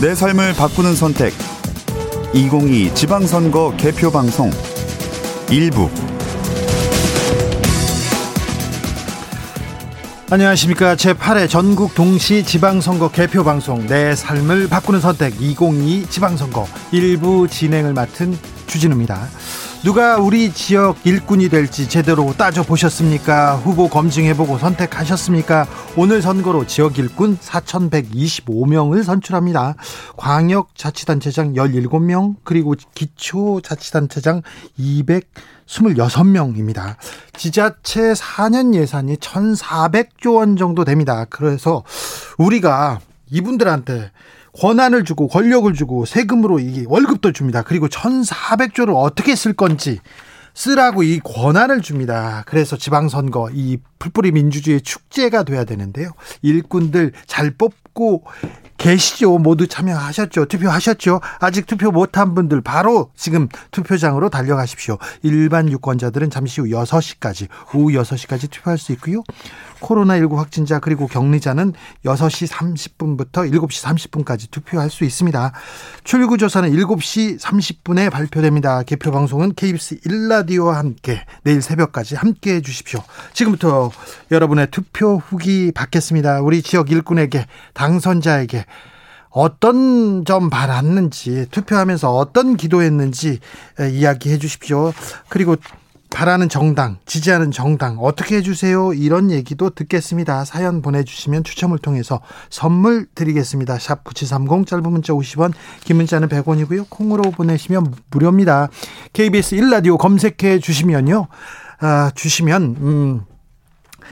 [0.00, 1.32] 내 삶을 바꾸는 선택.
[2.32, 4.48] 2022 지방선거 개표 방송
[5.50, 5.90] 일부
[10.30, 10.94] 안녕하십니까.
[10.94, 18.38] 제8회 전국 동시 지방선거 개표 방송 내 삶을 바꾸는 선택 2022 지방선거 일부 진행을 맡은
[18.68, 19.26] 주진우입니다.
[19.84, 23.54] 누가 우리 지역 일꾼이 될지 제대로 따져 보셨습니까?
[23.56, 25.68] 후보 검증해보고 선택하셨습니까?
[25.96, 29.76] 오늘 선거로 지역 일꾼 4,125명을 선출합니다.
[30.16, 34.42] 광역자치단체장 17명, 그리고 기초자치단체장
[34.80, 36.96] 226명입니다.
[37.36, 41.24] 지자체 4년 예산이 1,400조 원 정도 됩니다.
[41.30, 41.84] 그래서
[42.36, 42.98] 우리가
[43.30, 44.10] 이분들한테
[44.58, 47.62] 권한을 주고 권력을 주고 세금으로 이게 월급도 줍니다.
[47.62, 50.00] 그리고 1,400조를 어떻게 쓸 건지
[50.54, 52.42] 쓰라고 이 권한을 줍니다.
[52.46, 56.10] 그래서 지방선거 이 풀뿌리 민주주의 축제가 돼야 되는데요.
[56.42, 58.24] 일꾼들 잘 뽑고
[58.76, 59.38] 계시죠.
[59.38, 60.46] 모두 참여하셨죠.
[60.46, 61.20] 투표하셨죠.
[61.40, 64.98] 아직 투표 못한 분들 바로 지금 투표장으로 달려가십시오.
[65.22, 69.22] 일반 유권자들은 잠시 후 6시까지, 오후 6시까지 투표할 수 있고요.
[69.80, 71.72] 코로나19 확진자 그리고 격리자는
[72.04, 75.52] 6시 30분부터 7시 30분까지 투표할 수 있습니다.
[76.04, 78.82] 출구 조사는 7시 30분에 발표됩니다.
[78.82, 83.00] 개표 방송은 KBS 1라디오와 함께 내일 새벽까지 함께 해 주십시오.
[83.32, 83.90] 지금부터
[84.30, 86.40] 여러분의 투표 후기 받겠습니다.
[86.40, 88.64] 우리 지역 일꾼에게 당선자에게
[89.30, 93.38] 어떤 점 바랐는지 투표하면서 어떤 기도했는지
[93.78, 94.92] 이야기해 주십시오.
[95.28, 95.56] 그리고
[96.10, 98.94] 바라는 정당, 지지하는 정당 어떻게 해주세요?
[98.94, 100.44] 이런 얘기도 듣겠습니다.
[100.44, 103.78] 사연 보내주시면 추첨을 통해서 선물 드리겠습니다.
[103.78, 105.52] 샵 9730 짧은 문자 50원,
[105.84, 106.88] 긴 문자는 100원이고요.
[106.88, 108.68] 콩으로 보내시면 무료입니다.
[109.12, 111.28] KBS 1라디오 검색해 주시면요.
[111.80, 113.20] 아, 주시면 음,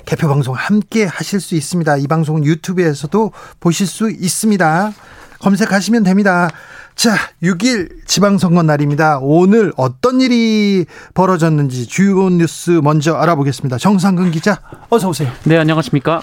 [0.04, 1.96] 개표 방송 함께 하실 수 있습니다.
[1.96, 4.92] 이 방송은 유튜브에서도 보실 수 있습니다.
[5.40, 6.50] 검색하시면 됩니다.
[6.96, 9.18] 자, 6일 지방선거 날입니다.
[9.20, 13.76] 오늘 어떤 일이 벌어졌는지 주요 뉴스 먼저 알아보겠습니다.
[13.76, 15.30] 정상근 기자, 어서 오세요.
[15.44, 16.22] 네, 안녕하십니까?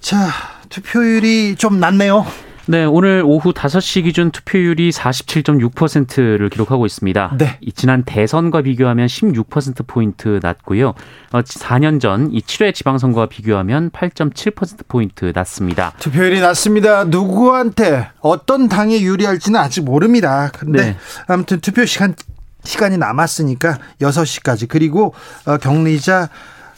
[0.00, 0.28] 자,
[0.68, 2.26] 투표율이 좀 낮네요.
[2.66, 7.36] 네, 오늘 오후 5시 기준 투표율이 47.6%를 기록하고 있습니다.
[7.38, 7.58] 네.
[7.74, 10.94] 지난 대선과 비교하면 16%포인트 낮고요.
[11.30, 15.92] 4년 어, 전이 7회 지방선거와 비교하면 8.7%포인트 낮습니다.
[15.98, 17.04] 투표율이 낮습니다.
[17.04, 20.50] 누구한테 어떤 당이 유리할지는 아직 모릅니다.
[20.54, 20.96] 근데 네.
[21.26, 22.14] 아무튼 투표 시간
[22.64, 25.12] 시간이 남았으니까 6시까지 그리고
[25.44, 26.30] 어, 격리자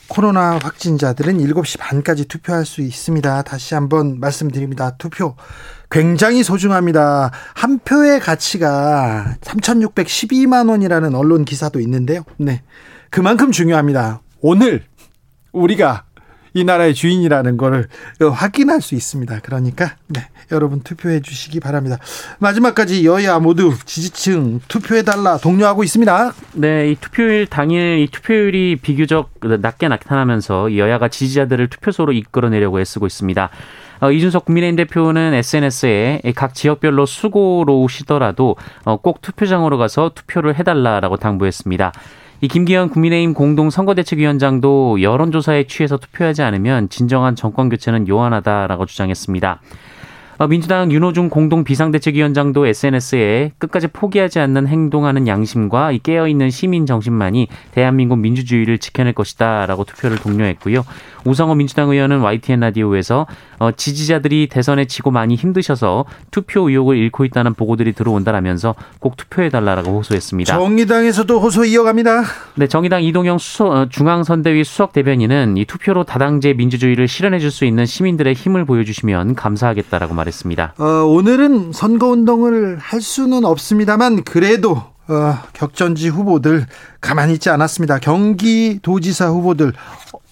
[0.08, 3.42] 코로나 확진자들은 7시 반까지 투표할 수 있습니다.
[3.42, 4.96] 다시 한번 말씀드립니다.
[4.98, 5.34] 투표
[5.90, 7.30] 굉장히 소중합니다.
[7.54, 12.22] 한 표의 가치가 3,612만 원이라는 언론 기사도 있는데요.
[12.38, 12.62] 네.
[13.10, 14.20] 그만큼 중요합니다.
[14.40, 14.84] 오늘
[15.52, 16.04] 우리가
[16.56, 17.86] 이 나라의 주인이라는 것을
[18.32, 19.40] 확인할 수 있습니다.
[19.42, 21.98] 그러니까 네, 여러분 투표해 주시기 바랍니다.
[22.38, 26.32] 마지막까지 여야 모두 지지층 투표해 달라 독려하고 있습니다.
[26.54, 29.30] 네, 이 투표일 당일 이 투표율이 비교적
[29.60, 33.50] 낮게 나타나면서 여야가 지지자들을 투표소로 이끌어내려고 애쓰고 있습니다.
[34.00, 41.16] 어, 이준석 국민의힘 대표는 SNS에 각 지역별로 수고로 오시더라도 어, 꼭 투표장으로 가서 투표를 해달라라고
[41.16, 41.92] 당부했습니다.
[42.42, 49.60] 이 김기현 국민의힘 공동 선거대책위원장도 여론조사에 취해서 투표하지 않으면 진정한 정권 교체는 요한하다라고 주장했습니다.
[50.38, 58.18] 어, 민주당 윤호중 공동 비상대책위원장도 SNS에 끝까지 포기하지 않는 행동하는 양심과 깨어있는 시민 정신만이 대한민국
[58.18, 60.84] 민주주의를 지켜낼 것이다라고 투표를 독려했고요.
[61.24, 63.26] 우상호 민주당 의원은 YTN 라디오에서
[63.58, 70.54] 어, 지지자들이 대선에 지고 많이 힘드셔서 투표 의욕을 잃고 있다는 보고들이 들어온다라면서 꼭 투표해달라고 호소했습니다.
[70.54, 72.22] 정의당에서도 호소 이어갑니다.
[72.56, 77.86] 네, 정의당 이동영 수석, 어, 중앙선대위 수석 대변인은 이 투표로 다당제 민주주의를 실현해줄 수 있는
[77.86, 80.25] 시민들의 힘을 보여주시면 감사하겠다라고 말했습니다.
[80.78, 86.66] 어, 오늘은 선거운동을 할 수는 없습니다만 그래도 어, 격전지 후보들
[87.00, 87.98] 가만히 있지 않았습니다.
[87.98, 89.72] 경기도지사 후보들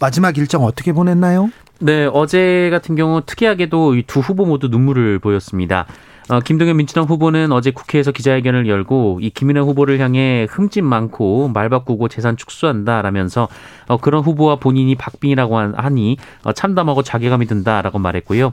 [0.00, 1.50] 마지막 일정 어떻게 보냈나요?
[1.80, 5.86] 네, 어제 같은 경우 특이하게도 이 두 후보 모두 눈물을 보였습니다.
[6.30, 11.68] 어, 김동연 민주당 후보는 어제 국회에서 기자회견을 열고 이 김인혜 후보를 향해 흠집 많고 말
[11.68, 13.48] 바꾸고 재산 축소한다라면서
[13.88, 18.52] 어, 그런 후보와 본인이 박빙이라고 하니 어, 참담하고 자괴감이 든다라고 말했고요.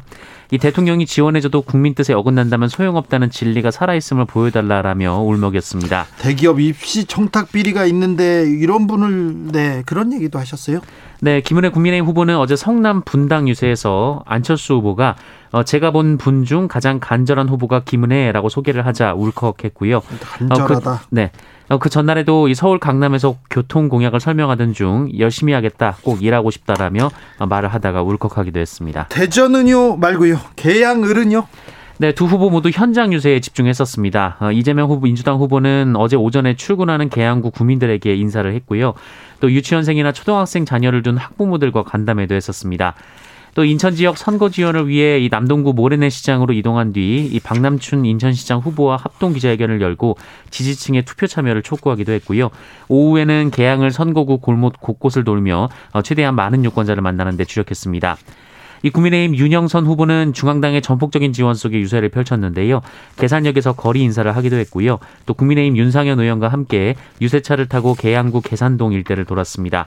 [0.54, 6.08] 이 대통령이 지원해줘도 국민 뜻에 어긋난다면 소용없다는 진리가 살아있음을 보여달라라며 울먹였습니다.
[6.20, 10.82] 대기업 입시 청탁 비리가 있는데 이런 분을 네 그런 얘기도 하셨어요?
[11.22, 15.16] 네, 김은혜 국민의힘 후보는 어제 성남 분당 유세에서 안철수 후보가
[15.51, 20.01] 어, 제가 본 분 중 가장 간절한 후보가 김은혜라고 소개를 하자 울컥했고요.
[20.21, 20.92] 간절하다.
[20.92, 21.31] 어, 그, 네.
[21.69, 27.09] 어, 그 전날에도 이 서울 강남에서 교통 공약을 설명하던 중 열심히 하겠다, 꼭 일하고 싶다라며
[27.48, 29.07] 말을 하다가 울컥하기도 했습니다.
[29.09, 30.39] 대전은요 말고요.
[30.56, 31.45] 계양을은요?
[31.98, 34.38] 네, 두 후보 모두 현장 유세에 집중했었습니다.
[34.39, 38.95] 어, 이재명 후보, 민주당 후보는 어제 오전에 출근하는 계양구 구민들에게 인사를 했고요.
[39.39, 42.95] 또 유치원생이나 초등학생 자녀를 둔 학부모들과 간담회도 했었습니다.
[43.53, 48.59] 또 인천 지역 선거 지원을 위해 이 남동구 모래내 시장으로 이동한 뒤 이 박남춘 인천시장
[48.59, 50.18] 후보와 합동 기자회견을 열고
[50.50, 52.50] 지지층의 투표 참여를 촉구하기도 했고요.
[52.88, 58.18] 오후에는 개항을 선거구 골목 곳곳을 돌며 어, 최대한 많은 유권자를 만나는 데 주력했습니다.
[58.83, 62.81] 이 국민의힘 윤영선 후보는 중앙당의 전폭적인 지원 속에 유세를 펼쳤는데요.
[63.18, 64.98] 계산역에서 거리 인사를 하기도 했고요.
[65.27, 69.86] 또 국민의힘 윤상현 의원과 함께 유세차를 타고 계양구 계산동 일대를 돌았습니다.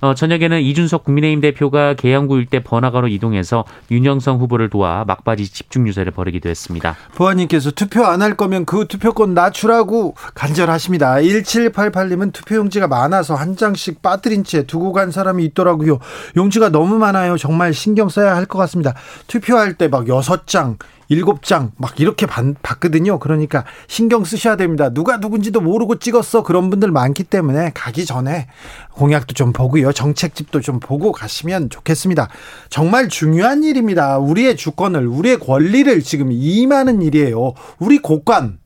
[0.00, 6.12] 어, 저녁에는 이준석 국민의힘 대표가 계양구 일대 번화가로 이동해서 윤영성 후보를 도와 막바지 집중 유세를
[6.12, 6.96] 벌이기도 했습니다.
[7.16, 11.14] 보아님께서 투표 안 할 거면 그 투표권 낮추라고 간절하십니다.
[11.16, 15.98] 1788님은 투표용지가 많아서 한 장씩 빠뜨린 채 두고 간 사람이 있더라고요.
[16.36, 17.36] 용지가 너무 많아요.
[17.38, 18.94] 정말 신경 써야 할 것 같습니다.
[19.26, 20.76] 투표할 때 막 6장,
[21.10, 23.18] 일곱 장 막 이렇게 봤거든요.
[23.18, 24.90] 그러니까 신경 쓰셔야 됩니다.
[24.90, 26.42] 누가 누군지도 모르고 찍었어.
[26.44, 28.46] 그런 분들 많기 때문에 가기 전에
[28.92, 29.92] 공약도 좀 보고요.
[29.92, 32.28] 정책집도 좀 보고 가시면 좋겠습니다.
[32.68, 34.18] 정말 중요한 일입니다.
[34.18, 37.54] 우리의 주권을, 우리의 권리를 지금 이임하는 일이에요.
[37.80, 38.58] 우리 국관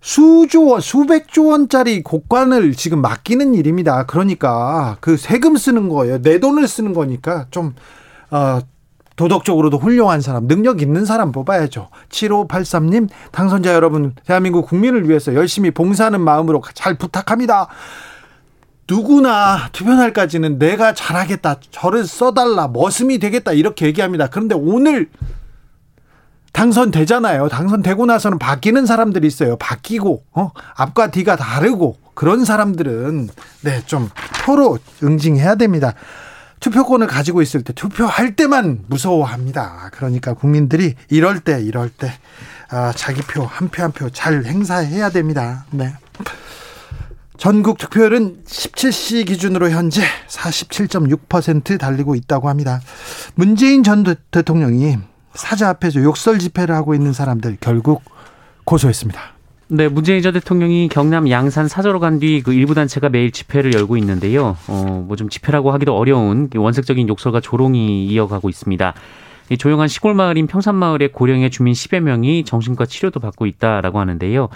[0.00, 4.06] 수조 원, 수백조 원짜리 곡관을 지금 맡기는 일입니다.
[4.06, 6.22] 그러니까 그 세금 쓰는 거예요.
[6.22, 7.74] 내 돈을 쓰는 거니까 좀,
[8.30, 8.60] 어,
[9.20, 11.88] 도덕적으로도 훌륭한 사람, 능력 있는 사람 뽑아야죠.
[12.08, 17.68] 7583님, 당선자 여러분, 대한민국 국민을 위해서 열심히 봉사하는 마음으로 잘 부탁합니다.
[18.88, 24.28] 누구나 투표날까지는 내가 잘하겠다, 저를 써달라, 머슴이 되겠다, 이렇게 얘기합니다.
[24.28, 25.10] 그런데 오늘
[26.54, 27.48] 당선되잖아요.
[27.48, 29.56] 당선되고 나서는 바뀌는 사람들이 있어요.
[29.58, 30.50] 바뀌고, 어?
[30.76, 33.28] 앞과 뒤가 다르고, 그런 사람들은,
[33.64, 34.08] 네, 좀
[34.46, 35.92] 표로 응징해야 됩니다.
[36.60, 39.90] 투표권을 가지고 있을 때 투표할 때만 무서워합니다.
[39.92, 42.12] 그러니까 국민들이 이럴 때 이럴 때
[42.70, 45.64] 아, 자기 표 한 표 한 표 잘 행사해야 됩니다.
[45.70, 45.92] 네.
[47.38, 52.80] 전국 득표율은 17시 기준으로 현재 47.6% 달리고 있다고 합니다.
[53.34, 54.98] 문재인 전 대통령이
[55.34, 58.02] 사자 앞에서 욕설 집회를 하고 있는 사람들 결국
[58.64, 59.20] 고소했습니다.
[59.72, 63.96] 네, 문재인 전 대통령이 경남 양산 사저로 간 뒤 그 일부 단체가 매일 집회를 열고
[63.98, 64.56] 있는데요.
[64.66, 68.94] 어, 뭐 좀 집회라고 하기도 어려운 원색적인 욕설과 조롱이 이어가고 있습니다.
[69.50, 74.48] 이 조용한 시골 마을인 평산마을의 고령의 주민 10여 명이 정신과 치료도 받고 있다라고 하는데요.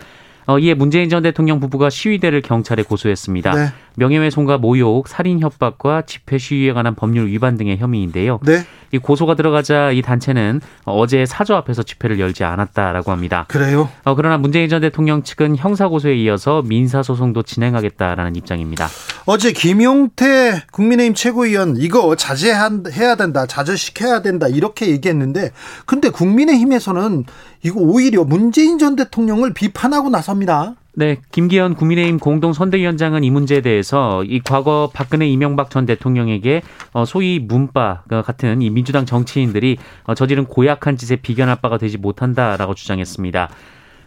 [0.46, 3.54] 어, 이에 문재인 전 대통령 부부가 시위대를 경찰에 고소했습니다.
[3.54, 3.68] 네.
[3.96, 8.40] 명예훼손과 모욕, 살인 협박과 집회 시위에 관한 법률 위반 등의 혐의인데요.
[8.44, 8.64] 네.
[8.92, 13.44] 이 고소가 들어가자 이 단체는 어제 사저 앞에서 집회를 열지 않았다라고 합니다.
[13.48, 13.88] 그래요?
[14.04, 18.88] 어, 그러나 문재인 전 대통령 측은 형사 고소에 이어서 민사 소송도 진행하겠다라는 입장입니다.
[19.26, 25.50] 어제 김용태 국민의힘 최고위원 이거 자제해야 된다, 자제시켜야 된다 이렇게 얘기했는데
[25.86, 27.24] 근데 국민의힘에서는
[27.64, 30.74] 이거 오히려 문재인 전 대통령을 비판하고 나섭니다.
[30.96, 36.62] 네, 김기현 국민의힘 공동 선대위원장은 이 문제에 대해서 이 과거 박근혜 이명박 전 대통령에게
[36.92, 42.74] 어, 소위 문바 같은 이 민주당 정치인들이 어, 저지른 고약한 짓에 비견할 바가 되지 못한다라고
[42.74, 43.48] 주장했습니다.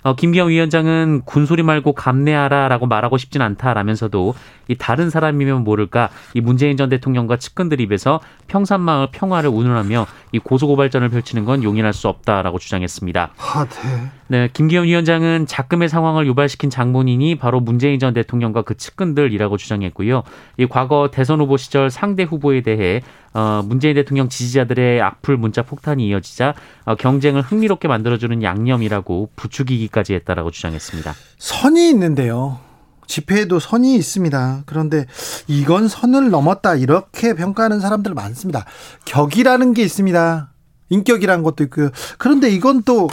[0.04, 4.36] 어, 김기현 위원장은 군소리 말고 감내하라라고 말하고 싶진 않다라면서도
[4.69, 11.09] 이 다른 사람이면 모를까 이 문재인 전 대통령과 측근들 입에서 평산마을 평화를 운운하며 이 고소고발전을
[11.09, 13.31] 펼치는 건 용인할 수 없다라고 주장했습니다.
[13.38, 14.12] 아, 네.
[14.30, 20.24] 네, 김기현 위원장은 작금의 상황을 유발시킨 장본인이 바로 문재인 전 대통령과 그 측근들이라고 주장했고요.
[20.57, 23.02] 이 과거 대선 후보 시절 상대 후보에 대해
[23.34, 26.56] 어, 문재인 대통령 지지자들의 악플 문자 폭탄이 이어지자
[26.86, 31.14] 어, 경쟁을 흥미롭게 만들어주는 양념이라고 부추기기까지 했다라고 주장했습니다.
[31.38, 32.60] 선이 있는데요.
[33.07, 34.64] 집회에도 선이 있습니다.
[34.66, 35.06] 그런데
[35.48, 38.66] 이건 선을 넘었다 이렇게 평가하는 사람들 많습니다.
[39.06, 40.52] 격이라는 게 있습니다.
[40.90, 41.90] 인격이라는 것도 있고요.
[42.18, 43.07] 그런데 이건 또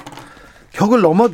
[0.74, 1.30] 격을 넘어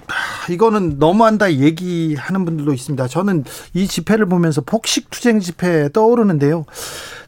[0.50, 3.08] 이거는 너무한다 얘기하는 분들도 있습니다.
[3.08, 3.44] 저는
[3.74, 6.66] 이 집회를 보면서 폭식 투쟁 집회 떠오르는데요.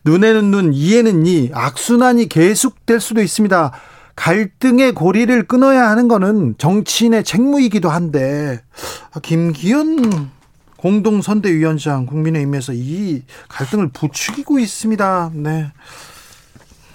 [0.05, 3.73] 눈에는 눈, 이에는 이 악순환이 계속될 수도 있습니다.
[4.15, 8.63] 갈등의 고리를 끊어야 하는 거는 정치인의 책무이기도 한데
[9.23, 10.31] 김기현
[10.77, 15.31] 공동선대위원장 국민의힘에서 이 갈등을 부추기고 있습니다.
[15.35, 15.73] 네.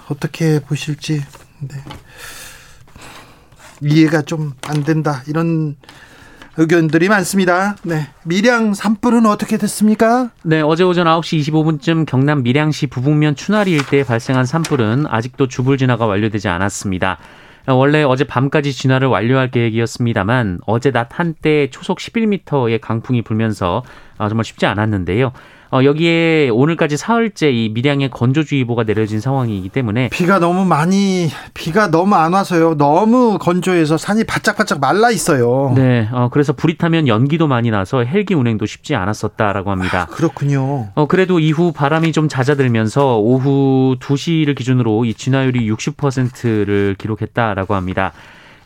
[0.10, 1.24] 어떻게 보실지.
[1.62, 1.84] 네.
[3.82, 5.24] 이해가 좀 안 된다.
[5.28, 5.76] 이런
[6.58, 7.76] 의견들이 많습니다.
[7.84, 8.08] 네.
[8.26, 10.32] 밀양 산불은 어떻게 됐습니까?
[10.44, 16.06] 네, 어제 오전 9시 25분쯤 경남 밀양시 부북면 추나리 일대에 발생한 산불은 아직도 주불 진화가
[16.08, 17.20] 완료되지 않았습니다.
[17.68, 23.84] 원래 어제 밤까지 진화를 완료할 계획이었습니다만 어제 낮 한때 초속 11m의 강풍이 불면서
[24.18, 25.34] 아, 정말 쉽지 않았는데요.
[25.72, 32.16] 어, 여기에 오늘까지 사흘째 이 밀양에 건조주의보가 내려진 상황이기 때문에 비가 너무 많이 비가 너무
[32.16, 32.76] 안 와서요.
[32.78, 35.74] 너무 건조해서 산이 바짝바짝 말라 있어요.
[35.76, 40.08] 네, 어, 그래서 불이 타면 연기도 많이 나서 헬기 운행도 쉽지 않았었다라고 합니다.
[40.10, 40.90] 아, 그렇군요.
[40.96, 48.14] 어, 그래도 이후 바람이 좀 잦아들면서 오후 2시를 기준으로 이 진화율이 60%를 기록했다라고 합니다.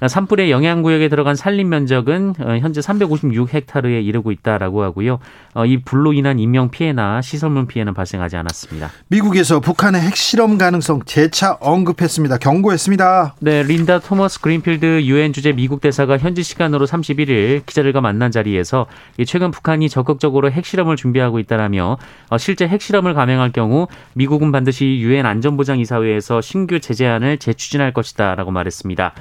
[0.07, 5.19] 산불의 영향구역에 들어간 산림 면적은 어, 현재 356헥타르에 이르고 있다라고 하고요.
[5.53, 8.89] 어, 이 불로 인한 인명 피해나 시설물 피해는 발생하지 않았습니다.
[9.09, 12.37] 미국에서 북한의 핵실험 가능성 재차 언급했습니다.
[12.37, 13.35] 경고했습니다.
[13.39, 18.87] 네, 린다 토머스 그린필드 유엔 주재 미국 대사가 현지 시간으로 31일 기자들과 만난 자리에서
[19.27, 21.97] 최근 북한이 적극적으로 핵실험을 준비하고 있다라며
[22.29, 29.13] 어, 실제 핵실험을 감행할 경우 미국은 반드시 유엔 안전보장이사회에서 신규 제재안을 재추진할 것이다라고 말했습니다.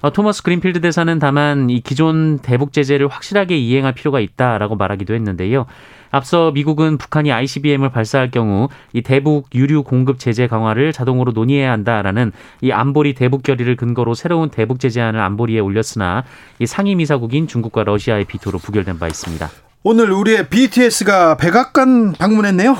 [0.00, 5.66] 어, 토머스 그린필드 대사는 다만 이 기존 대북 제재를 확실하게 이행할 필요가 있다라고 말하기도 했는데요.
[6.10, 12.32] 앞서 미국은 북한이 ICBM을 발사할 경우 이 대북 유류 공급 제재 강화를 자동으로 논의해야 한다라는
[12.60, 16.24] 이 안보리 대북 결의를 근거로 새로운 대북 제재안을 안보리에 올렸으나
[16.60, 19.50] 이 상임 이사국인 중국과 러시아의 비토로 부결된 바 있습니다.
[19.82, 22.76] 오늘 우리의 BTS가 백악관 방문했네요.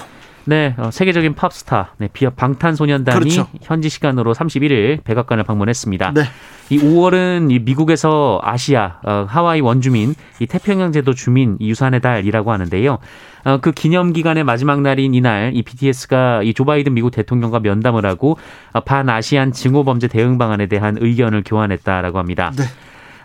[0.49, 3.49] 네, 어, 세계적인 팝스타, 네, 방탄소년단이 그렇죠.
[3.61, 6.13] 현지 시간으로 31일 백악관을 방문했습니다.
[6.15, 6.23] 네.
[6.71, 12.97] 이 5월은 이 미국에서 아시아, 어, 하와이 원주민, 이 태평양 제도 주민 유산의 달이라고 하는데요.
[13.45, 18.07] 어, 그 기념 기간의 마지막 날인 이날 이 BTS가 이 조 바이든 미국 대통령과 면담을
[18.07, 18.39] 하고
[18.73, 22.53] 어, 반아시안 증오 범죄 대응 방안에 대한 의견을 교환했다라고 합니다.
[22.57, 22.65] 네.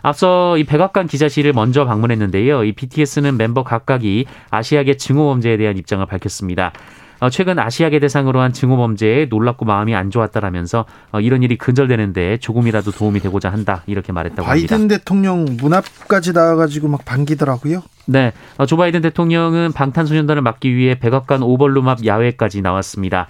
[0.02, 2.64] 앞서 이 백악관 기자실을 먼저 방문했는데요.
[2.64, 6.72] 이 BTS는 멤버 각각이 아시아계 증오 범죄에 대한 입장을 밝혔습니다.
[7.20, 12.38] 어, 최근 아시아계 대상으로 한 증오 범죄에 놀랍고 마음이 안 좋았다라면서 어, 이런 일이 근절되는데
[12.38, 14.76] 조금이라도 도움이 되고자 한다 이렇게 말했다고 바이든 합니다.
[14.76, 17.82] 바이든 대통령 문 앞까지 나와가지고 막 반기더라고요.
[18.06, 23.26] 네, 어, 조 바이든 대통령은 방탄소년단을 막기 위해 백악관 오벌룸 앞 야외까지 나왔습니다.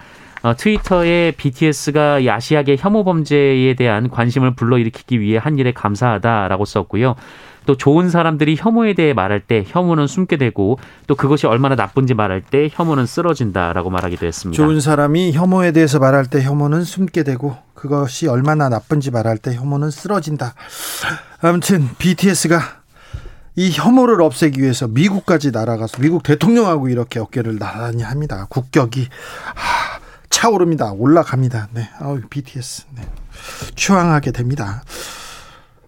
[0.59, 7.15] 트위터에 BTS가 아시아계 혐오 범죄에 대한 관심을 불러일으키기 위해 한 일에 감사하다라고 썼고요.
[7.67, 12.43] 또 좋은 사람들이 혐오에 대해 말할 때 혐오는 숨게 되고 또 그것이 얼마나 나쁜지 말할
[12.43, 14.63] 때 혐오는 쓰러진다라고 말하기도 했습니다.
[14.63, 19.91] 좋은 사람이 혐오에 대해서 말할 때 혐오는 숨게 되고 그것이 얼마나 나쁜지 말할 때 혐오는
[19.91, 20.55] 쓰러진다.
[21.41, 22.61] 아무튼 BTS가
[23.57, 28.47] 이 혐오를 없애기 위해서 미국까지 날아가서 미국 대통령하고 이렇게 어깨를 나란히 합니다.
[28.49, 29.09] 국격이
[29.55, 30.93] 하, 차오릅니다.
[30.93, 31.69] 올라갑니다.
[31.73, 33.03] 네, 아 BTS 네.
[33.75, 34.83] 추앙하게 됩니다.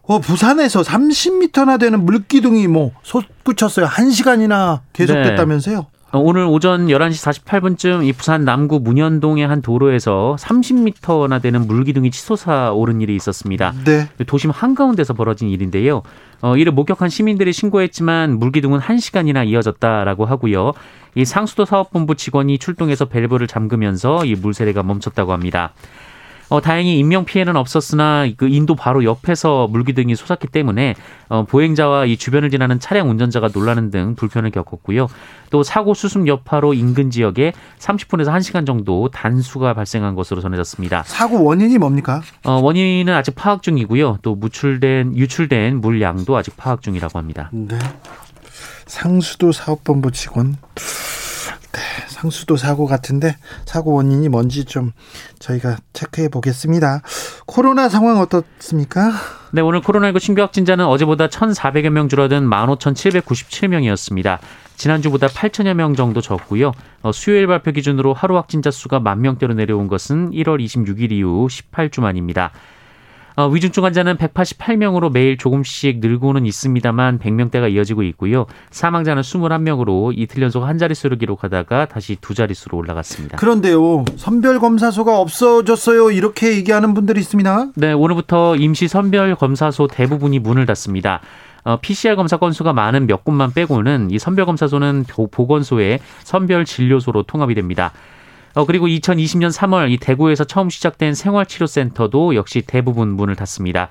[0.07, 3.87] 어, 부산에서 30m나 되는 물기둥이 뭐 솟구쳤어요.
[3.87, 5.79] 1시간이나 계속됐다면서요?
[5.79, 5.87] 네.
[6.19, 13.01] 오늘 오전 11시 48분쯤 이 부산 남구 문현동의 한 도로에서 30m나 되는 물기둥이 치솟아 오른
[13.01, 13.75] 일이 있었습니다.
[13.85, 14.09] 네.
[14.27, 16.03] 도심 한가운데서 벌어진 일인데요.
[16.41, 20.73] 어, 이를 목격한 시민들이 신고했지만 물기둥은 1시간이나 이어졌다라고 하고요.
[21.17, 25.73] 이 상수도 사업본부 직원이 출동해서 밸브를 잠그면서 이 물세례가 멈췄다고 합니다.
[26.49, 30.95] 어, 다행히 인명 피해는 없었으나 그 인도 바로 옆에서 물기둥이 솟았기 때문에
[31.29, 35.09] 어, 보행자와 이 주변을 지나는 차량 운전자가 놀라는 등 불편을 겪었고요.
[35.51, 41.03] 또 사고 수습 여파로 인근 지역에 30분에서 1시간 정도 단수가 발생한 것으로 전해졌습니다.
[41.05, 42.23] 사고 원인이 뭡니까?
[42.45, 44.19] 어, 원인은 아직 파악 중이고요.
[44.23, 47.51] 또 무출된 유출된 물량도 아직 파악 중이라고 합니다.
[47.53, 47.79] 네.
[48.87, 50.57] 상수도 사업본부 직원
[51.73, 51.81] 네,
[52.17, 54.93] 상수도 사고 같은데 사고 원인이 뭔지 좀
[55.39, 57.03] 저희가 체크해 보겠습니다.
[57.45, 59.13] 코로나 상황 어떻습니까?
[59.53, 64.39] 네, 오늘 코로나19 신규 확진자는 어제보다 1,400여 명 줄어든 15,797명이었습니다.
[64.77, 66.73] 지난주보다 8천여 명 정도 적고요.
[67.03, 72.01] 어, 수요일 발표 기준으로 하루 확진자 수가 만 명대로 내려온 것은 1월 26일 이후 18주
[72.01, 72.51] 만입니다.
[73.37, 78.47] 어, 위중증 환자는 188명으로 매일 조금씩 늘고는 있습니다만 100명대가 이어지고 있고요.
[78.71, 83.37] 사망자는 21명으로 이틀 연속 한 자릿수를 기록하다가 다시 두 자릿수로 올라갔습니다.
[83.37, 84.07] 그런데요.
[84.17, 86.11] 선별 검사소가 없어졌어요.
[86.11, 87.73] 이렇게 얘기하는 분들이 있습니다.
[87.75, 91.21] 네, 오늘부터 임시 선별 검사소 대부분이 문을 닫습니다.
[91.65, 97.55] 어, PCR 검사 건수가 많은 몇 곳만 빼고는 이 선별 검사소는 보건소에 선별 진료소로 통합이
[97.55, 97.93] 됩니다.
[98.57, 103.91] 어, 그리고 2020년 3월 이 대구에서 처음 시작된 생활치료센터도 역시 대부분 문을 닫습니다.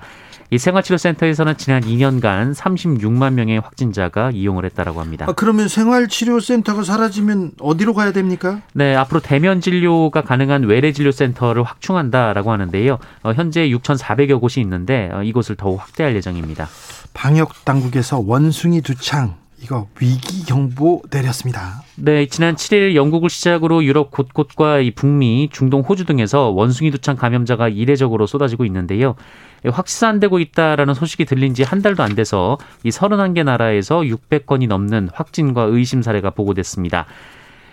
[0.50, 5.26] 이 생활치료센터에서는 지난 2년간 36만 명의 확진자가 이용을 했다라고 합니다.
[5.28, 8.60] 아, 그러면 생활치료센터가 사라지면 어디로 가야 됩니까?
[8.72, 12.98] 네, 앞으로 대면 진료가 가능한 외래 진료센터를 확충한다라고 하는데요.
[13.22, 16.68] 어, 현재 6,400여 곳이 있는데 어, 이곳을 더욱 확대할 예정입니다.
[17.14, 21.82] 방역 당국에서 원숭이 두창 이거 위기 경보 내렸습니다.
[21.96, 27.68] 네, 지난 7일 영국을 시작으로 유럽 곳곳과 이 북미, 중동, 호주 등에서 원숭이 두창 감염자가
[27.68, 29.16] 이례적으로 쏟아지고 있는데요.
[29.64, 35.62] 확산되고 있다라는 소식이 들린 지 한 달도 안 돼서 이 31개 나라에서 600건이 넘는 확진과
[35.62, 37.06] 의심 사례가 보고됐습니다.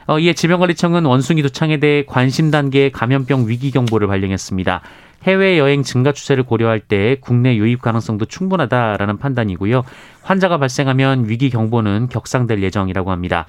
[0.07, 4.81] 어, 이에 질병관리청은 원숭이 두창에 대해 관심 단계의 감염병 위기 경보를 발령했습니다.
[5.23, 9.83] 해외 여행 증가 추세를 고려할 때 국내 유입 가능성도 충분하다라는 판단이고요.
[10.21, 13.47] 환자가 발생하면 위기 경보는 격상될 예정이라고 합니다.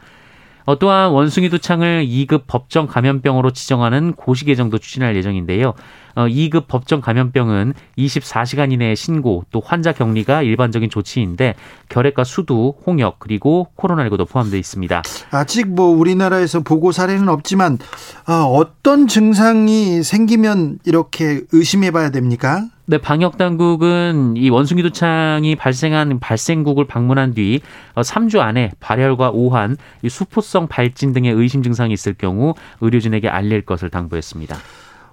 [0.67, 5.75] 어, 또한 원숭이 두창을 2급 법정 감염병으로 지정하는 고시 개정도 추진할 예정인데요.
[6.15, 11.55] 어, 2급 법정 감염병은 24시간 이내에 신고 또 환자 격리가 일반적인 조치인데
[11.89, 15.03] 결핵과 수두, 홍역 그리고 코로나19도 포함되어 있습니다.
[15.31, 17.79] 아직 뭐 우리나라에서 보고 사례는 없지만
[18.27, 22.65] 어, 어떤 증상이 생기면 이렇게 의심해봐야 됩니까?
[22.87, 27.63] 네, 방역 당국은 이 원숭이 두창이 발생한 발생국을 방문한 뒤
[27.95, 33.89] 3주 어, 안에 발열과 오한, 수포성 발진 등의 의심 증상이 있을 경우 의료진에게 알릴 것을
[33.89, 34.57] 당부했습니다.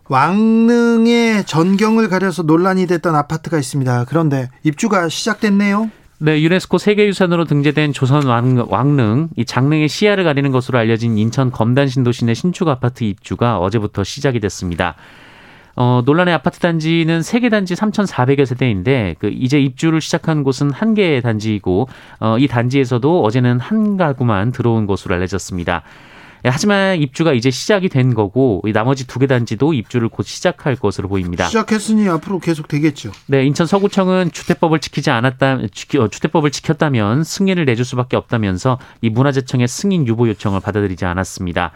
[0.10, 4.06] 왕릉의 전경을 가려서 논란이 됐던 아파트가 있습니다.
[4.10, 5.90] 그런데 입주가 시작됐네요.
[6.20, 11.88] 네, 유네스코 세계유산으로 등재된 조선 왕, 왕릉, 이 장릉의 시야를 가리는 것으로 알려진 인천 검단
[11.88, 14.98] 신도시내 신축 아파트 입주가 어제부터 시작이 됐습니다.
[15.76, 21.22] 어, 논란의 아파트 단지는 세개 단지 3,400여 세대인데 그 이제 입주를 시작한 곳은 한 개의
[21.22, 21.88] 단지이고
[22.20, 25.84] 어, 이 단지에서도 어제는 한 가구만 들어온 것으로 알려졌습니다.
[26.44, 31.08] 예, 하지만 입주가 이제 시작이 된 거고 나머지 두 개 단지도 입주를 곧 시작할 것으로
[31.08, 31.46] 보입니다.
[31.46, 33.12] 시작했으니 앞으로 계속 되겠죠.
[33.28, 35.60] 네, 인천 서구청은 주택법을 지키지 않았다
[36.00, 41.72] 어, 주택법을 지켰다면 승인을 내줄 수밖에 없다면서 이 문화재청의 승인 유보 요청을 받아들이지 않았습니다.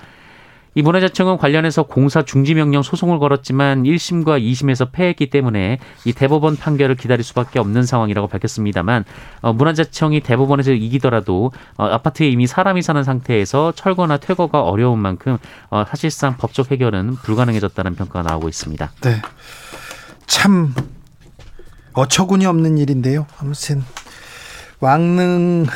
[0.77, 6.95] 이 문화재청은 관련해서 공사 중지 명령 소송을 걸었지만 1심과 2심에서 패했기 때문에 이 대법원 판결을
[6.95, 9.05] 기다릴 수밖에 없는 상황이라고 밝혔습니다만
[9.41, 15.37] 어, 문화재청이 대법원에서 이기더라도 어, 아파트에 이미 사람이 사는 상태에서 철거나 퇴거가 어려운 만큼
[15.69, 18.91] 어, 사실상 법적 해결은 불가능해졌다는 평가가 나오고 있습니다.
[19.01, 19.21] 네.
[20.27, 20.73] 참
[21.93, 23.27] 어처구니 없는 일인데요.
[23.39, 23.81] 아무튼
[24.81, 25.67] 왕릉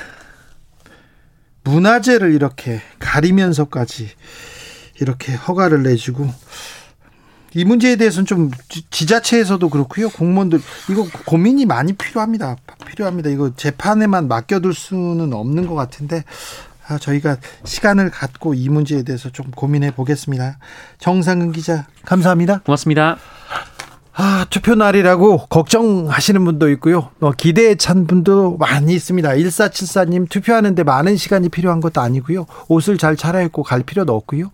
[1.63, 4.09] 문화재를 이렇게 가리면서까지
[4.99, 6.29] 이렇게 허가를 내주고
[7.53, 8.51] 이 문제에 대해서는 좀
[8.91, 10.09] 지자체에서도 그렇고요.
[10.09, 12.57] 공무원들 이거 고민이 많이 필요합니다.
[12.85, 13.29] 필요합니다.
[13.29, 16.23] 이거 재판에만 맡겨둘 수는 없는 것 같은데
[16.87, 20.57] 아, 저희가 시간을 갖고 이 문제에 대해서 좀 고민해 보겠습니다.
[20.99, 22.59] 정상근 기자 감사합니다.
[22.59, 23.17] 고맙습니다.
[24.21, 27.09] 아, 투표 날이라고 걱정하시는 분도 있고요.
[27.21, 29.29] 어, 기대에 찬 분도 많이 있습니다.
[29.29, 32.45] 1474님 투표하는데 많은 시간이 필요한 것도 아니고요.
[32.67, 34.51] 옷을 잘 차려입고 갈 필요도 없고요.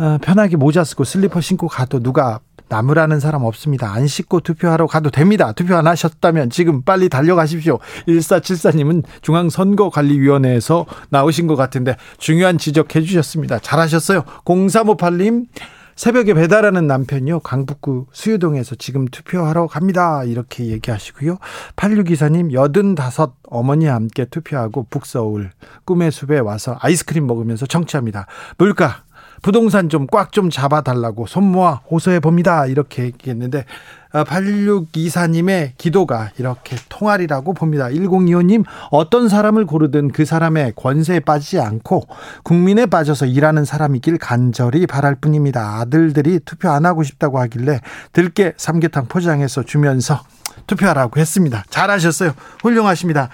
[0.00, 3.92] 어, 편하게 모자 쓰고 슬리퍼 신고 가도 누가 나무라는 사람 없습니다.
[3.92, 5.52] 안 씻고 투표하러 가도 됩니다.
[5.52, 7.78] 투표 안 하셨다면 지금 빨리 달려가십시오.
[8.08, 13.58] 1474님은 중앙선거관리위원회에서 나오신 것 같은데 중요한 지적해 주셨습니다.
[13.58, 14.22] 잘하셨어요.
[14.44, 15.48] 0358님
[15.96, 17.40] 새벽에 배달하는 남편이요.
[17.40, 20.24] 강북구 수유동에서 지금 투표하러 갑니다.
[20.24, 21.36] 이렇게 얘기하시고요.
[21.76, 25.50] 8624님, 85 어머니와 함께 투표하고 북서울
[25.84, 28.26] 꿈의 숲에 와서 아이스크림 먹으면서 청취합니다.
[28.56, 29.02] 물가
[29.42, 32.66] 부동산 좀 꽉 좀 잡아달라고 손 모아 호소해 봅니다.
[32.66, 33.64] 이렇게 얘기했는데
[34.12, 37.88] 8624님의 아, 기도가 이렇게 통할이라고 봅니다.
[37.88, 42.06] 1025님 어떤 사람을 고르든 그 사람의 권세에 빠지지 않고
[42.42, 45.78] 국민에 빠져서 일하는 사람이길 간절히 바랄 뿐입니다.
[45.80, 47.80] 아들들이 투표 안 하고 싶다고 하길래
[48.12, 50.20] 들깨 삼계탕 포장해서 주면서
[50.66, 51.64] 투표하라고 했습니다.
[51.70, 52.32] 잘하셨어요.
[52.62, 53.28] 훌륭하십니다.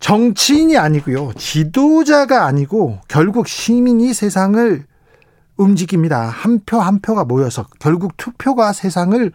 [0.00, 1.32] 정치인이 아니고요.
[1.38, 4.84] 지도자가 아니고 결국 시민이 세상을
[5.56, 6.26] 움직입니다.
[6.26, 9.32] 한 표 한 표가 모여서 결국 투표가 세상을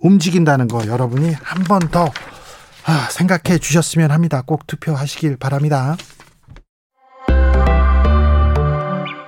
[0.00, 2.10] 움직인다는 거 여러분이 한 번더
[2.86, 4.42] 아, 생각해 주셨으면 합니다.
[4.44, 5.96] 꼭 투표하시길 바랍니다.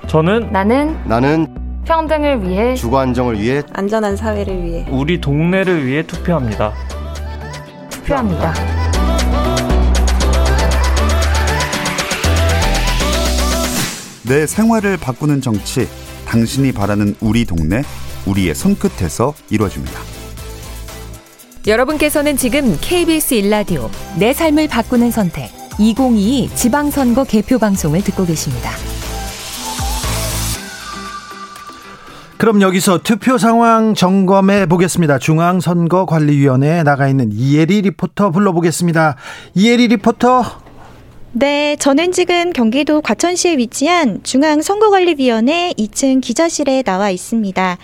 [0.06, 1.54] 저는 나는 나는
[1.86, 6.72] 평등을 위해 주거 안정을 위해 안전한 사회를 위해 우리 동네를 위해 투표합니다.
[7.90, 8.52] 투표합니다.
[14.24, 15.88] 내 생활을 바꾸는 정치
[16.26, 17.82] 당신이 바라는 우리 동네,
[18.26, 19.98] 우리의 손끝에서 이루어집니다.
[21.66, 28.70] 여러분께서는 지금 KBS 일라디오 내 삶을 바꾸는 선택 2022 지방선거 개표 방송을 듣고 계십니다.
[32.38, 35.18] 그럼 여기서 투표 상황 점검해 보겠습니다.
[35.18, 39.16] 중앙선거관리위원회에 나가 있는 이혜리 리포터 불러보겠습니다.
[39.54, 40.65] 이혜리 리포터.
[41.38, 47.76] 네, 저는 지금 경기도 과천시에 위치한 중앙선거관리위원회 2층 기자실에 나와 있습니다.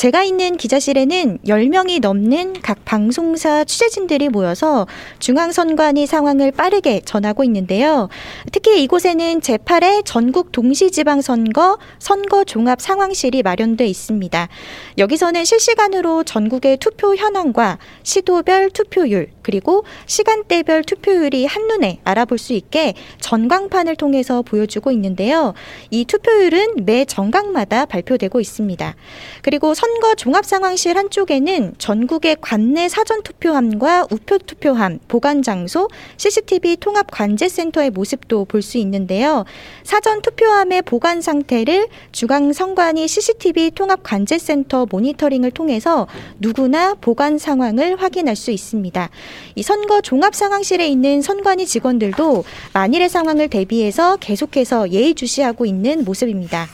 [0.00, 4.86] 제가 있는 기자실에는 10명이 넘는 각 방송사 취재진들이 모여서
[5.18, 8.08] 중앙선관위 상황을 빠르게 전하고 있는데요.
[8.50, 14.48] 특히 이곳에는 제8회 전국 동시지방선거 선거 종합 상황실이 마련돼 있습니다.
[14.96, 23.96] 여기서는 실시간으로 전국의 투표 현황과 시도별 투표율 그리고 시간대별 투표율이 한눈에 알아볼 수 있게 전광판을
[23.96, 25.52] 통해서 보여주고 있는데요.
[25.90, 28.96] 이 투표율은 매 정각마다 발표되고 있습니다.
[29.42, 37.10] 그리고 선거 종합 상황실 한쪽에는 전국의 관내 사전 투표함과 우표 투표함, 보관 장소, CCTV 통합
[37.10, 39.44] 관제센터의 모습도 볼 수 있는데요.
[39.82, 46.06] 사전 투표함의 보관 상태를 중앙 선관위 CCTV 통합 관제센터 모니터링을 통해서
[46.38, 49.08] 누구나 보관 상황을 확인할 수 있습니다.
[49.54, 56.68] 이 선거 종합 상황실에 있는 선관위 직원들도 만일의 상황을 대비해서 계속해서 예의주시하고 있는 모습입니다.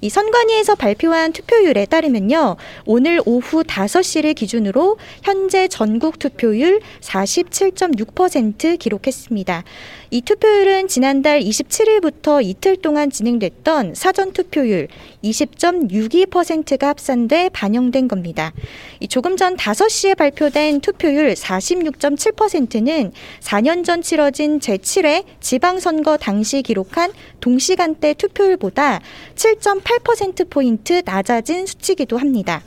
[0.00, 2.56] 이 선관위에서 발표한 투표율에 따르면요.
[2.86, 9.64] 오늘 오후 5시를 기준으로 현재 전국 투표율 47.6% 기록했습니다.
[10.12, 14.88] 이 투표율은 지난달 27일부터 이틀 동안 진행됐던 사전 투표율
[15.22, 18.52] 20.62%가 합산돼 반영된 겁니다.
[18.98, 28.14] 이 조금 전 5시에 발표된 투표율 46.7%는 4년 전 치러진 제7회 지방선거 당시 기록한 동시간대
[28.14, 29.00] 투표율보다
[29.36, 32.64] 7.8%포인트 낮아진 수치기도 합니다.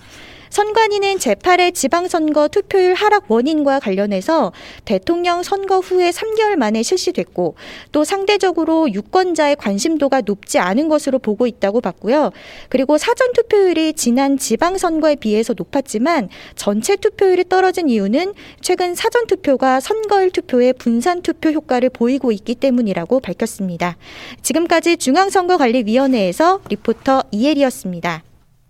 [0.54, 4.52] 선관위는 제8회 지방선거 투표율 하락 원인과 관련해서
[4.86, 7.56] 대통령 선거 후에 3개월 만에 실시됐고
[7.92, 12.30] 또 상대적으로 유권자의 관심도가 높지 않은 것으로 보고 있다고 봤고요.
[12.70, 20.30] 그리고 사전 투표율이 지난 지방선거에 비해서 높았지만 전체 투표율이 떨어진 이유는 최근 사전 투표가 선거일
[20.30, 23.98] 투표의 분산 투표 효과를 보이고 있기 때문이라고 밝혔습니다.
[24.44, 28.22] 지금까지 중앙선거관리위원회에서 리포터 이혜리였습니다.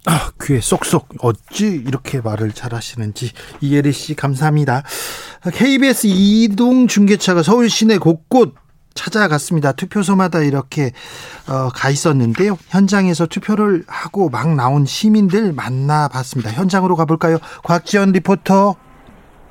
[0.05, 4.83] 아, 귀에 쏙쏙 어찌 이렇게 말을 잘하시는지 이예리 씨 감사합니다.
[5.53, 8.55] KBS 이동 중계차가 서울 시내 곳곳
[8.93, 9.71] 찾아갔습니다.
[9.71, 10.91] 투표소마다 이렇게
[11.47, 12.57] 어, 가 있었는데요.
[12.69, 16.51] 현장에서 투표를 하고 막 나온 시민들 만나봤습니다.
[16.51, 17.37] 현장으로 가볼까요?
[17.63, 18.75] 곽지연 리포터.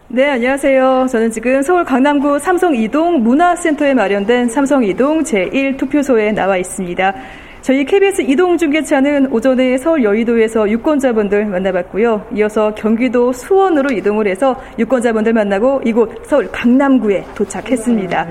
[0.08, 1.06] 네, 안녕하세요.
[1.10, 7.14] 저는 지금 서울 강남구 삼성 이동 문화센터에 마련된 삼성 이동 제1 투표소에 나와 있습니다.
[7.62, 12.26] 저희 KBS 이동중계차는 오전에 서울 여의도에서 유권자분들 만나봤고요.
[12.34, 18.26] 이어서 경기도 수원으로 이동을 해서 유권자분들 만나고 이곳 서울 강남구에 도착했습니다.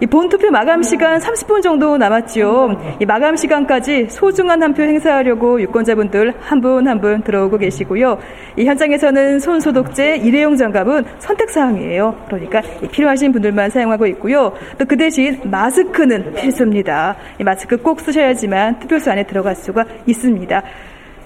[0.00, 2.96] 이 본투표 마감 시간 30분 정도 남았지요.
[2.98, 8.18] 이 마감 시간까지 소중한 한 표 행사하려고 유권자분들 한 분 한 분 들어오고 계시고요.
[8.56, 12.16] 이 현장에서는 손 소독제, 일회용 장갑은 선택 사항이에요.
[12.26, 12.60] 그러니까
[12.90, 14.52] 필요하신 분들만 사용하고 있고요.
[14.78, 17.14] 또 그 대신 마스크는 필수입니다.
[17.40, 20.62] 이 마스크 꼭 쓰셔야지만 동안 투표소 안에 들어갈 수가 있습니다.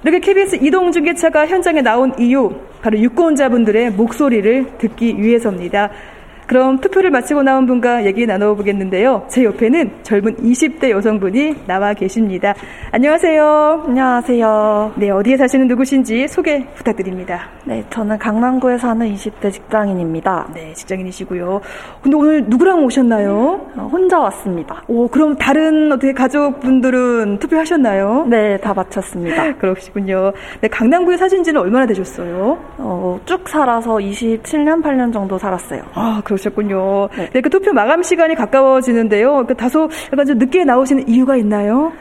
[0.02, 2.50] 이렇게 KBS 이동 중계차가 현장에 나온 이유,
[2.82, 5.90] 바로 유권자분들의 목소리를 듣기 위해서입니다.
[6.48, 9.26] 그럼 투표를 마치고 나온 분과 얘기 나눠보겠는데요.
[9.28, 12.54] 제 옆에는 젊은 20대 여성분이 나와 계십니다.
[12.90, 13.84] 안녕하세요.
[13.86, 14.92] 안녕하세요.
[14.96, 17.50] 네, 어디에 사시는 누구신지 소개 부탁드립니다.
[17.64, 20.48] 네, 저는 강남구에 사는 20대 직장인입니다.
[20.54, 21.60] 네, 직장인이시고요.
[22.00, 23.66] 근데 오늘 누구랑 오셨나요?
[23.76, 24.82] 어, 혼자 왔습니다.
[24.88, 28.24] 오, 그럼 다른 어떻게 가족분들은 투표하셨나요?
[28.26, 29.54] 네, 다 마쳤습니다.
[29.60, 30.32] 그러시군요.
[30.62, 32.56] 네, 강남구에 사신 지는 얼마나 되셨어요?
[32.78, 35.82] 어, 쭉 살아서 27년, 8년 정도 살았어요.
[35.92, 37.08] 아, 그러 그러셨군요.
[37.16, 37.30] 네.
[37.32, 39.44] 네, 그 투표 마감 시간이 가까워지는데요.
[39.46, 41.92] 그 다소 약간 좀 늦게 나오시는 이유가 있나요?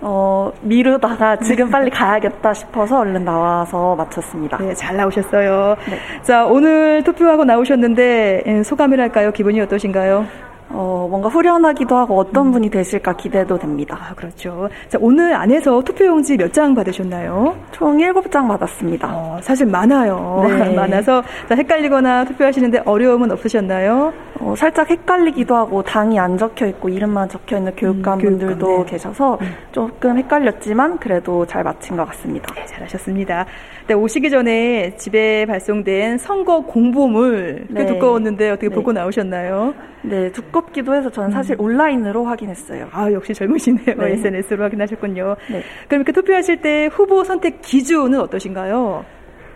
[0.00, 4.58] 어, 미루다가 지금 빨리 가야겠다 싶어서 얼른 나와서 마쳤습니다.
[4.58, 5.76] 네, 잘 나오셨어요.
[5.88, 5.98] 네.
[6.22, 9.32] 자, 오늘 투표하고 나오셨는데 예, 소감이랄까요?
[9.32, 10.26] 기분이 어떠신가요?
[10.70, 12.52] 어, 뭔가 후련하기도 하고 어떤 음.
[12.52, 13.98] 분이 되실까 기대도 됩니다.
[14.00, 14.68] 아, 그렇죠.
[14.88, 17.56] 자, 오늘 안에서 투표용지 몇 장 받으셨나요?
[17.72, 19.08] 총 7장 받았습니다.
[19.12, 20.44] 어, 사실 많아요.
[20.48, 20.70] 네.
[20.76, 24.12] 많아서 자, 헷갈리거나 투표하시는데 어려움은 없으셨나요?
[24.40, 28.84] 어, 살짝 헷갈리기도 하고 당이 안 적혀 있고 이름만 적혀 있는 교육관 음, 분들도 네.
[28.92, 29.54] 계셔서 음.
[29.72, 32.54] 조금 헷갈렸지만 그래도 잘 마친 것 같습니다.
[32.54, 33.46] 네, 잘하셨습니다.
[33.86, 37.86] 네, 오시기 전에 집에 발송된 선거 공보물 꽤 네.
[37.86, 38.74] 두꺼웠는데 어떻게 네.
[38.74, 39.74] 보고 나오셨나요?
[40.02, 41.66] 네, 두껍기도 해서 저는 사실 음.
[41.66, 42.88] 온라인으로 확인했어요.
[42.92, 43.96] 아, 역시 젊으시네요.
[43.96, 44.12] 네.
[44.12, 45.36] SNS로 확인하셨군요.
[45.50, 45.62] 네.
[45.86, 49.04] 그럼 이렇게 투표하실 때 후보 선택 기준은 어떠신가요?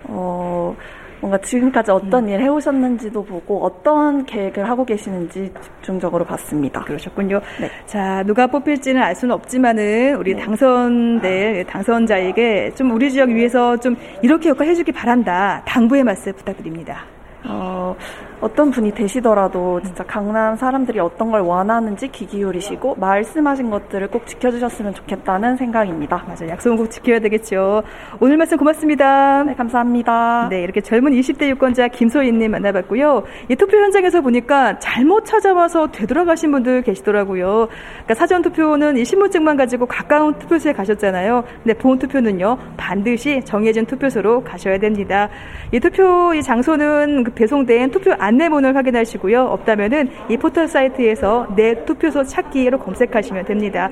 [0.04, 0.76] 어,
[1.20, 2.28] 뭔가 지금까지 어떤 음.
[2.28, 6.82] 일 해오셨는지도 보고 어떤 계획을 하고 계시는지 집중적으로 봤습니다.
[6.84, 7.40] 그러셨군요.
[7.60, 7.70] 네.
[7.86, 10.42] 자, 누가 뽑힐지는 알 수는 없지만은 우리 네.
[10.42, 15.62] 당선될 당선자에게 좀 우리 지역 위해서 좀 이렇게 역할 해주기 바란다.
[15.66, 17.04] 당부의 말씀 부탁드립니다.
[17.44, 17.94] 어,
[18.40, 24.94] 어떤 분이 되시더라도 진짜 강남 사람들이 어떤 걸 원하는지 귀 기울이시고 말씀하신 것들을 꼭 지켜주셨으면
[24.94, 26.24] 좋겠다는 생각입니다.
[26.26, 26.50] 맞아요.
[26.50, 27.82] 약속은 꼭 지켜야 되겠죠.
[28.20, 29.42] 오늘 말씀 고맙습니다.
[29.44, 30.48] 네, 감사합니다.
[30.50, 33.24] 네, 이렇게 젊은 20대 유권자 김소희님 만나봤고요.
[33.48, 37.68] 이 투표 현장에서 보니까 잘못 찾아와서 되돌아가신 분들 계시더라고요.
[37.68, 41.44] 그러니까 사전 투표는 이 신분증만 가지고 가까운 투표소에 가셨잖아요.
[41.64, 45.28] 근데 본 투표는요 반드시 정해진 투표소로 가셔야 됩니다.
[45.72, 49.42] 이 투표 이 장소는 그 배송된 투표 안 내문을 확인하시고요.
[49.42, 53.90] 없다면은 이 포털 사이트에서 내 투표소 찾기로 검색하시면 됩니다.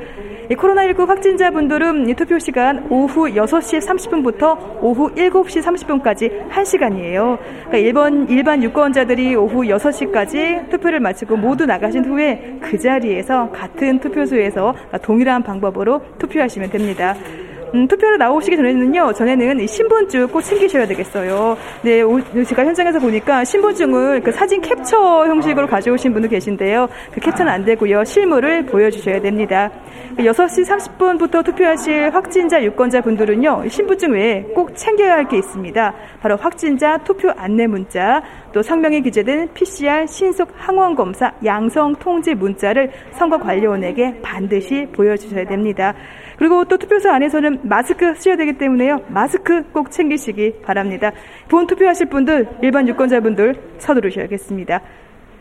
[0.49, 7.38] 이 코로나19 확진자분들은 이 투표 시간 오후 6시 30분부터 오후 7시 30분까지 1시간이에요.
[7.38, 14.75] 그러니까 일반, 일반 유권자들이 오후 6시까지 투표를 마치고 모두 나가신 후에 그 자리에서 같은 투표소에서
[15.03, 17.16] 동일한 방법으로 투표하시면 됩니다.
[17.77, 21.59] 음, 투표로 나오시기 전에는요, 전에는 신분증 꼭 챙기셔야 되겠어요.
[21.83, 22.01] 네,
[22.47, 26.89] 제가 현장에서 보니까 신분증을 그 사진 캡처 형식으로 가져오신 분도 계신데요.
[27.12, 28.03] 그 캡처는 안 되고요.
[28.05, 29.71] 실물을 보여주셔야 됩니다.
[30.17, 30.65] 6시
[30.99, 35.93] 30분부터 투표하실 확진자 유권자 분들은요, 신분증 외에 꼭 챙겨야 할 게 있습니다.
[36.21, 42.93] 바로 확진자 투표 안내 문자, 또 성명에 기재된 PCR 신속 항원 검사 양성 통지 문자를
[43.11, 45.93] 선거관리원에게 반드시 보여주셔야 됩니다.
[46.38, 49.01] 그리고 또 투표소 안에서는 마스크 쓰셔야 되기 때문에요.
[49.09, 51.12] 마스크 꼭 챙기시기 바랍니다.
[51.49, 54.81] 본 투표하실 분들, 일반 유권자분들 서두르셔야겠습니다.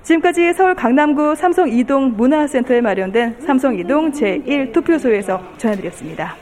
[0.04, 6.36] 지금까지 서울 강남구 삼성 이동 문화센터에 마련된 삼성 이동 제1 투표소에서 전해드렸습니다.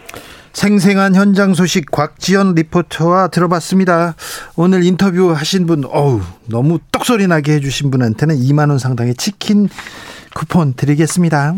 [0.51, 4.15] 생생한 현장 소식 곽지연 리포터와 들어봤습니다.
[4.55, 9.67] 오늘 인터뷰 하신 분, 어우, 너무 떡소리 나게 해주신 분한테는 2만원 상당의 치킨
[10.35, 11.55] 쿠폰 드리겠습니다.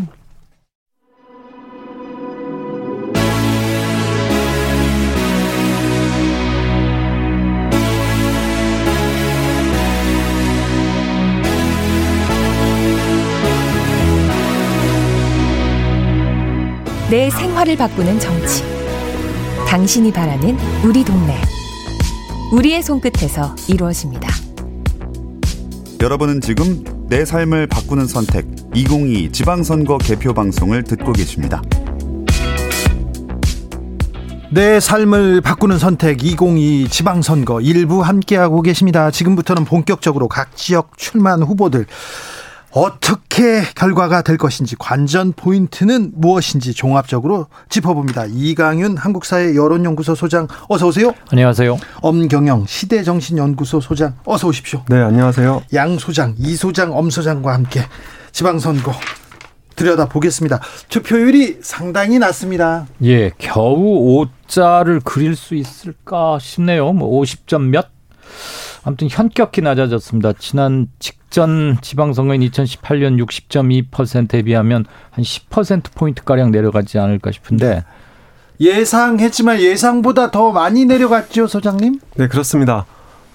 [17.16, 18.62] 내 생활을 바꾸는 정치.
[19.70, 21.42] 당신이 바라는 우리 동네.
[22.52, 24.28] 우리의 손끝에서 이루어집니다.
[26.02, 31.62] 여러분은 지금 내 삶을 바꾸는 선택 2022 지방선거 개표 방송을 듣고 계십니다.
[34.52, 39.10] 내 삶을 바꾸는 선택 2022 지방선거 일부 함께하고 계십니다.
[39.10, 41.86] 지금부터는 본격적으로 각 지역 출마한 후보들
[42.76, 48.26] 어떻게 결과가 될 것인지 관전 포인트는 무엇인지 종합적으로 짚어봅니다.
[48.26, 51.14] 이강윤 한국사회 여론연구소 소장 어서 오세요.
[51.32, 51.78] 안녕하세요.
[52.02, 54.84] 엄경영 시대정신연구소 소장 어서 오십시오.
[54.90, 55.64] 네 안녕하세요.
[55.74, 57.82] 양 소장 이 소장 엄 소장과 함께
[58.34, 58.92] 지방선거
[59.78, 60.60] 들여다 보겠습니다.
[60.90, 62.88] 투표율이 상당히 낮습니다.
[63.04, 66.92] 예, 겨우 5자를 그릴 수 있을까 싶네요.
[66.92, 67.88] 뭐 50점 몇?
[68.84, 70.34] 아무튼 현격히 낮아졌습니다.
[70.34, 77.84] 지난 직 전 지방선거인 2018년 60.2%에 비하면 한 10%포인트가량 내려가지 않을까 싶은데.
[78.62, 82.00] 예상했지만 예상보다 더 많이 내려갔죠, 소장님?
[82.16, 82.86] 네, 그렇습니다.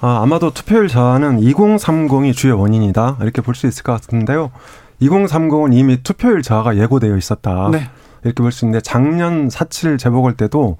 [0.00, 3.18] 아, 아마도 투표율 저하는 2030이 주요 원인이다.
[3.20, 4.50] 이렇게 볼 수 있을 것 같은데요.
[5.02, 7.68] 2030은 이미 투표율 저하가 예고되어 있었다.
[7.70, 7.90] 네.
[8.24, 10.78] 이렇게 볼 수 있는데 작년 4.7 재보궐 때도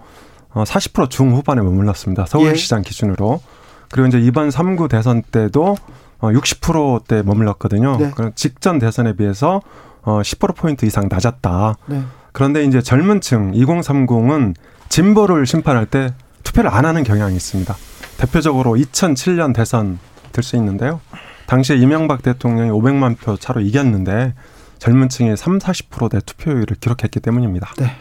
[0.55, 2.25] 40% 어, 중후반에 머물렀습니다.
[2.25, 2.83] 서울시장 예.
[2.83, 3.43] 기준으로.
[3.91, 5.77] 그리고 이제 이번 3구 대선 때도
[6.21, 7.97] 60%대 어, 머물렀거든요.
[7.99, 8.11] 네.
[8.15, 9.63] 그럼 직전 대선에 비해서
[10.05, 11.77] 10%포인트 어, 이상 낮았다.
[11.87, 12.03] 네.
[12.33, 14.55] 그런데 이제 젊은 층 2030은
[14.89, 17.75] 진보를 심판할 때 투표를 안 하는 경향이 있습니다.
[18.19, 19.99] 대표적으로 2007년 대선
[20.33, 21.01] 들 수 있는데요.
[21.47, 24.35] 당시에 이명박 대통령이 500만 표 차로 이겼는데
[24.79, 27.73] 젊은 층이 3, 40%대 투표율을 기록했기 때문입니다.
[27.79, 27.97] 네.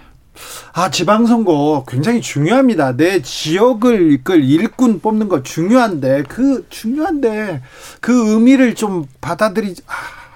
[0.74, 2.96] 아, 지방선거 굉장히 중요합니다.
[2.96, 7.62] 내 지역을 이끌 일꾼 뽑는 거 중요한데, 그, 중요한데,
[8.02, 9.94] 그 의미를 좀 받아들이, 아,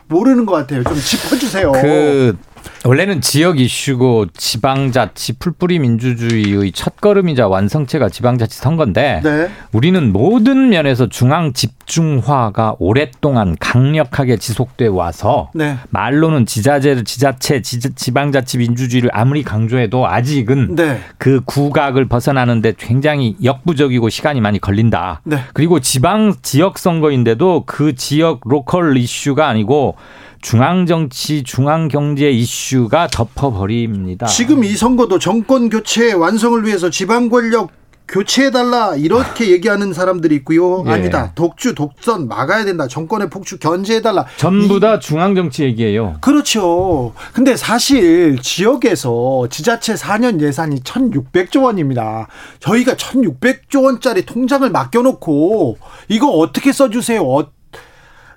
[0.08, 0.84] 모르는 것 같아요.
[0.84, 1.72] 좀 짚어주세요.
[1.72, 2.38] 그,
[2.86, 9.50] 원래는 지역 이슈고 지방자치 풀뿌리 민주주의의 첫걸음이자 완성체가 지방자치 선거인데 네.
[9.72, 15.78] 우리는 모든 면에서 중앙 집중화가 오랫동안 강력하게 지속돼 와서 네.
[15.92, 21.00] 말로는 지자체 지자체 지 방자치 민주주의를 아무리 강조해도 아직은 네.
[21.18, 25.22] 그 구각을 벗어나는데 굉장히 역부족이고 시간이 많이 걸린다.
[25.24, 25.38] 네.
[25.54, 29.96] 그리고 지방 지역 선거인데도 그 지역 로컬 이슈가 아니고
[30.44, 34.28] 중앙 정치, 중앙 경제 이슈가 덮어버립니다.
[34.28, 37.72] 지금 이 선거도 정권 교체 완성을 위해서 지방 권력
[38.10, 40.84] 교체해달라 이렇게 얘기하는 사람들이 있고요.
[40.88, 40.92] 예.
[40.92, 41.32] 아니다.
[41.34, 42.88] 독주, 독선 막아야 된다.
[42.88, 44.26] 정권의 폭주 견제해달라.
[44.36, 46.18] 전부 다 중앙 정치 얘기예요.
[46.20, 47.14] 그렇죠.
[47.34, 52.28] 근데 사실 지역에서 지자체 4년 예산이 1,600조 원입니다.
[52.60, 55.78] 저희가 1,600조 원짜리 통장을 맡겨놓고
[56.10, 57.24] 이거 어떻게 써주세요.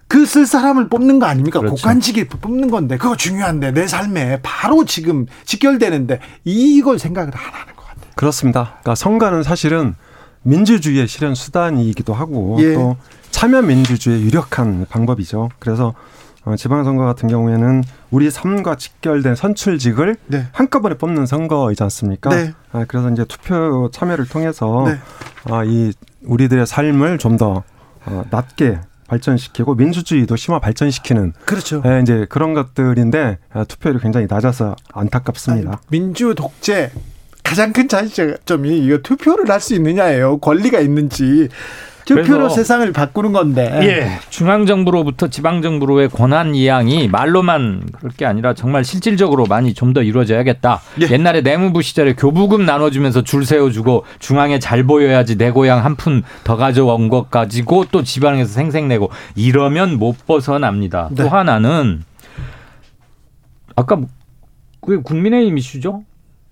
[0.07, 1.59] 어, 그쓸 사람을 뽑는 거 아닙니까?
[1.61, 1.75] 그렇죠.
[1.75, 7.85] 국간직이 뽑는 건데 그거 중요한데 내 삶에 바로 지금 직결되는데 이걸 생각을 안 하는 것
[7.87, 8.13] 같아요.
[8.15, 8.65] 그렇습니다.
[8.81, 9.95] 그러니까 선거는 사실은
[10.43, 12.75] 민주주의의 실현 수단이기도 하고 예.
[12.75, 12.97] 또
[13.31, 15.51] 참여 민주주의의 유력한 방법이죠.
[15.59, 15.95] 그래서
[16.45, 20.47] 어, 지방선거 같은 경우에는 우리 삶과 직결된 선출직을 네.
[20.53, 22.31] 한꺼번에 뽑는 선거이지 않습니까?
[22.31, 22.55] 네.
[22.71, 24.99] 아, 그래서 이제 투표 참여를 통해서 네.
[25.53, 25.93] 아, 이
[26.25, 27.65] 우리들의 삶을 좀더
[28.07, 31.83] 어, 낮게 발전시키고 민주주의도 심화 발전시키는 그렇죠.
[31.87, 35.71] 예, 이제 그런 것들인데 아, 투표율이 굉장히 낮아서 안타깝습니다.
[35.71, 36.91] 아니, 민주 독재
[37.43, 40.39] 가장 큰 차이점이 이거 투표를 할 수 있느냐예요.
[40.39, 41.49] 권리가 있는지.
[42.07, 43.71] 투표로 세상을 바꾸는 건데.
[43.83, 44.19] 예.
[44.31, 50.03] 중앙 정부로부터 지방 정부로의 권한 이양이 말로만 그럴 게 아니라 정말 실질적으로 많이 좀 더
[50.03, 50.81] 이루어져야겠다.
[51.03, 51.11] 예.
[51.11, 56.57] 옛날에 내무부 시절에 교부금 나눠주면서 줄 세워주고 중앙에 잘 보여야지 내 고향 한 푼 더
[56.57, 61.09] 가져온 것 가지고 또 지방에서 생색내고 이러면 못 벗어납니다.
[61.13, 61.23] 네.
[61.23, 62.03] 또 하나는
[63.75, 63.99] 아까
[64.81, 66.05] 그게 국민의힘 이슈죠?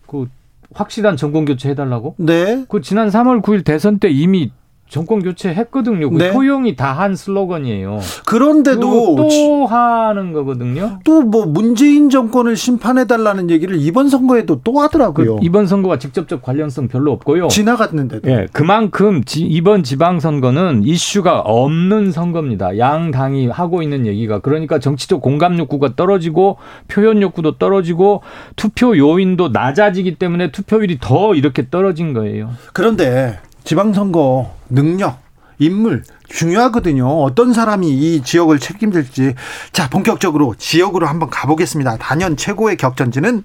[0.06, 0.26] 그
[0.74, 2.14] 확실한 정권 교체 해달라고?
[2.18, 2.64] 네.
[2.68, 4.50] 그 지난 3월 9일 대선 때 이미
[4.88, 6.10] 정권 교체했거든요.
[6.10, 6.30] 그 네.
[6.30, 7.98] 효용이 다 한 슬로건이에요.
[8.26, 11.00] 그런데도 또 하는 거거든요.
[11.04, 15.36] 또 뭐 문재인 정권을 심판해 달라는 얘기를 이번 선거에도 또 하더라고요.
[15.36, 17.48] 그 이번 선거와 직접적 관련성 별로 없고요.
[17.48, 18.30] 지나갔는데도.
[18.30, 22.78] 예, 그만큼 지, 이번 지방 선거는 이슈가 없는 선거입니다.
[22.78, 28.22] 양 당이 하고 있는 얘기가 그러니까 정치적 공감 욕구가 떨어지고 표현 욕구도 떨어지고
[28.54, 32.50] 투표 요인도 낮아지기 때문에 투표율이 더 이렇게 떨어진 거예요.
[32.72, 35.18] 그런데 지방선거 능력,
[35.58, 37.22] 인물 중요하거든요.
[37.22, 39.34] 어떤 사람이 이 지역을 책임질지.
[39.72, 41.96] 자, 본격적으로 지역으로 한번 가보겠습니다.
[41.98, 43.44] 단연 최고의 격전지는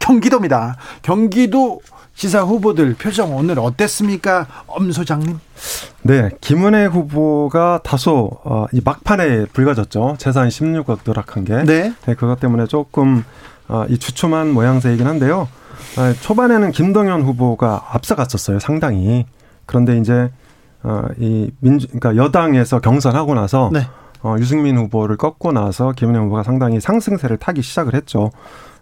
[0.00, 0.76] 경기도입니다.
[1.02, 1.80] 경기도
[2.14, 4.46] 지사 후보들 표정 오늘 어땠습니까?
[4.66, 5.38] 엄 소장님.
[6.02, 10.16] 네, 김은혜 후보가 다소 어, 이 막판에 불거졌죠.
[10.18, 11.62] 재산 16억 누락한 게.
[11.62, 11.92] 네.
[12.06, 13.24] 네 그것 때문에 조금
[13.68, 15.48] 어, 이 주춤한 모양새이긴 한데요.
[15.96, 19.26] 어, 초반에는 김동연 후보가 앞서갔었어요, 상당히.
[19.68, 20.30] 그런데 이제
[20.82, 23.80] 어이 민주 그러니까 여당에서 경선하고 나서 네.
[24.22, 28.30] 어 유승민 후보를 꺾고 나서 김은혜 후보가 상당히 상승세를 타기 시작을 했죠.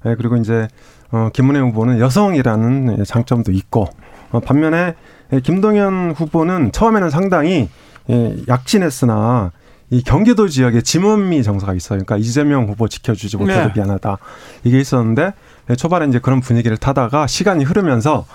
[0.06, 0.68] 예, 그리고 이제
[1.10, 3.88] 어 김은혜 후보는 여성이라는 장점도 있고
[4.30, 4.94] 어 반면에
[5.32, 7.68] 예, 김동연 후보는 처음에는 상당히
[8.08, 9.50] 예, 약진했으나
[9.90, 11.98] 이 경기도 지역에 지문미 정서가 있어요.
[11.98, 13.72] 그러니까 이재명 후보 지켜주지 못해서 네.
[13.74, 14.18] 미안하다.
[14.64, 15.32] 이게 있었는데
[15.70, 18.26] 예, 초반에 이제 그런 분위기를 타다가 시간이 흐르면서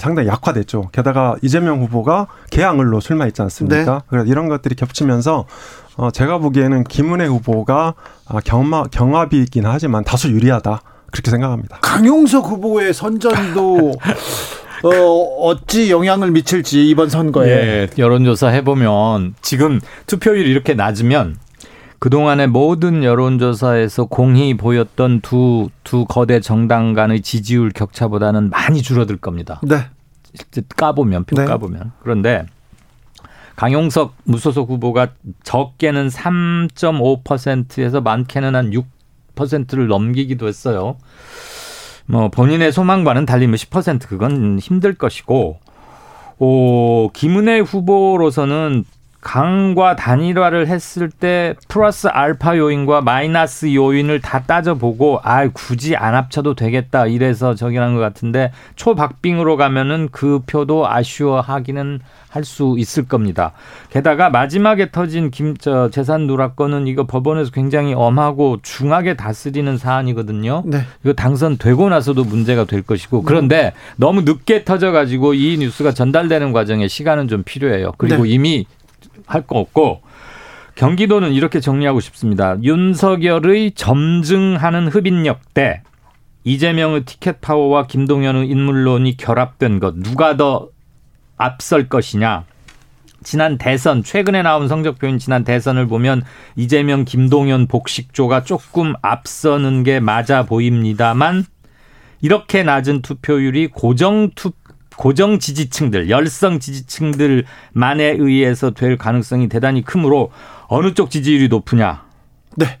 [0.00, 0.90] 상당히 약화됐죠.
[0.92, 3.94] 게다가 이재명 후보가 개항을로 출마 있지 않습니까?
[3.94, 4.00] 네.
[4.08, 5.46] 그래서 이런 것들이 겹치면서
[5.96, 7.94] 어 제가 보기에는 김은혜 후보가
[8.28, 10.82] 아, 경마, 경합이긴 하지만 다소 유리하다.
[11.12, 11.78] 그렇게 생각합니다.
[11.80, 13.92] 강용석 후보의 선전도
[14.82, 21.36] 어, 어찌 영향을 미칠지 이번 선거에 예, 여론조사 해보면 지금 투표율이 이렇게 낮으면
[21.98, 29.60] 그동안의 모든 여론조사에서 공히 보였던 두, 두 거대 정당 간의 지지율 격차보다는 많이 줄어들 겁니다.
[29.62, 29.86] 네.
[30.34, 31.44] 실제 까보면, 표 네.
[31.46, 31.92] 까보면.
[32.00, 32.44] 그런데
[33.56, 35.08] 강용석 무소속 후보가
[35.42, 38.70] 적게는 3.5%에서 많게는 한
[39.34, 40.98] 6%를 넘기기도 했어요.
[42.04, 45.58] 뭐 본인의 소망과는 달리 10%뭐 그건 힘들 것이고
[46.38, 48.84] 오, 김은혜 후보로서는
[49.26, 56.54] 강과 단일화를 했을 때 플러스 알파 요인과 마이너스 요인을 다 따져보고 아 굳이 안 합쳐도
[56.54, 63.52] 되겠다 이래서 저기 한 것 같은데 초박빙으로 가면은 그 표도 아쉬워하기는 할 수 있을 겁니다.
[63.90, 70.62] 게다가 마지막에 터진 김저 재산 누락건은 이거 법원에서 굉장히 엄하고 중하게 다스리는 사안이거든요.
[70.66, 70.82] 네.
[71.02, 77.26] 이거 당선되고 나서도 문제가 될 것이고 그런데 너무 늦게 터져가지고 이 뉴스가 전달되는 과정에 시간은
[77.28, 77.92] 좀 필요해요.
[77.96, 78.30] 그리고 네.
[78.30, 78.66] 이미
[79.26, 80.02] 할 거 없고
[80.74, 82.56] 경기도는 이렇게 정리하고 싶습니다.
[82.62, 85.82] 윤석열의 점증하는 흡인력 대
[86.44, 90.68] 이재명의 티켓 파워와 김동연의 인물론이 결합된 것 누가 더
[91.38, 92.44] 앞설 것이냐.
[93.24, 96.22] 지난 대선 최근에 나온 성적표인 지난 대선을 보면
[96.54, 101.44] 이재명 김동연 복식조가 조금 앞서는 게 맞아 보입니다만
[102.20, 104.52] 이렇게 낮은 투표율이 고정 투
[104.96, 110.30] 고정 지지층들, 열성 지지층들만에 의해서 될 가능성이 대단히 크므로
[110.68, 112.04] 어느 쪽 지지율이 높으냐?
[112.56, 112.78] 네.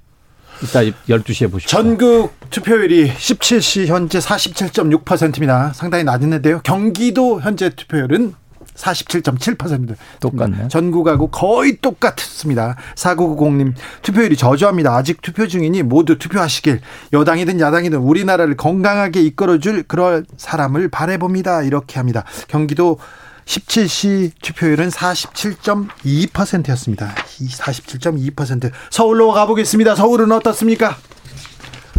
[0.62, 1.68] 이따 12시에 보시죠.
[1.68, 5.72] 전국 투표율이 17시 현재 47.6%입니다.
[5.74, 6.60] 상당히 낮은데요.
[6.62, 8.34] 경기도 현재 투표율은
[8.76, 9.94] 47.7%입니다.
[10.20, 10.68] 똑같네.
[10.68, 12.76] 전국하고 거의 똑같습니다.
[12.94, 13.72] 4990님
[14.02, 14.94] 투표율이 저조합니다.
[14.94, 16.82] 아직 투표 중이니 모두 투표하시길
[17.12, 21.62] 여당이든 야당이든 우리나라를 건강하게 이끌어줄 그런 사람을 바래봅니다.
[21.62, 22.24] 이렇게 합니다.
[22.48, 22.98] 경기도
[23.46, 27.14] 17시 투표율은 47.2%였습니다.
[27.14, 28.72] 47.2%.
[28.90, 29.94] 서울로 가보겠습니다.
[29.94, 30.96] 서울은 어떻습니까?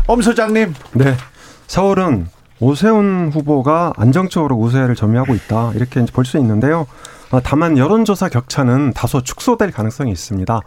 [0.07, 0.73] 엄 소장님.
[0.93, 1.15] 네.
[1.67, 2.27] 서울은
[2.59, 5.71] 오세훈 후보가 안정적으로 우세를 점유하고 있다.
[5.75, 6.87] 이렇게 볼 수 있는데요.
[7.31, 10.59] 어, 다만 여론조사 격차는 다소 축소될 가능성이 있습니다.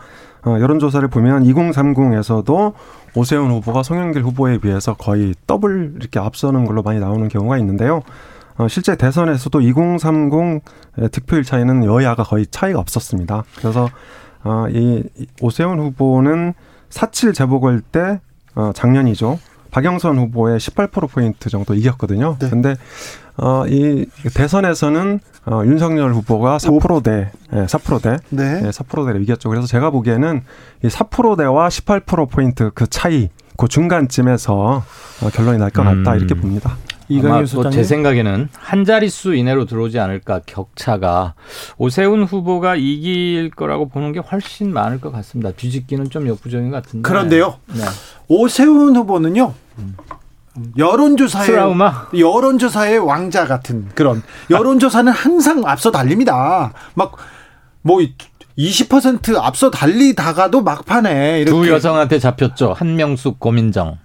[0.46, 2.74] 어, 여론조사를 보면 2030에서도
[3.14, 8.02] 오세훈 후보가 송영길 후보에 비해서 거의 더블 이렇게 앞서는 걸로 많이 나오는 경우가 있는데요.
[8.56, 10.62] 어, 실제 대선에서도 2030
[11.12, 13.44] 득표율 차이는 여야가 거의 차이가 없었습니다.
[13.56, 13.88] 그래서
[14.44, 15.02] 어, 이
[15.40, 16.54] 오세훈 후보는
[16.90, 18.20] 4.7 재보궐 때
[18.54, 19.38] 어, 작년이죠.
[19.70, 22.36] 박영선 후보의 18%포인트 정도 이겼거든요.
[22.38, 22.50] 네.
[22.50, 22.76] 근데
[23.36, 28.62] 어, 이 대선에서는 어, 윤석열 후보가 4%대, 예, 4%대, 네.
[28.64, 29.48] 예, 4%대를 이겼죠.
[29.48, 30.42] 그래서 제가 보기에는
[30.84, 34.54] 이 4%대와 18%포인트 그 차이, 그 중간쯤에서
[35.22, 36.16] 어, 결론이 날 것 같다, 음.
[36.18, 36.76] 이렇게 봅니다.
[37.10, 41.34] 이강일 소장제 생각에는 한 자릿수 이내로 들어오지 않을까 격차가
[41.76, 45.50] 오세훈 후보가 이길 거라고 보는 게 훨씬 많을 것 같습니다.
[45.52, 47.06] 뒤집기는 좀 역부족인 것 같은데.
[47.06, 47.56] 그런데요.
[47.74, 47.82] 네.
[48.28, 49.54] 오세훈 후보는요.
[50.76, 52.08] 여론조사의 트라우마?
[52.16, 56.72] 여론조사의 왕자 같은 그런 여론조사는 항상 앞서 달립니다.
[56.94, 57.16] 막
[57.82, 58.00] 뭐
[58.58, 62.74] 20% 앞서 달리다가도 막판에 이렇게 두 여성한테 잡혔죠.
[62.74, 63.98] 한명숙 고민정.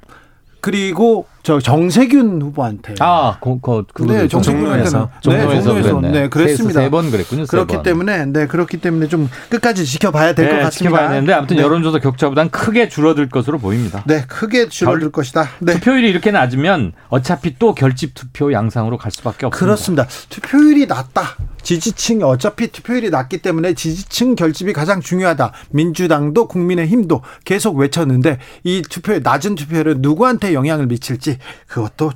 [0.62, 6.82] 그리고 저 정세균 후보한테 아, 그, 그, 그 네, 정세균에서 네, 네, 네, 그랬습니다.
[6.82, 7.46] 세 번 그랬군요.
[7.46, 7.84] 그렇기 번.
[7.84, 10.72] 때문에 네, 그렇기 때문에 좀 끝까지 지켜봐야 될것 네, 같습니다.
[10.90, 11.62] 지켜봐야 되는데 아무튼 네.
[11.62, 14.04] 여론조사 격차보다는 크게 줄어들 것으로 보입니다.
[14.08, 15.48] 네, 크게 줄어들 결, 것이다.
[15.60, 15.76] 네.
[15.76, 19.66] 투표율이 이렇게 낮으면 어차피 또 결집 투표 양상으로 갈 수밖에 없습니다.
[19.66, 20.08] 그렇습니다.
[20.30, 21.36] 투표율이 낮다.
[21.62, 25.52] 지지층 어차피 투표율이 낮기 때문에 지지층 결집이 가장 중요하다.
[25.72, 31.35] 민주당도 국민의힘도 계속 외쳤는데 이 투표 낮은 투표율은 누구한테 영향을 미칠지
[31.68, 32.12] 그것도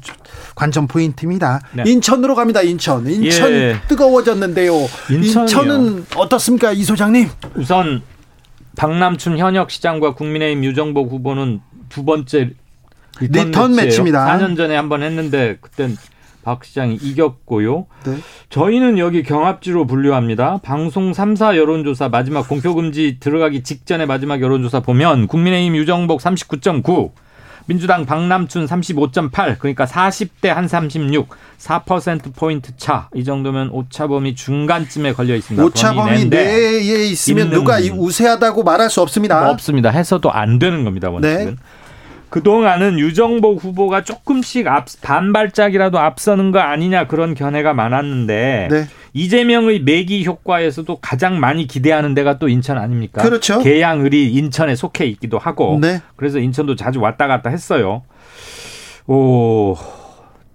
[0.55, 1.61] 관전 포인트입니다.
[1.74, 1.84] 네.
[1.86, 2.61] 인천으로 갑니다.
[2.61, 3.07] 인천.
[3.07, 3.76] 인천 예.
[3.88, 4.74] 뜨거워졌는데요.
[5.09, 5.41] 인천이요.
[5.43, 7.30] 인천은 어떻습니까, 이 소장님?
[7.55, 8.01] 우선
[8.78, 12.51] 박남춘 현역 시장과 국민의힘 유정복 후보는 두 번째
[13.20, 14.26] 리턴, 리턴 매치입니다.
[14.26, 15.97] 4년 전에 한번 했는데 그땐
[16.41, 17.86] 박 시장이 이겼고요.
[18.05, 18.17] 네.
[18.49, 20.59] 저희는 여기 경합지로 분류합니다.
[20.63, 27.11] 방송 3사 여론조사 마지막 공표금지 들어가기 직전에 마지막 여론조사 보면 국민의힘 유정복 39.9,
[27.70, 33.09] 민주당 박남춘 35.8 그러니까 40대 한 36, 4% 포인트 차.
[33.13, 35.63] 이 정도면 오차범위 중간쯤에 걸려 있습니다.
[35.63, 39.41] 오차범위 내에 있으면 누가 우세하다고 말할 수 없습니다.
[39.41, 39.91] 뭐 없습니다.
[39.91, 41.11] 해서도 안 되는 겁니다.
[41.11, 41.45] 원칙은.
[41.45, 41.55] 네.
[42.30, 48.88] 그동안은 유정복 후보가 조금씩 앞, 반발짝이라도 앞서는 거 아니냐 그런 견해가 많았는데 네.
[49.20, 53.22] 이재명의 매기 효과에서도 가장 많이 기대하는 데가 또 인천 아닙니까?
[53.22, 53.59] 그렇죠.
[53.59, 56.01] 계양을이 인천에 속해 있기도 하고 네.
[56.15, 58.03] 그래서 인천도 자주 왔다 갔다 했어요.
[59.07, 59.76] 오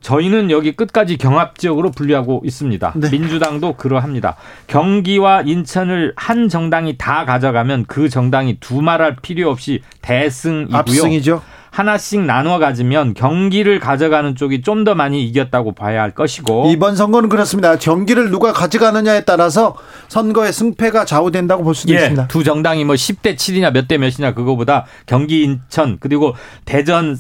[0.01, 2.95] 저희는 여기 끝까지 경합 지역으로 분류하고 있습니다.
[2.97, 3.11] 네.
[3.11, 4.37] 민주당도 그러합니다.
[4.67, 10.79] 경기와 인천을 한 정당이 다 가져가면 그 정당이 두말할 필요 없이 대승이고요.
[10.79, 11.43] 압승이죠.
[11.75, 17.29] 하나씩 나눠 가지면 경기를 가져가는 쪽이 좀 더 많이 이겼다고 봐야 할 것이고 이번 선거는
[17.31, 17.77] 그렇습니다.
[17.77, 19.75] 경기를 누가 가져가느냐에 따라서
[20.09, 22.29] 선거의 승패가 좌우된다고 볼 수도 예, 있습니다.
[22.29, 27.19] 두 정당이 뭐 10대 7이냐 몇대 몇이냐 그거보다 경기 인천 그리고 대전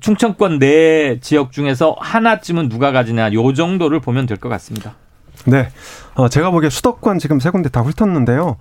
[0.00, 4.94] 충청권 내 지역 중에서 하나쯤은 누가 가지냐 요 정도를 보면 될 것 같습니다.
[5.46, 5.68] 네.
[6.14, 8.56] 어, 제가 보기에 수도권 지금 세 군데 다 훑었는데요.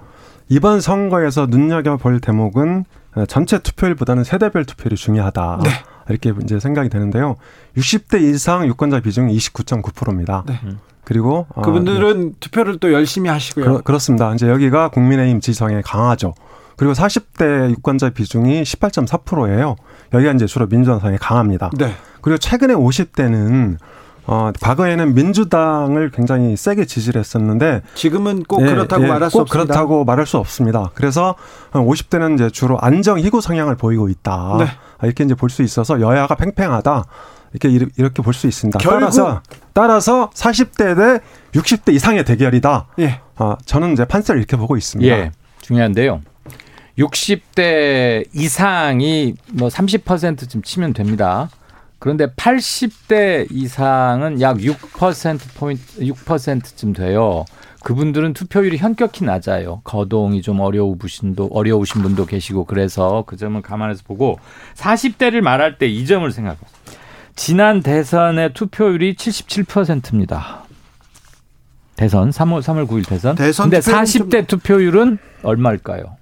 [0.50, 2.86] 이번 선거에서 눈여겨볼 대목은
[3.16, 5.60] 어, 전체 투표율보다는 세대별 투표율이 중요하다.
[5.64, 5.70] 네.
[6.10, 7.36] 이렇게 이제 생각이 되는데요.
[7.78, 10.44] 60대 이상 유권자 비중이 29.9%입니다.
[10.48, 10.60] 네.
[11.04, 12.36] 그리고 어, 그분들은 네.
[12.40, 13.82] 투표를 또 열심히 하시고요.
[13.82, 16.34] 그렇, 습니다 이제 여기가 국민의힘 지성에 강하죠.
[16.78, 19.76] 그리고 40대 유권자 비중이 18.4%예요.
[20.14, 21.70] 여기가 이제 주로 민주당상에 강합니다.
[21.78, 21.94] 네.
[22.22, 23.78] 그리고 최근에 50대는
[24.26, 29.66] 어, 과거에는 민주당을 굉장히 세게 지지를 했었는데 지금은 꼭 예, 그렇다고 예, 말할 수 없습니다.
[29.74, 30.92] 그렇다고 말할 수 없습니다.
[30.94, 31.36] 그래서
[31.72, 34.58] 50대는 이제 주로 안정 희구 성향을 보이고 있다.
[34.60, 34.66] 네.
[35.04, 37.06] 이렇게 이제 볼 수 있어서 여야가 팽팽하다.
[37.54, 38.78] 이렇게 이렇게 볼 수 있습니다.
[38.84, 39.42] 따라서
[39.74, 42.88] 따라서 40대 대 60대 이상의 대결이다.
[43.00, 43.22] 예.
[43.38, 45.12] 어, 저는 이제 판세를 이렇게 보고 있습니다.
[45.18, 45.32] 예.
[45.62, 46.22] 중요한데요.
[47.00, 51.50] 60대 이상이 뭐 30%쯤 치면 됩니다.
[52.00, 57.44] 그런데 80대 이상은 약 6% 포인트 6%쯤 돼요.
[57.84, 59.82] 그분들은 투표율이 현격히 낮아요.
[59.84, 64.40] 거동이 좀 어려우신 도 어려우신 분도 계시고 그래서 그 점을 감안해서 보고
[64.76, 66.62] 40대를 말할 때 이 점을 생각해요.
[67.36, 70.64] 지난 대선의 투표율이 77%입니다.
[71.96, 73.36] 대선 3월 3월 9일 대선.
[73.36, 76.18] 대선 근데 40대 투표율은 얼마일까요?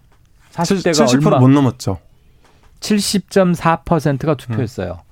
[0.53, 0.93] 40대가
[1.37, 1.99] 70%못 넘었죠.
[2.79, 4.99] 70.4%가 투표했어요.
[4.99, 5.06] 음.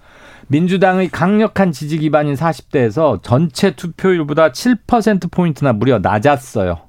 [0.47, 6.79] 민주당의 강력한 지지 기반인 40대에서 전체 투표율보다 7%포인트나 무려 낮았어요.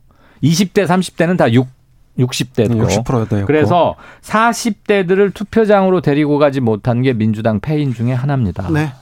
[0.42, 1.66] 20대, 30대는 다 6,
[2.18, 3.04] 60대고.
[3.04, 3.46] 60%였고.
[3.46, 8.68] 그래서 40대들을 투표장으로 데리고 가지 못한 게 민주당 패인 중에 하나입니다.
[8.70, 8.92] 네.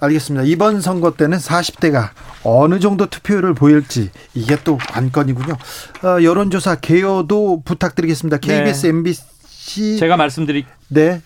[0.00, 0.44] 알겠습니다.
[0.46, 2.10] 이번 선거 때는 40대가
[2.42, 5.54] 어느 정도 투표율을 보일지 이게 또 관건이군요.
[6.02, 8.38] 어, 여론조사 개요도 부탁드리겠습니다.
[8.38, 8.88] KBS, 네.
[8.88, 10.74] MBC 제가 말씀드릴게요.
[10.88, 11.20] 네.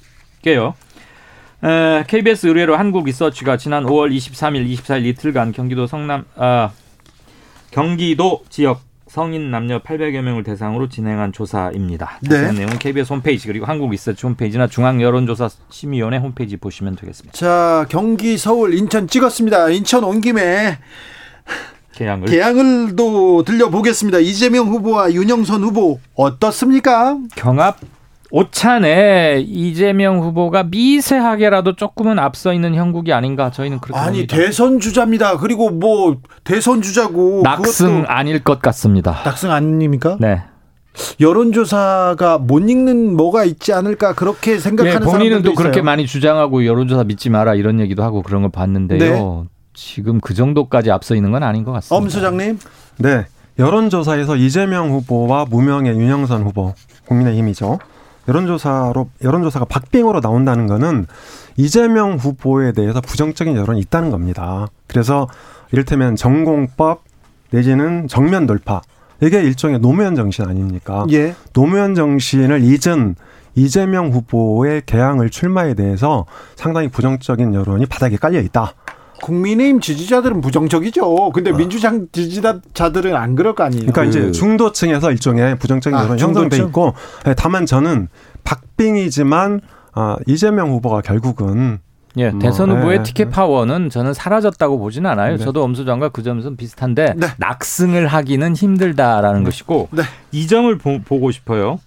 [1.67, 6.71] 에, KBS 의뢰로 한국 리서치가 지난 5월 23일, 24일 이틀간 경기도 성남 아,
[7.73, 12.19] 경기도 지역 성인 남녀 800여 명을 대상으로 진행한 조사입니다.
[12.23, 12.29] 네.
[12.31, 17.37] 자세한 내용은 KBS 홈페이지 그리고 한국 리서치 홈페이지나 중앙 여론조사 심의위원회 홈페이지 보시면 되겠습니다.
[17.37, 19.71] 자, 경기, 서울, 인천 찍었습니다.
[19.71, 20.79] 인천 온 김에
[21.93, 24.19] 개항을 개항을도 들려보겠습니다.
[24.19, 27.19] 이재명 후보와 윤영선 후보 어떻습니까?
[27.37, 27.79] 경합
[28.31, 34.37] 오찬에 이재명 후보가 미세하게라도 조금은 앞서 있는 형국이 아닌가 저희는 그렇게 아니 봅니다.
[34.37, 35.39] 대선 주자입니다.
[35.39, 39.23] 그리고 뭐 대선 주자고 낙승 아닐 것 같습니다.
[39.25, 40.17] 낙승 아닙니까?
[40.21, 40.43] 네.
[41.21, 47.05] 여론조사가 못 읽는 뭐가 있지 않을까 그렇게 생각하는 예, 본인은 또 그렇게 많이 주장하고 여론조사
[47.05, 48.99] 믿지 마라 이런 얘기도 하고 그런 걸 봤는데요.
[48.99, 49.49] 네.
[49.75, 51.97] 지금 그 정도까지 앞서 있는 건 아닌 것 같습니다.
[51.97, 52.59] 엄 소장님.
[52.99, 53.27] 네.
[53.59, 56.75] 여론조사에서 이재명 후보와 무명의 윤영선 후보
[57.07, 57.79] 국민의힘이죠.
[58.29, 61.07] 여론조사로 여론조사가 박빙으로 나온다는 거는
[61.57, 64.67] 이재명 후보에 대해서 부정적인 여론이 있다는 겁니다.
[64.87, 65.29] 그래서
[65.73, 67.05] 이를테면 전공법
[67.51, 68.83] 내지는 정면 돌파
[69.23, 71.07] 이게 일종의 노무현 정신 아닙니까?
[71.11, 71.35] 예.
[71.53, 73.15] 노무현 정신을 잊은
[73.55, 78.75] 이재명 후보의 개항을 출마에 대해서 상당히 부정적인 여론이 바닥에 깔려 있다.
[79.23, 81.31] 국민의힘 지지자들은 부정적이죠.
[81.33, 81.57] 근데 어.
[81.57, 83.87] 민주당 지지자들은 안 그럴 거 아니에요.
[83.87, 86.95] 그러니까 이제 그 중도층에서 일종의 부정적인 여론 아, 형성돼 있고
[87.25, 88.09] 네, 다만 저는
[88.45, 89.61] 박빙이지만
[89.95, 91.79] 아, 이재명 후보가 결국은
[92.19, 93.03] 예, 뭐, 대선 후보의 네.
[93.03, 95.37] 티켓 파워는 저는 사라졌다고 보지는 않아요.
[95.37, 95.45] 네.
[95.45, 97.27] 저도 엄수장과 그 점은 비슷한데 네.
[97.39, 99.45] 낙승을 하기는 힘들다라는 네.
[99.45, 100.03] 것이고 네.
[100.33, 101.79] 이 점을 보, 보고 싶어요.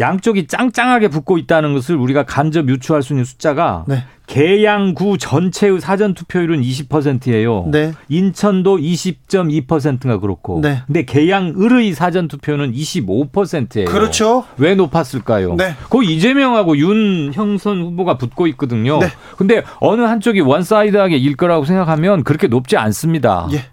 [0.00, 4.04] 양쪽이 짱짱하게 붙고 있다는 것을 우리가 간접 유추할 수 있는 숫자가 네.
[4.26, 7.68] 계양구 전체의 사전 투표율은 20%예요.
[7.70, 7.92] 네.
[8.08, 10.60] 인천도 20.2%가 그렇고.
[10.62, 10.82] 네.
[10.86, 13.84] 근데 계양을의 사전 투표는 25%예요.
[13.84, 14.44] 그렇죠.
[14.56, 15.54] 왜 높았을까요?
[15.56, 15.74] 네.
[15.90, 18.98] 그 이재명하고 윤 형선 후보가 붙고 있거든요.
[18.98, 19.08] 네.
[19.36, 23.46] 근데 어느 한쪽이 one-side하게 이길 거라고 생각하면 그렇게 높지 않습니다.
[23.52, 23.66] 예.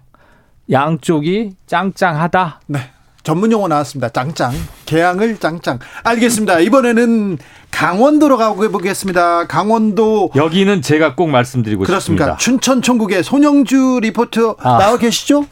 [0.70, 2.60] 양쪽이 짱짱하다.
[2.66, 2.78] 네.
[3.22, 4.08] 전문 용어 나왔습니다.
[4.08, 4.52] 짱짱.
[4.86, 5.78] 개항을 짱짱.
[6.04, 6.58] 알겠습니다.
[6.60, 7.38] 이번에는
[7.70, 9.46] 강원도로 가보겠습니다.
[9.46, 12.24] 강원도 여기는 제가 꼭 말씀드리고 그렇습니까?
[12.24, 12.36] 싶습니다.
[12.38, 14.78] 춘천 총국의 손영주 리포터 아.
[14.78, 15.46] 나와 계시죠?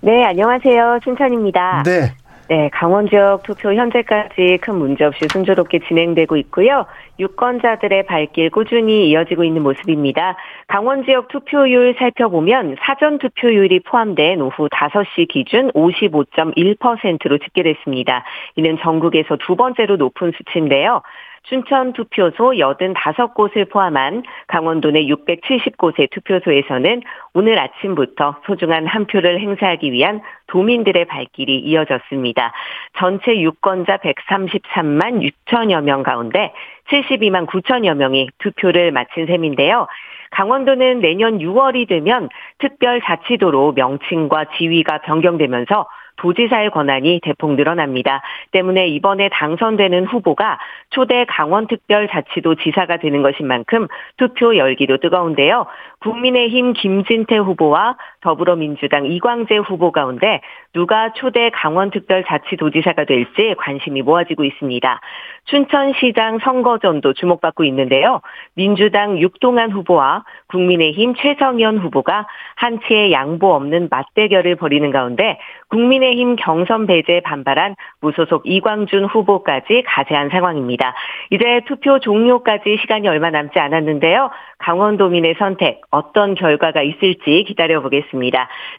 [0.00, 1.00] 네, 안녕하세요.
[1.02, 1.82] 춘천입니다.
[1.84, 2.14] 네.
[2.46, 6.84] 네, 강원 지역 투표 현재까지 큰 문제 없이 순조롭게 진행되고 있고요.
[7.18, 10.36] 유권자들의 발길 꾸준히 이어지고 있는 모습입니다.
[10.66, 18.24] 강원 지역 투표율 살펴보면 사전 투표율이 포함된 오후 5시 기준 55.1%로 집계됐습니다.
[18.56, 21.00] 이는 전국에서 두 번째로 높은 수치인데요.
[21.44, 22.58] 춘천 투표소
[22.94, 27.02] 85곳을 포함한 강원도 내 670곳의 투표소에서는
[27.34, 32.52] 오늘 아침부터 소중한 한 표를 행사하기 위한 도민들의 발길이 이어졌습니다.
[32.98, 36.52] 전체 유권자 133만 6천여 명 가운데
[36.88, 39.86] 72만 9천여 명이 투표를 마친 셈인데요.
[40.30, 42.28] 강원도는 내년 6월이 되면
[42.58, 45.86] 특별자치도로 명칭과 지위가 변경되면서
[46.16, 48.22] 도지사의 권한이 대폭 늘어납니다.
[48.52, 50.58] 때문에 이번에 당선되는 후보가
[50.90, 55.66] 초대 강원특별자치도 지사가 되는 것인 만큼 투표 열기도 뜨거운데요.
[56.00, 60.40] 국민의힘 김진태 후보와 더불어민주당 이광재 후보 가운데
[60.72, 65.00] 누가 초대 강원특별자치도지사가 될지 관심이 모아지고 있습니다.
[65.44, 68.22] 춘천시장 선거전도 주목받고 있는데요.
[68.54, 77.20] 민주당 육동한 후보와 국민의힘 최성현 후보가 한치의 양보 없는 맞대결을 벌이는 가운데 국민의힘 경선 배제에
[77.20, 80.94] 반발한 무소속 이광준 후보까지 가세한 상황입니다.
[81.30, 84.30] 이제 투표 종료까지 시간이 얼마 남지 않았는데요.
[84.58, 88.13] 강원도민의 선택 어떤 결과가 있을지 기다려보겠습니다.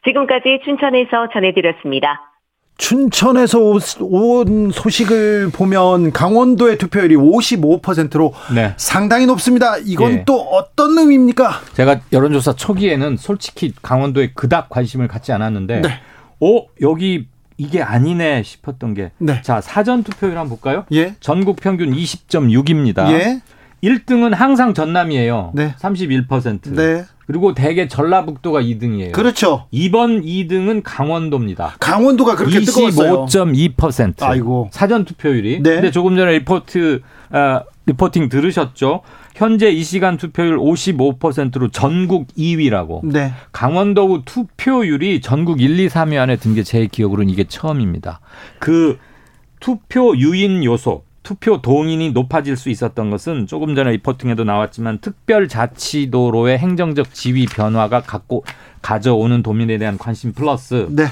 [0.05, 2.31] 지금까지 춘천에서 전해드렸습니다.
[2.77, 3.59] 춘천에서
[4.01, 8.73] 온 소식을 보면 강원도의 투표율이 55%로 네.
[8.77, 9.77] 상당히 높습니다.
[9.77, 10.23] 이건 예.
[10.25, 11.61] 또 어떤 의미입니까?
[11.73, 15.89] 제가 여론조사 초기에는 솔직히 강원도에 그닥 관심을 갖지 않았는데, 네.
[16.41, 17.27] 어 여기
[17.57, 19.41] 이게 아니네 싶었던 게, 네.
[19.41, 20.85] 자 사전 투표율 한번 볼까요?
[20.91, 21.15] 예.
[21.21, 23.09] 전국 평균 20.6입니다.
[23.11, 23.41] 예.
[23.83, 25.51] 1등은 항상 전남이에요.
[25.53, 25.75] 네.
[25.79, 26.73] 31%.
[26.73, 27.05] 네.
[27.27, 29.11] 그리고 대개 전라북도가 2등이에요.
[29.11, 29.65] 그렇죠.
[29.71, 31.75] 이번 2등은 강원도입니다.
[31.79, 34.21] 강원도가 그렇게 25.2%.
[34.23, 34.69] 아이고.
[34.71, 35.61] 사전 투표율이.
[35.63, 35.75] 네.
[35.75, 37.01] 근데 조금 전에 리포트
[37.31, 39.01] 어, 리포팅 들으셨죠?
[39.35, 43.05] 현재 이 시간 투표율 55%로 전국 2위라고.
[43.05, 43.33] 네.
[43.51, 48.19] 강원도 투표율이 전국 1, 2, 3위 안에 든 게 제 기억으로는 이게 처음입니다.
[48.59, 48.97] 그
[49.59, 57.13] 투표 유인 요소, 투표 동인이 높아질 수 있었던 것은 조금 전에 리포팅에도 나왔지만 특별자치도로의 행정적
[57.13, 58.45] 지위 변화가 갖고
[58.81, 61.05] 가져오는 도민에 대한 관심 플러스 네.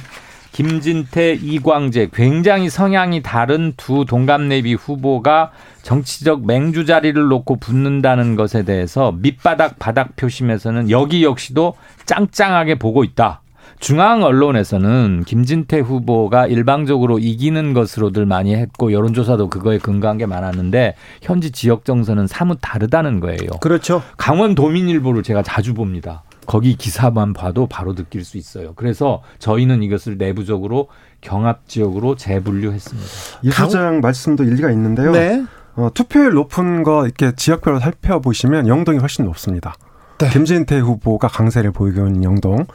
[0.54, 5.52] 김진태, 이광재 굉장히 성향이 다른 두 동갑내비 후보가
[5.82, 11.74] 정치적 맹주 자리를 놓고 붙는다는 것에 대해서 밑바닥 바닥 표심에서는 여기 역시도
[12.06, 13.42] 짱짱하게 보고 있다.
[13.80, 21.52] 중앙 언론에서는 김진태 후보가 일방적으로 이기는 것으로들 많이 했고 여론조사도 그거에 근거한 게 많았는데 현지
[21.52, 23.50] 지역 정서는 사뭇 다르다는 거예요.
[23.62, 24.02] 그렇죠.
[24.18, 26.24] 강원 도민일보를 제가 자주 봅니다.
[26.46, 28.74] 거기 기사만 봐도 바로 느낄 수 있어요.
[28.76, 30.90] 그래서 저희는 이것을 내부적으로
[31.22, 33.10] 경합 지역으로 재분류했습니다.
[33.44, 35.12] 이 소장 말씀도 일리가 있는데요.
[35.12, 35.44] 네.
[35.76, 39.76] 어, 투표율 높은 거 이렇게 지역별로 살펴보시면 영동이 훨씬 높습니다.
[40.20, 40.30] 네.
[40.30, 42.66] 김진태 후보가 강세를 보이고 있는 영동.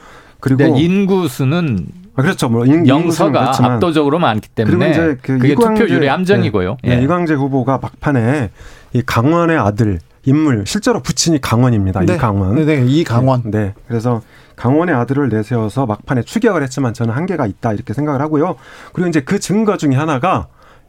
[0.41, 2.49] 그리고 네, 인구 수는 아, 그렇죠.
[2.49, 6.79] 뭐 인, 영서가 압도적으로 많기 때문에 이제 그 그게 이광재, 투표율의 함정이고요.
[6.83, 8.51] 네, 네, 이광재 후보가 막판에
[8.93, 12.01] 이 강원의 아들 인물 실제로 부친이 강원입니다.
[12.01, 12.15] 네.
[12.15, 12.57] 이 강원.
[12.57, 13.43] 네, 네, 이 강원.
[13.45, 13.75] 네, 네.
[13.87, 14.23] 그래서
[14.57, 18.57] 강원의 아들을 내세워서 막판에 추격을 했지만 저는 한계가 있다 이렇게 생각을 하고요.
[18.93, 20.49] 그리고 이제 그 증거 중에 하나가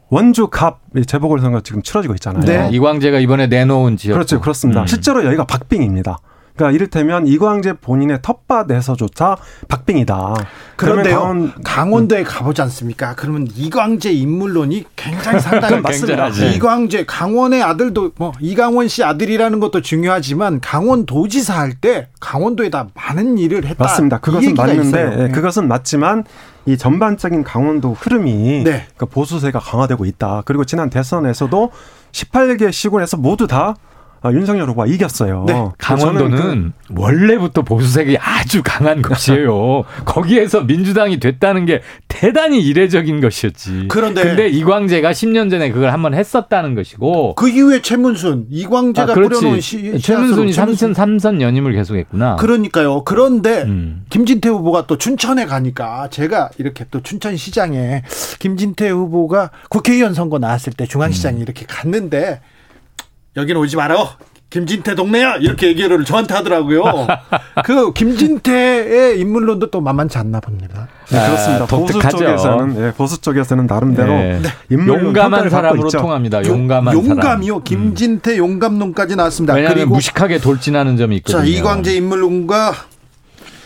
[0.10, 2.44] 원주 갑 재보궐 선거 지금 치러지고 있잖아요.
[2.44, 2.70] 네.
[2.72, 4.16] 이광재가 이번에 내놓은 지역.
[4.16, 4.82] 그렇죠, 그렇습니다.
[4.82, 4.88] 음.
[4.88, 6.18] 실제로 여기가 박빙입니다.
[6.60, 9.38] 그러니까 이를테면 이광재 본인의 텃밭에서조차
[9.70, 10.34] 박빙이다.
[10.76, 13.16] 그런데요, 강원, 강원도에 가보지 않습니까?
[13.16, 16.28] 그러면 이광재 인물론이 굉장히 상당히 맞습니다.
[16.28, 23.38] 이광재 강원의 아들도 뭐 이강원 씨 아들이라는 것도 중요하지만 강원 도지사 할 때 강원도에다 많은
[23.38, 23.82] 일을 했다.
[23.86, 24.18] 맞습니다.
[24.18, 25.32] 그것은 맞는데 네.
[25.32, 26.26] 그것은 맞지만
[26.66, 28.86] 이 전반적인 강원도 흐름이 네.
[28.96, 30.42] 그러니까 보수세가 강화되고 있다.
[30.46, 31.72] 그리고 지난 대선에서도
[32.12, 33.76] 18개 시군에서 모두 다
[34.22, 35.46] 아, 윤석열 후보가 이겼어요.
[35.48, 35.70] 네.
[35.78, 36.94] 강원도는 그...
[36.98, 39.84] 원래부터 보수색이 아주 강한 것이에요.
[40.06, 43.86] 거기에서 민주당이 됐다는 게 대단히 이례적인 것이었지.
[43.88, 49.62] 그런데 근데 이광재가 10년 전에 그걸 한번 했었다는 것이고 그 이후에 최문순, 이광재가 아, 뿌려놓은
[49.62, 52.36] 시, 최문순이 삼선 삼선 연임을 계속했구나.
[52.36, 53.04] 그러니까요.
[53.06, 54.04] 그런데 음.
[54.10, 58.04] 김진태 후보가 또 춘천에 가니까 제가 이렇게 또 춘천시장에
[58.40, 61.42] 김진태 후보가 국회의원 선거 나왔을 때 중앙시장에 음.
[61.42, 62.42] 이렇게 갔는데
[63.40, 64.18] 여기는 오지 마라.
[64.50, 66.84] 김진태 동네야 이렇게 얘기를 저한테 하더라고요.
[67.64, 70.88] 그 김진태의 인물론도 또 만만치 않나 봅니다.
[71.12, 71.64] 네, 그렇습니다.
[71.66, 74.42] 아, 보수 쪽에서는 네, 보수 쪽에서는 나름대로 네.
[74.72, 76.44] 용감한 사람으로 통합니다.
[76.44, 77.54] 용감한 용감이요.
[77.54, 77.64] 사람.
[77.64, 79.54] 김진태 용감론까지 나왔습니다.
[79.54, 81.42] 그리고 무식하게 돌진하는 점이 있거든요.
[81.42, 82.74] 자 이광재 인물론과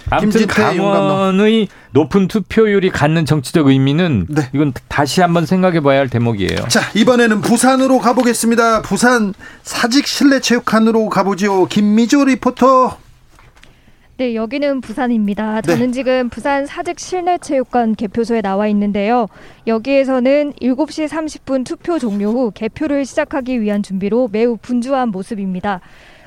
[0.09, 4.49] 아무튼 강원의 높은 투표율이 갖는 정치적 의미는 네.
[4.53, 6.67] 이건 다시 한번 생각해 봐야 할 대목이에요.
[6.67, 8.81] 자, 이번에는 부산으로 가보겠습니다.
[8.81, 11.67] 부산 사직 실내 체육관으로 가보죠.
[11.67, 12.97] 김미조 리포터.
[14.17, 15.61] 네, 여기는 부산입니다.
[15.61, 15.71] 네.
[15.71, 15.91] 저는 네.
[15.91, 19.27] 지금 부산 사직 실내체육관 개표소에 나와 있는데요.
[19.65, 25.81] 여기에서는 7시 30분 투표 종료 후 개표를 시작하기 위한 준비로 매우 분주한 모습입니다.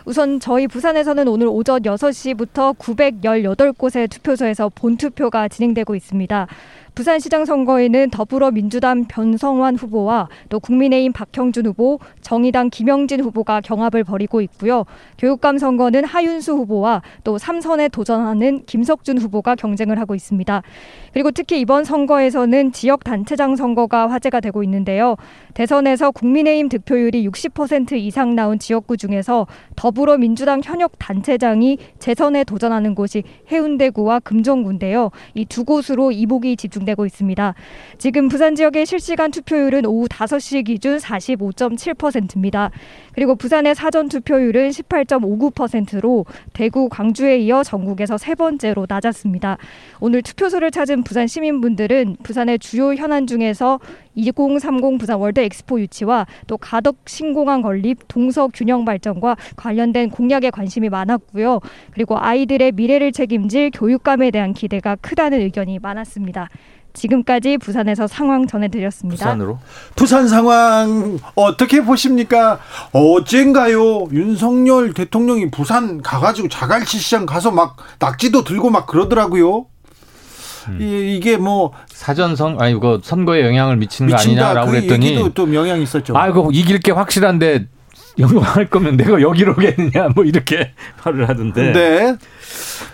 [0.06, 6.46] 우선 저희 부산에서는 오늘 오전 6시부터 918곳의 투표소에서 본투표가 진행되고 있습니다.
[6.94, 14.84] 부산시장 선거에는 더불어민주당 변성환 후보와 또 국민의힘 박형준 후보, 정의당 김영진 후보가 경합을 벌이고 있고요.
[15.18, 20.62] 교육감 선거는 하윤수 후보와 또 삼선에 도전하는 김석준 후보가 경쟁을 하고 있습니다.
[21.16, 25.16] 그리고 특히 이번 선거에서는 지역 단체장 선거가 화제가 되고 있는데요.
[25.54, 29.46] 대선에서 국민의힘 득표율이 60% 이상 나온 지역구 중에서
[29.76, 35.10] 더불어민주당 현역 단체장이 재선에 도전하는 곳이 해운대구와 금정구인데요.
[35.34, 37.54] 이 두 곳으로 이복이 집중 진행되고 있습니다.
[37.98, 42.70] 지금 부산 지역의 실시간 투표율은 오후 5시 기준 45.7%입니다.
[43.14, 49.58] 그리고 부산의 사전 투표율은 18.59%로 대구, 광주에 이어 전국에서 세 번째로 낮았습니다.
[50.00, 53.78] 오늘 투표소를 찾은 부산 시민분들은 부산의 주요 현안 중에서
[54.16, 60.88] 2030 부산 월드 엑스포 유치와 또 가덕 신공항 건립, 동서 균형 발전과 관련된 공약에 관심이
[60.88, 61.60] 많았고요.
[61.92, 66.48] 그리고 아이들의 미래를 책임질 교육감에 대한 기대가 크다는 의견이 많았습니다.
[66.92, 69.26] 지금까지 부산에서 상황 전해드렸습니다.
[69.26, 69.58] 부산으로?
[69.94, 72.58] 부산 상황 어떻게 보십니까?
[72.92, 79.66] 어젠가요 윤석열 대통령이 부산 가가지고 자갈치 시장 가서 막 낙지도 들고 막 그러더라고요.
[80.68, 80.78] 음.
[80.80, 85.82] 이, 게뭐 사전선 아니 그 선거에 영향을 미치는 거 아니냐라고 그 그랬더니 얘기도 좀 영향이
[85.82, 86.16] 있었죠.
[86.16, 87.66] 아이고 이길 게 확실한데
[88.18, 90.72] 영광할 거면 내가 여기로 오겠느냐 뭐 이렇게
[91.04, 91.72] 말을 하던데.
[91.72, 92.16] 네.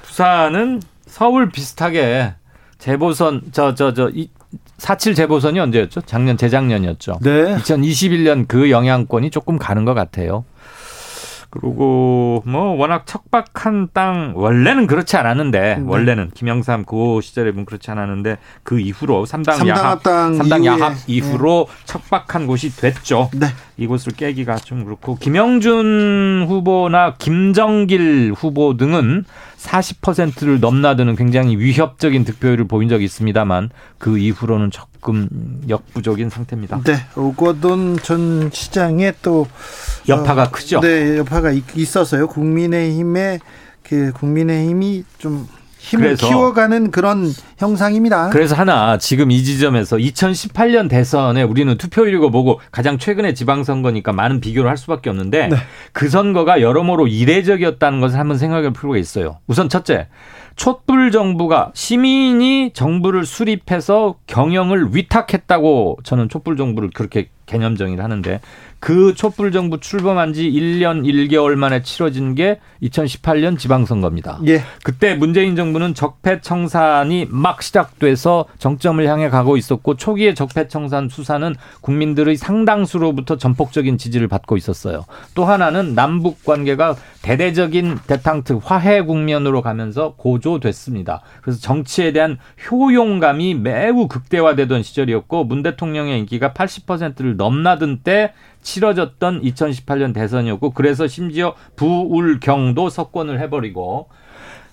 [0.05, 2.35] 부산은 서울 비슷하게
[2.79, 6.01] 재보선 저 저 저4.7 재보선이 언제였죠?
[6.03, 7.19] 작년 재작년이었죠.
[7.23, 7.57] 네.
[7.57, 10.45] 2021년 그 영향권이 조금 가는 것 같아요.
[11.53, 15.85] 그리고 뭐 워낙 척박한 땅 원래는 그렇지 않았는데 네.
[15.87, 21.85] 원래는 김영삼 그 시절에 보면 그렇지 않았는데 그 이후로 삼당 야합 삼당 야합 이후로 네.
[21.85, 23.29] 척박한 곳이 됐죠.
[23.35, 23.49] 네.
[23.83, 29.25] 이곳을 깨기가 좀 그렇고 김영준 후보나 김정길 후보 등은
[29.59, 35.29] 40%를 넘나드는 굉장히 위협적인 득표율을 보인 적이 있습니다만 그 이후로는 조금
[35.69, 36.81] 역부족인 상태입니다.
[36.85, 39.47] 네, 오거돈 전 시장의 또
[40.09, 40.81] 여파가 어, 크죠.
[40.81, 42.27] 네, 여파가 있었어요.
[42.27, 43.41] 국민의힘의
[43.83, 45.47] 그 국민의힘이 좀
[45.83, 48.31] 힘을 키워가는 그런 형상입니다.
[48.31, 54.71] 그래서 하나 지금 이 지점에서 2018년 대선에 우리는 투표율이고 뭐고 가장 최근에 지방선거니까 많은 비교를
[54.71, 55.57] 할 수밖에 없는데 네.
[55.93, 59.39] 그 선거가 여러모로 이례적이었다는 것을 한번 생각해 볼 필요가 있어요.
[59.49, 60.07] 우선 첫째,
[60.55, 68.41] 촛불 정부가 시민이 정부를 수립해서 경영을 위탁했다고 저는 촛불 정부를 그렇게 개념 정의를 하는데
[68.83, 74.41] 그 촛불 정부 출범한 지 1년 1개월 만에 치러진 게 2018년 지방선거입니다.
[74.49, 74.61] 예.
[74.83, 83.37] 그때 문재인 정부는 적폐청산이 막 시작돼서 정점을 향해 가고 있었고 초기에 적폐청산 수사는 국민들의 상당수로부터
[83.37, 85.05] 전폭적인 지지를 받고 있었어요.
[85.37, 91.23] 또 하나는 남북 관계가 대대적인 대탕트 화해 국면으로 가면서 고조됐습니다.
[91.41, 92.37] 그래서 정치에 대한
[92.69, 98.33] 효용감이 매우 극대화되던 시절이었고 문 대통령의 인기가 80%를 넘나든 때
[98.63, 104.09] 치러졌던 2018년 대선이었고 그래서 심지어 부울경도 석권을 해버리고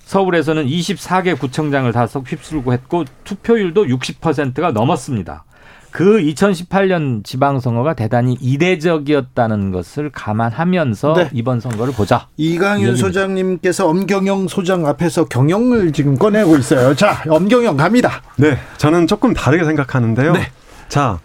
[0.06, 5.46] 서울에서는 24개 구청장을 다 휩쓸고 했고 투표율도 60%가 넘었습니다.
[5.92, 11.30] 그 2018년 지방선거가 대단히 이례적이었다는 것을 감안하면서 네.
[11.34, 12.28] 이번 선거를 보자.
[12.38, 16.96] 이강윤 소장님께서 엄경영 소장 앞에서 경영을 지금 꺼내고 있어요.
[16.96, 18.22] 자, 엄경영 갑니다.
[18.38, 20.34] 네, 저는 조금 다르게 생각하는데요.
[20.34, 20.52] 네.
[20.90, 21.20] 자,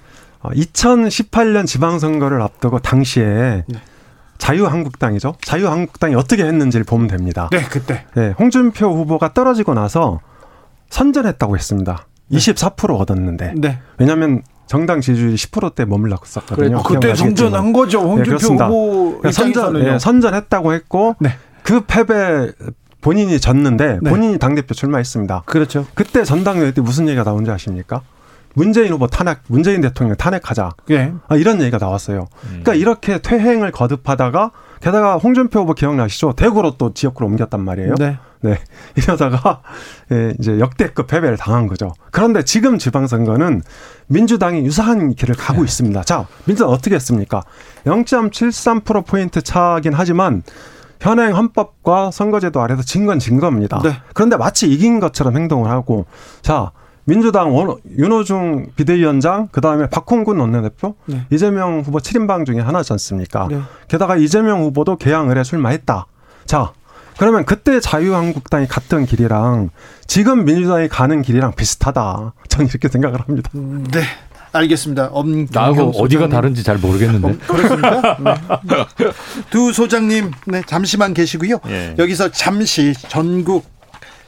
[0.52, 3.80] 2018년 어, 지방선거를 앞두고 당시에 네.
[4.38, 5.36] 자유한국당이죠.
[5.42, 7.48] 자유한국당이 어떻게 했는지를 보면 됩니다.
[7.52, 8.04] 네, 그때.
[8.14, 10.20] 네, 홍준표 후보가 떨어지고 나서
[10.90, 12.06] 선전했다고 했습니다.
[12.28, 12.38] 네.
[12.38, 13.54] 24% 얻었는데.
[13.56, 13.78] 네.
[13.98, 16.82] 왜냐하면 정당 지지율이 10%대 머물렀었거든요.
[16.82, 18.00] 그래, 그때 선전한 거죠.
[18.02, 21.30] 네, 홍준표 네, 후보 선전, 네, 선전했다고 했고 네.
[21.62, 22.50] 그 패배
[23.00, 24.10] 본인이 졌는데 네.
[24.10, 25.42] 본인이 당대표 출마했습니다.
[25.44, 25.86] 그렇죠.
[25.94, 28.00] 그때 전당대회 때 무슨 얘기가 나온지 아십니까?
[28.54, 30.70] 문재인 후보 탄핵, 문재인 대통령 탄핵하자.
[30.90, 31.12] 예.
[31.28, 32.20] 아, 이런 얘기가 나왔어요.
[32.20, 32.48] 음.
[32.48, 36.34] 그러니까 이렇게 퇴행을 거듭하다가 게다가 홍준표 후보 기억나시죠?
[36.34, 37.94] 대구로 또 지역구로 옮겼단 말이에요.
[37.98, 38.18] 네.
[38.40, 38.58] 네.
[38.96, 39.62] 이러다가
[40.12, 41.92] 예, 이제 역대급 패배를 당한 거죠.
[42.10, 43.62] 그런데 지금 지방선거는
[44.08, 45.64] 민주당이 유사한 길을 가고 네.
[45.64, 46.02] 있습니다.
[46.02, 47.42] 자, 민주당 어떻게 했습니까?
[47.86, 50.42] 0.73%포인트 차긴 하지만
[51.00, 53.80] 현행 헌법과 선거제도 아래서 진 건진 겁니다.
[53.82, 53.96] 네.
[54.12, 56.06] 그런데 마치 이긴 것처럼 행동을 하고
[56.42, 56.72] 자,
[57.04, 61.26] 민주당 원, 윤호중 비대위원장 그다음에 박홍근 원내대표 네.
[61.30, 63.48] 이재명 후보 7인방 중에 하나지 않습니까?
[63.50, 63.60] 네.
[63.88, 66.06] 게다가 이재명 후보도 개항 을해 출마했다.
[66.46, 66.72] 자,
[67.18, 69.70] 그러면 그때 자유한국당이 갔던 길이랑
[70.06, 72.32] 지금 민주당이 가는 길이랑 비슷하다.
[72.48, 73.50] 저는 이렇게 생각을 합니다.
[73.52, 74.02] 네.
[74.52, 75.10] 알겠습니다.
[75.50, 77.28] 나하고 어디가 다른지 잘 모르겠는데.
[77.28, 78.18] 어, 그렇습니까?
[78.62, 79.12] 네.
[79.50, 81.58] 두 소장님, 네, 잠시만 계시고요.
[81.66, 81.96] 예.
[81.98, 83.66] 여기서 잠시 전국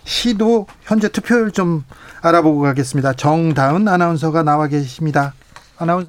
[0.05, 1.85] 시도 현재 투표율 좀
[2.27, 3.13] 알아보고 가겠습니다.
[3.15, 5.35] 정다은 아나운서가 나와 계십니다.
[5.79, 6.09] 아나운서.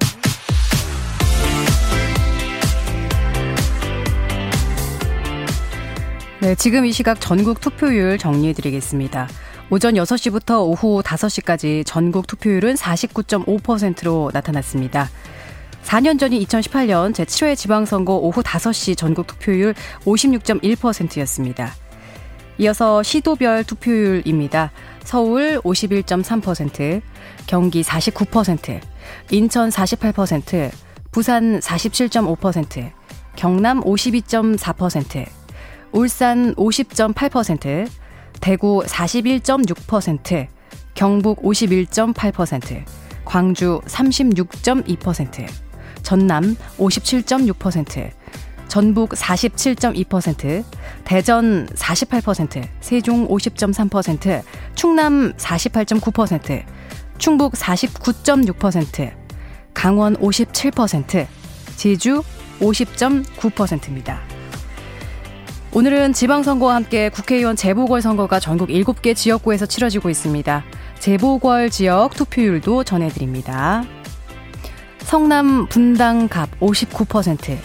[6.41, 9.27] 네, 지금 이 시각 전국 투표율 정리해 드리겠습니다.
[9.69, 15.09] 오전 6시부터 오후 5시까지 전국 투표율은 49.5%로 나타났습니다.
[15.83, 19.73] 4년 전인 2018년 제7회 지방선거 오후 5시 전국 투표율
[20.05, 21.73] 56.1%였습니다.
[22.59, 24.71] 이어서 시도별 투표율입니다.
[25.03, 27.01] 서울 51.3%,
[27.45, 28.81] 경기 49%,
[29.31, 30.71] 인천 48%,
[31.11, 32.91] 부산 47.5%,
[33.35, 35.25] 경남 52.4%,
[35.91, 37.87] 울산 50.8%,
[38.41, 40.47] 대구 41.6%,
[40.93, 42.83] 경북 51.8%,
[43.23, 45.47] 광주 36.2%,
[46.01, 48.11] 전남 57.6%,
[48.67, 50.63] 전북 47.2%,
[51.03, 54.43] 대전 48%, 세종 50.3%,
[54.75, 56.63] 충남 48.9%,
[57.17, 59.11] 충북 49.6%,
[59.73, 61.27] 강원 57%,
[61.75, 62.23] 제주
[62.59, 64.19] 50.9%입니다.
[65.73, 70.63] 오늘은 지방선거와 함께 국회의원 재보궐선거가 전국 7개 지역구에서 치러지고 있습니다.
[70.99, 73.83] 재보궐 지역 투표율도 전해드립니다.
[74.99, 77.57] 성남 분당갑 59%,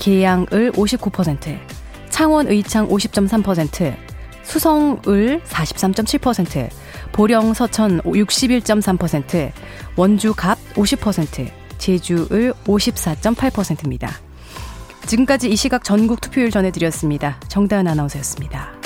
[0.00, 1.58] 계양을 59%,
[2.08, 3.94] 창원 의창 50.3%,
[4.42, 6.68] 수성을 43.7%,
[7.12, 9.52] 보령 서천 61.3%,
[9.94, 11.48] 원주 갑 50%,
[11.78, 14.10] 제주을 54.8%입니다.
[15.06, 17.38] 지금까지 이 시각 전국 투표율 전해드렸습니다.
[17.48, 18.80] 정다은 아나운서였습니다.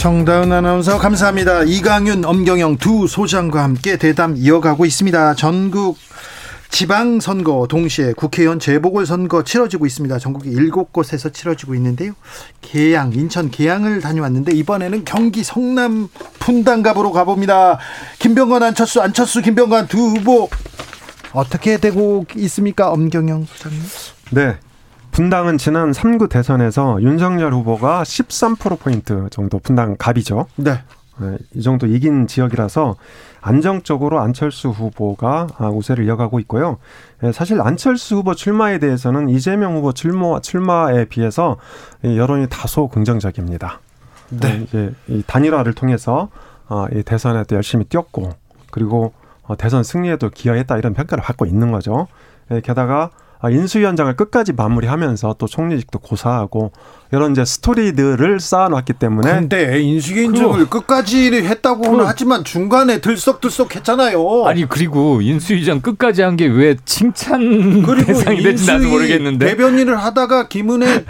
[0.00, 1.64] 정다은 아나운서 감사합니다.
[1.64, 5.34] 이강윤, 엄경영 두 소장과 함께 대담 이어가고 있습니다.
[5.34, 5.98] 전국
[6.70, 10.18] 지방선거 동시에 국회의원 재보궐선거 치러지고 있습니다.
[10.18, 12.12] 전국에 일곱 곳에서 치러지고 있는데요.
[12.60, 16.08] 계양, 인천 계양을 다녀왔는데 이번에는 경기 성남
[16.38, 17.78] 분당갑으로 가봅니다.
[18.18, 20.48] 김병관, 안철수, 안철수, 김병관 두 후보
[21.32, 22.90] 어떻게 되고 있습니까?
[22.90, 23.80] 엄경영 소장님.
[24.30, 24.56] 네.
[25.10, 30.46] 분당은 지난 3구 대선에서 윤석열 후보가 13%포인트 정도 분당 갑이죠.
[30.54, 30.80] 네.
[31.20, 31.36] 네.
[31.54, 32.96] 이 정도 이긴 지역이라서
[33.42, 36.78] 안정적으로 안철수 후보가 아, 우세를 이어가고 있고요.
[37.22, 41.58] 예, 사실 안철수 후보 출마에 대해서는 이재명 후보 출마, 출마에 비해서
[42.02, 43.80] 여론이 다소 긍정적입니다.
[44.30, 44.48] 네.
[44.48, 46.30] 예, 이제 이 단일화를 통해서
[46.68, 48.30] 아, 이 대선에 도 열심히 뛰었고
[48.70, 49.12] 그리고
[49.42, 52.06] 어, 대선 승리에도 기여했다 이런 평가를 받고 있는 거죠.
[52.50, 56.72] 예, 게다가 아, 인수위원장을 끝까지 마무리하면서 또 총리직도 고사하고
[57.12, 59.30] 이런 이제 스토리들을 쌓아놨기 때문에.
[59.32, 64.44] 근데 인수위원장을 끝까지 했다고는 하지만 중간에 들썩들썩 했잖아요.
[64.46, 69.46] 아니 그리고 인수위장 끝까지 한 게 왜 칭찬 대상이 될지 나도 모르겠는데.
[69.46, 71.04] 대변인을 하다가 김은혜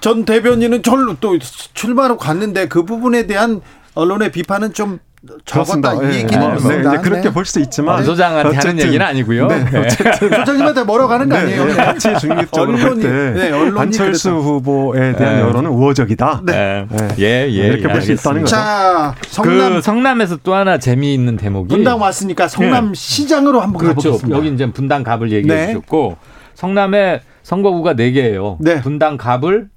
[0.00, 3.60] 전 대변인은 절로 또 출마로 갔는데 그 부분에 대한
[3.94, 4.98] 언론의 비판은 좀
[5.44, 6.14] 적었다 이 네.
[6.20, 6.54] 얘기는 네.
[6.56, 6.90] 있습니다.
[6.92, 6.98] 네.
[6.98, 9.46] 그렇게 볼 수 있지만 소장한테 하는 얘기는 아니고요.
[9.46, 9.64] 네.
[9.78, 11.64] 어쨌든 소장님한테 뭐라고 하는 거 아니에요.
[11.66, 11.74] 네.
[11.74, 14.40] 같이 중립적으로 언론이, 볼때 네, 언론이 안철수 그래서.
[14.40, 16.42] 후보에 대한 여론은 우호적이다.
[16.44, 16.86] 네.
[17.18, 17.48] 예, 예.
[17.48, 18.56] 이렇게 볼수 예, 있다는 거죠.
[18.56, 23.96] 자, 성남 그 성남에서 또 하나 재미있는 대목이 분당 왔으니까 성남 시장으로 한번 그렇죠.
[24.12, 24.36] 가보겠습니다.
[24.38, 25.66] 여기 이제 분당 갑을 얘기해 네.
[25.68, 26.16] 주셨고
[26.54, 28.58] 성남에 선거구가 4 개예요.
[28.82, 29.68] 분당 갑을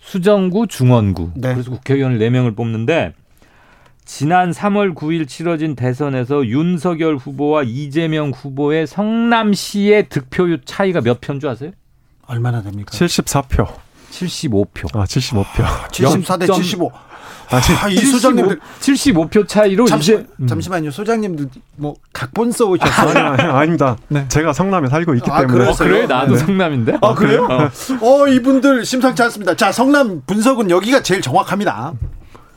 [0.00, 1.32] 수정구, 중원구.
[1.42, 3.12] 그래서 국회의원을 4 명을 뽑는데
[4.08, 11.50] 지난 3월 9일 치러진 대선에서 윤석열 후보와 이재명 후보의 성남시의 득표율 차이가 몇 표인 줄
[11.50, 11.72] 아세요?
[12.26, 12.90] 얼마나 됩니까?
[12.90, 13.68] 74표.
[14.10, 14.96] 75표.
[14.96, 15.62] 아, 75표.
[15.92, 16.90] 74대 75.
[17.50, 20.90] 아, 아, 이 소장님들 75표 차이로 잠시, 이제 잠시만요.
[20.90, 23.10] 소장님들 뭐 각본 써 오셨어요?
[23.10, 23.98] 아니, 아니, 아닙니다.
[24.28, 25.64] 제가 성남에 살고 있기 아, 때문에.
[25.64, 25.88] 그래서요?
[25.88, 26.38] 그래 나도 네.
[26.38, 26.98] 성남인데.
[27.02, 27.46] 아, 그래요?
[27.50, 27.68] 어.
[28.00, 29.54] 어, 이분들 심상치 않습니다.
[29.54, 31.92] 자, 성남 분석은 여기가 제일 정확합니다.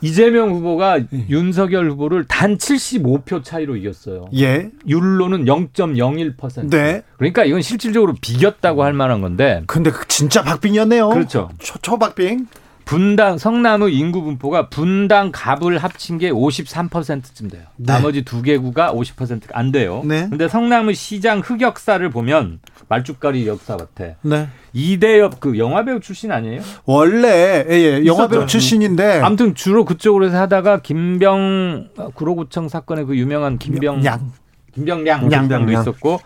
[0.02, 1.00] 이재명 후보가
[1.30, 4.26] 윤석열 후보를 단 75표 차이로 이겼어요.
[4.36, 4.70] 예.
[4.86, 6.70] 율로는 0.01%.
[6.70, 7.02] 네.
[7.16, 9.62] 그러니까 이건 실질적으로 비겼다고 할 만한 건데.
[9.66, 11.08] 근데 그 진짜 박빙이었네요.
[11.08, 11.50] 그렇죠.
[11.58, 12.48] 초, 초박빙.
[12.84, 17.62] 분당 성남의 인구 분포가 분당 갑을 합친 게 53%쯤 돼요.
[17.76, 17.92] 네.
[17.92, 20.02] 나머지 두 개구가 50%가 안 돼요.
[20.04, 20.26] 네.
[20.28, 22.58] 근데 성남의 시장 흑역사를 보면
[22.92, 24.16] 말죽거리 역사 같아.
[24.20, 24.48] 네.
[24.74, 26.60] 이대엽 그 영화 배우 출신 아니에요?
[26.84, 28.46] 원래 예, 예, 영화 배우 있었죠.
[28.46, 34.32] 출신인데 아무튼 주로 그쪽으로 해서 하다가 김병 어, 구로구청 사건의 그 유명한 김병 양.
[34.74, 35.48] 김병량 양.
[35.48, 35.80] 장도 양.
[35.80, 36.20] 있었고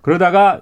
[0.00, 0.60] 그러다가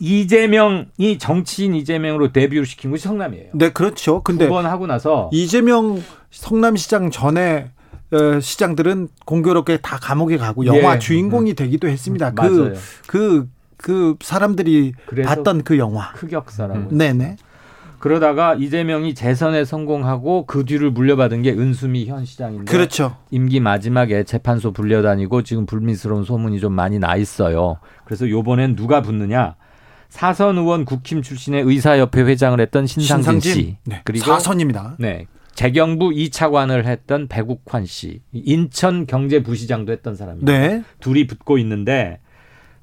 [0.00, 3.50] 이재명이 정치인 이재명으로 데뷔를 시킨 곳이 성남이에요.
[3.54, 4.22] 네, 그렇죠.
[4.22, 7.70] 근데 두번 하고 나서 이재명 성남시장 전에
[8.12, 10.98] 어, 시장들은 공교롭게 다 감옥에 가고 영화 예.
[10.98, 12.32] 주인공이 되기도 했습니다.
[12.34, 12.72] 맞아요.
[13.06, 14.92] 그 그그 사람들이
[15.24, 16.12] 봤던 그 영화.
[16.14, 16.96] 흑역사라고.
[16.96, 17.36] 네네.
[17.98, 23.16] 그러다가 이재명이 재선에 성공하고 그 뒤를 물려받은 게 은수미 현 시장인데 그렇죠.
[23.30, 27.78] 임기 마지막에 재판소 불려다니고 지금 불미스러운 소문이 좀 많이 나 있어요.
[28.04, 29.56] 그래서 요번엔 누가 붙느냐?
[30.08, 33.76] 사선 의원 국힘 출신의 의사협회 회장을 했던 신상진, 씨.
[33.84, 34.02] 네.
[34.04, 34.96] 그리고 사선입니다.
[34.98, 35.26] 네.
[35.54, 38.20] 재경부 2차관을 했던 백욱환 씨.
[38.32, 40.52] 인천 경제부시장도 했던 사람입니다.
[40.52, 40.84] 네.
[41.00, 42.20] 둘이 붙고 있는데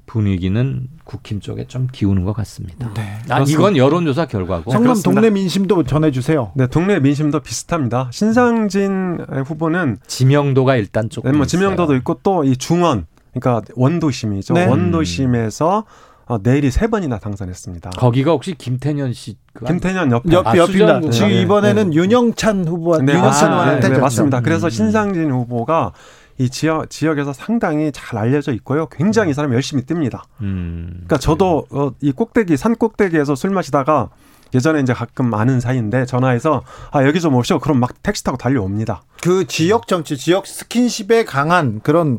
[0.06, 2.90] 분위기는 국힘 쪽에 좀 기우는 것 같습니다.
[2.94, 3.18] 네.
[3.30, 4.70] 아, 이건 여론조사 결과고.
[4.70, 4.96] 성남.
[5.02, 6.52] 동네 민심도 전해주세요.
[6.54, 8.08] 네, 동네 민심도 비슷합니다.
[8.12, 11.46] 신상진 후보는 지명도가 일단 조금 네, 뭐.
[11.46, 14.54] 지명도도 있고 또 이 중원, 그러니까 원도심이죠.
[14.54, 14.66] 네.
[14.66, 15.84] 원도심에서
[16.26, 17.90] 어, 내일이 세 번이나 당선했습니다.
[17.90, 21.00] 거기가 혹시 김태년 씨 그 김태년 옆 옆, 아, 옆입니다.
[21.10, 21.96] 지금 네, 이번에는 네.
[21.96, 23.56] 윤영찬 후보와 네, 윤영찬 맞습니다.
[23.60, 24.00] 후보한테 네, 졌죠.
[24.00, 24.40] 맞습니다.
[24.40, 24.70] 그래서 음.
[24.70, 25.92] 신상진 후보가
[26.38, 28.86] 이 지역 지역에서 상당히 잘 알려져 있고요.
[28.86, 30.22] 굉장히 이 사람이 열심히 뜹니다.
[30.40, 30.88] 음.
[30.90, 34.10] 그러니까 저도 어, 이 꼭대기 산 꼭대기에서 술 마시다가
[34.54, 37.58] 예전에 이제 가끔 아는 사이인데 전화해서 아 여기 좀 오시오.
[37.58, 39.02] 그럼 막 택시 타고 달려옵니다.
[39.22, 42.18] 그 지역 정치, 지역 스킨십에 강한 그런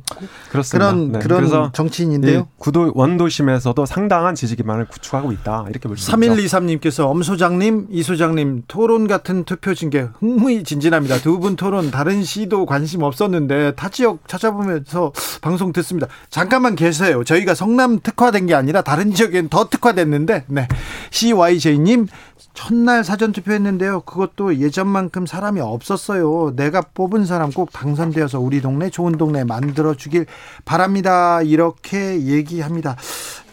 [0.49, 0.89] 그렇습니다.
[0.91, 2.39] 그런 네, 그런 그래서 정치인인데요.
[2.39, 5.65] 이 구도 원도심에서도 상당한 지지 기반을 구축하고 있다.
[5.69, 6.17] 이렇게 볼수 있죠.
[6.17, 11.19] 3123님께서 엄 소장님, 이 소장님 토론 같은 투표 징계 흥미진진합니다.
[11.19, 15.11] 두 분 토론 다른 시도 관심 없었는데 타 지역 찾아보면서
[15.41, 16.07] 방송 듣습니다.
[16.31, 17.23] 잠깐만 계세요.
[17.23, 20.67] 저희가 성남 특화된 게 아니라 다른 지역엔 더 특화됐는데 네.
[21.11, 22.07] CYJ님
[22.53, 24.01] 첫날 사전 투표했는데요.
[24.01, 26.53] 그것도 예전만큼 사람이 없었어요.
[26.55, 30.25] 내가 뽑은 사람 꼭 당선되어서 우리 동네 좋은 동네 만들어 주길
[30.63, 31.41] 바랍니다.
[31.41, 32.95] 이렇게 얘기합니다.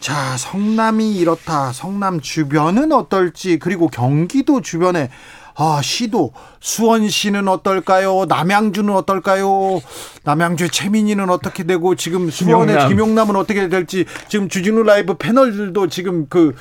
[0.01, 1.73] 자, 성남이 이렇다.
[1.73, 5.11] 성남 주변은 어떨지 그리고 경기도 주변에
[5.55, 8.25] 아, 시도 수원시는 어떨까요?
[8.27, 9.81] 남양주는 어떨까요?
[10.25, 12.89] 남양주의 최민희는 어떻게 되고 지금 수원의 김용남.
[12.89, 16.55] 김용남은 어떻게 될지 지금 주진우 라이브 패널들도 지금 그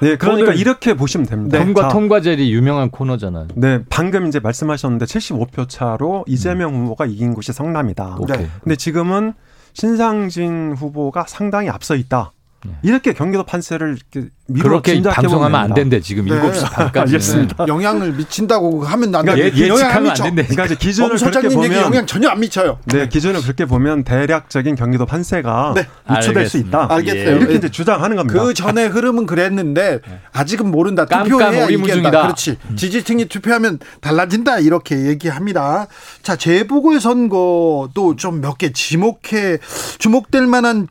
[0.00, 1.58] 네, 그러니까 이렇게 보시면 됩니다.
[1.58, 3.48] 통과 통과제리 유명한 코너잖아요.
[3.54, 6.84] 네, 방금 이제 말씀하셨는데 75표 차로 이재명 음.
[6.84, 8.18] 후보가 이긴 곳이 성남이다.
[8.28, 8.48] 네.
[8.62, 9.34] 근데 지금은
[9.72, 12.32] 신상진 후보가 상당히 앞서 있다.
[12.64, 12.72] 네.
[12.82, 14.28] 이렇게 경기도 판세를 이렇게
[14.60, 16.32] 그렇게 방송하면 안 된대 지금 네.
[16.40, 17.14] 7시 반까지.
[17.14, 17.66] 알겠습니다.
[17.68, 19.62] 영향을 미친다고 하면 안 그러니까 돼.
[19.62, 20.42] 예측하면 안 된대.
[20.42, 22.78] 그러니까 이제 기준을 그렇게 보면 영향 전혀 안 미쳐요.
[22.86, 25.86] 네, 기준을 그렇게 보면 대략적인 경기도 판세가 네.
[26.16, 26.88] 유추될 수 있다.
[26.92, 27.36] 알겠어요.
[27.36, 28.42] 이렇게 이제 주장하는 겁니다.
[28.42, 30.00] 그 전에 흐름은 그랬는데
[30.32, 31.06] 아직은 모른다.
[31.06, 32.10] 투표해야 이긴다.
[32.10, 32.56] 그렇지.
[32.70, 32.76] 음.
[32.76, 34.58] 지지층이 투표하면 달라진다.
[34.58, 35.86] 이렇게 얘기합니다.
[36.22, 39.58] 자, 재보궐 선거도 좀 몇 개 지목해
[39.98, 40.86] 주목될 만한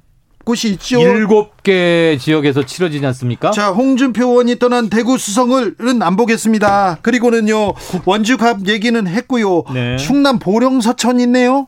[0.50, 1.00] 곳이 있죠.
[1.00, 3.52] 일곱 개 지역에서 치러지지 않습니까?
[3.52, 6.98] 자, 홍준표 의원이 떠난 대구 수성을은 안 보겠습니다.
[7.04, 7.74] 그리고는요,
[8.06, 9.64] 원주갑 얘기는 했고요.
[9.72, 9.98] 네.
[9.98, 11.68] 충남 보령 서천 있네요.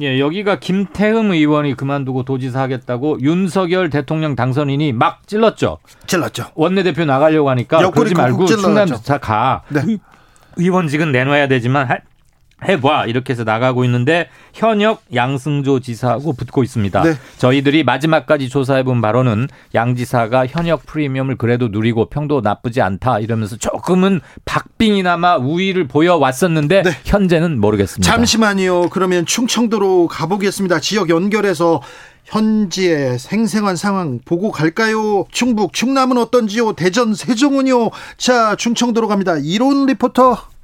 [0.00, 5.78] 예, 여기가 김태흠 의원이 그만두고 도지사 하겠다고 윤석열 대통령 당선인이 막 찔렀죠.
[6.06, 6.46] 찔렀죠.
[6.56, 9.62] 원내대표 나가려고 하니까 그러지 말고 충남 자 가.
[9.68, 9.98] 네.
[10.56, 11.88] 의원직은 내놔야 되지만
[12.64, 17.02] 해봐 이렇게 해서 나가고 있는데 현역 양승조 지사하고 붙고 있습니다.
[17.02, 17.14] 네.
[17.36, 24.20] 저희들이 마지막까지 조사해본 바로는 양 지사가 현역 프리미엄을 그래도 누리고 평도 나쁘지 않다 이러면서 조금은
[24.46, 26.90] 박빙이나마 우위를 보여왔었는데 네.
[27.04, 28.10] 현재는 모르겠습니다.
[28.10, 28.88] 잠시만요.
[28.88, 30.80] 그러면 충청도로 가보겠습니다.
[30.80, 31.82] 지역 연결해서
[32.24, 35.26] 현지의 생생한 상황 보고 갈까요?
[35.30, 36.72] 충북, 충남은 어떤지요?
[36.72, 37.90] 대전, 세종은요?
[38.16, 39.36] 자, 충청도로 갑니다.
[39.40, 40.55] 이론 리포터.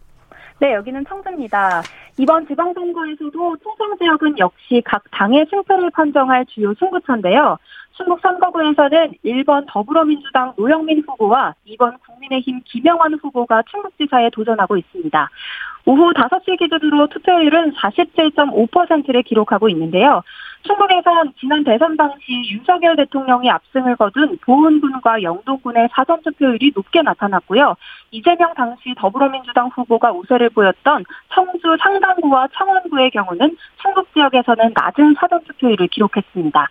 [0.62, 1.82] 네, 여기는 청주입니다.
[2.18, 7.58] 이번 지방선거에서도 충청 지역은 역시 각 당의 승패를 판정할 주요 승부처인데요.
[7.96, 15.30] 충북 선거구에서는 1번 더불어민주당 노영민 후보와 2번 국민의힘 김영환 후보가 충북지사에 도전하고 있습니다.
[15.86, 20.22] 오후 5시 기준으로 투표율은 47.5%를 기록하고 있는데요.
[20.62, 27.74] 충북에선 지난 대선 당시 윤석열 대통령이 압승을 거둔 보은군과 영동군의 사전 투표율이 높게 나타났고요.
[28.12, 31.04] 이재명 당시 더불어민주당 후보가 우세를 보였던
[31.34, 36.68] 청주 상당구와 청원구의 경우는 충북 지역에서는 낮은 사전 투표율을 기록했습니다.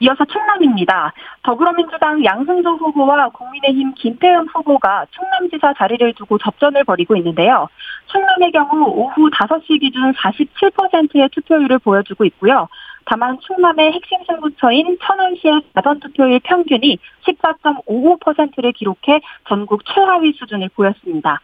[0.00, 1.12] 이어서 충남입니다.
[1.42, 7.68] 더불어민주당 양승조 후보와 국민의힘 김태흠 후보가 충남지사 자리를 두고 접전을 벌이고 있는데요.
[8.06, 12.68] 충남의 경우 오후 5시 기준 47%의 투표율을 보여주고 있고요.
[13.04, 21.40] 다만 충남의 핵심 승부처인 천안시의 사전 투표율 평균이 14.55%를 기록해 전국 최하위 수준을 보였습니다.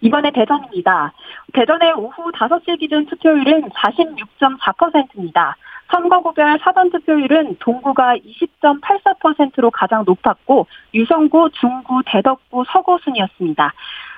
[0.00, 1.12] 이번에 대전입니다.
[1.52, 5.56] 대전의 오후 5시 기준 투표율은 46.4%입니다.
[5.92, 13.72] 선거구별 사전 투표율은 동구가 20.84%로 가장 높았고 유성구, 중구, 대덕구, 서구 순이었습니다.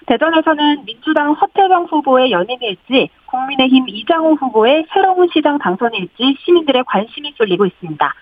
[0.06, 8.14] 대전에서는 민주당 허태경 후보의 연임일지, 국민의힘 이장호 후보의 새로운 시장 당선일지 시민들의 관심이 쏠리고 있습니다.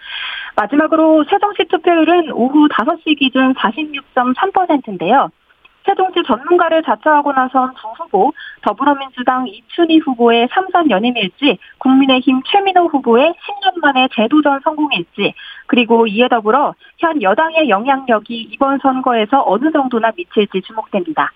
[0.57, 5.31] 마지막으로 세종시 투표율은 오후 5시 기준 46.3%인데요.
[5.85, 13.81] 세종시 전문가를 자처하고 나선 두 후보, 더불어민주당 이춘희 후보의 삼선 연임일지, 국민의힘 최민호 후보의 10년
[13.81, 15.35] 만에 재도전 성공일지,
[15.67, 21.31] 그리고 이에 더불어 현 여당의 영향력이 이번 선거에서 어느 정도나 미칠지 주목됩니다.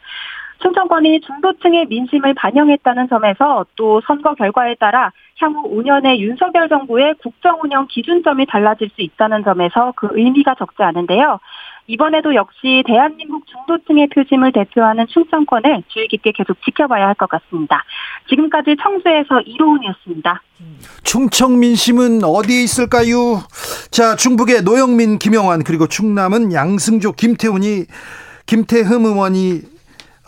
[0.58, 7.86] 충청권이 중도층의 민심을 반영했다는 점에서 또 선거 결과에 따라 향후 5년의 윤석열 정부의 국정 운영
[7.88, 11.40] 기준점이 달라질 수 있다는 점에서 그 의미가 적지 않은데요.
[11.88, 17.82] 이번에도 역시 대한민국 중도층의 표심을 대표하는 충청권을 주의 깊게 계속 지켜봐야 할 것 같습니다.
[18.28, 20.42] 지금까지 청주에서 이로운이었습니다.
[21.02, 23.42] 충청 민심은 어디에 있을까요?
[23.90, 27.84] 자, 충북의 노영민, 김영환 그리고 충남은 양승조, 김태훈이
[28.46, 29.62] 김태흠 의원이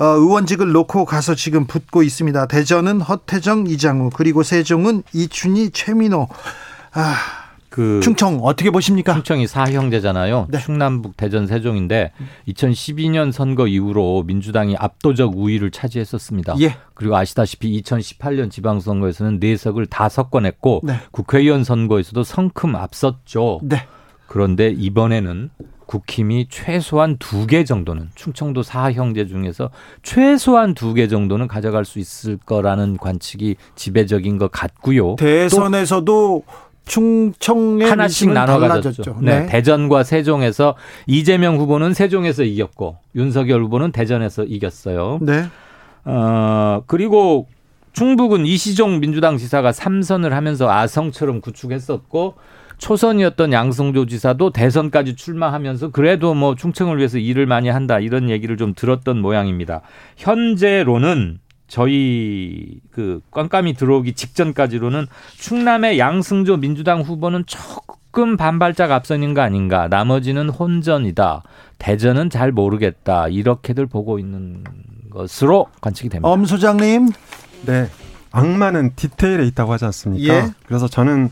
[0.01, 2.47] 어, 의원직을 놓고 가서 지금 붙고 있습니다.
[2.47, 6.29] 대전은 허태정, 이장우 그리고 세종은 이춘희, 최민호.
[6.95, 9.15] 아, 그 충청 어떻게 보십니까?
[9.15, 10.47] 충청이 사형제잖아요.
[10.51, 10.59] 네.
[10.59, 12.13] 충남북 대전 세종인데
[12.49, 16.57] 2012년 선거 이후로 민주당이 압도적 우위를 차지했었습니다.
[16.61, 16.77] 예.
[16.95, 20.95] 그리고 아시다시피 2018년 지방선거에서는 내석을 다 석권했고 네.
[21.11, 23.61] 국회의원 선거에서도 성큼 앞섰죠.
[23.63, 23.87] 네.
[24.27, 25.51] 그런데 이번에는
[25.87, 29.71] 국힘이 최소한 두 개 정도는 충청도 사형제 중에서
[30.03, 35.17] 최소한 두 개 정도는 가져갈 수 있을 거라는 관측이 지배적인 것 같고요.
[35.17, 36.43] 대선에서도
[36.89, 39.19] 충청의 하나씩 나눠 가졌죠.
[39.21, 39.41] 네.
[39.41, 39.47] 네.
[39.47, 40.75] 대전과 세종에서
[41.07, 45.19] 이재명 후보는 세종에서 이겼고 윤석열 후보는 대전에서 이겼어요.
[45.23, 45.45] 네.
[46.05, 47.47] 어, 그리고
[47.93, 52.35] 충북은 이시종 민주당 지사가 삼선을 하면서 아성처럼 구축했었고
[52.79, 58.73] 초선이었던 양승조 지사도 대선까지 출마하면서 그래도 뭐 충청을 위해서 일을 많이 한다 이런 얘기를 좀
[58.75, 59.83] 들었던 모양입니다.
[60.17, 65.07] 현재로는 저희 그 깜깜이 들어오기 직전까지로는
[65.37, 69.87] 충남의 양승조 민주당 후보는 조금 반발짝 앞서는 거 아닌가.
[69.89, 71.43] 나머지는 혼전이다.
[71.79, 73.29] 대전은 잘 모르겠다.
[73.29, 74.65] 이렇게들 보고 있는
[75.11, 76.29] 것으로 관측이 됩니다.
[76.29, 77.11] 엄 소장님.
[77.67, 77.89] 네.
[78.33, 80.35] 악마는 디테일에 있다고 하지 않습니까?
[80.35, 80.51] 예.
[80.67, 81.31] 그래서 저는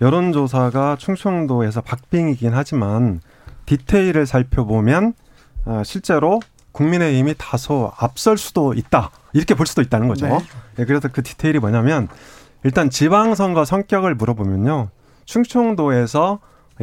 [0.00, 3.20] 여론조사가 충청도에서 박빙이긴 하지만
[3.66, 5.14] 디테일을 살펴보면
[5.64, 6.40] 아, 실제로
[6.72, 9.10] 국민의힘이 다소 앞설 수도 있다.
[9.36, 10.26] 이렇게 볼 수도 있다는 거죠.
[10.26, 10.38] 네.
[10.76, 12.08] 네, 그래서 그 디테일이 뭐냐면
[12.64, 14.88] 일단 지방선거 성격을 물어보면요.
[15.26, 16.38] 충청도에서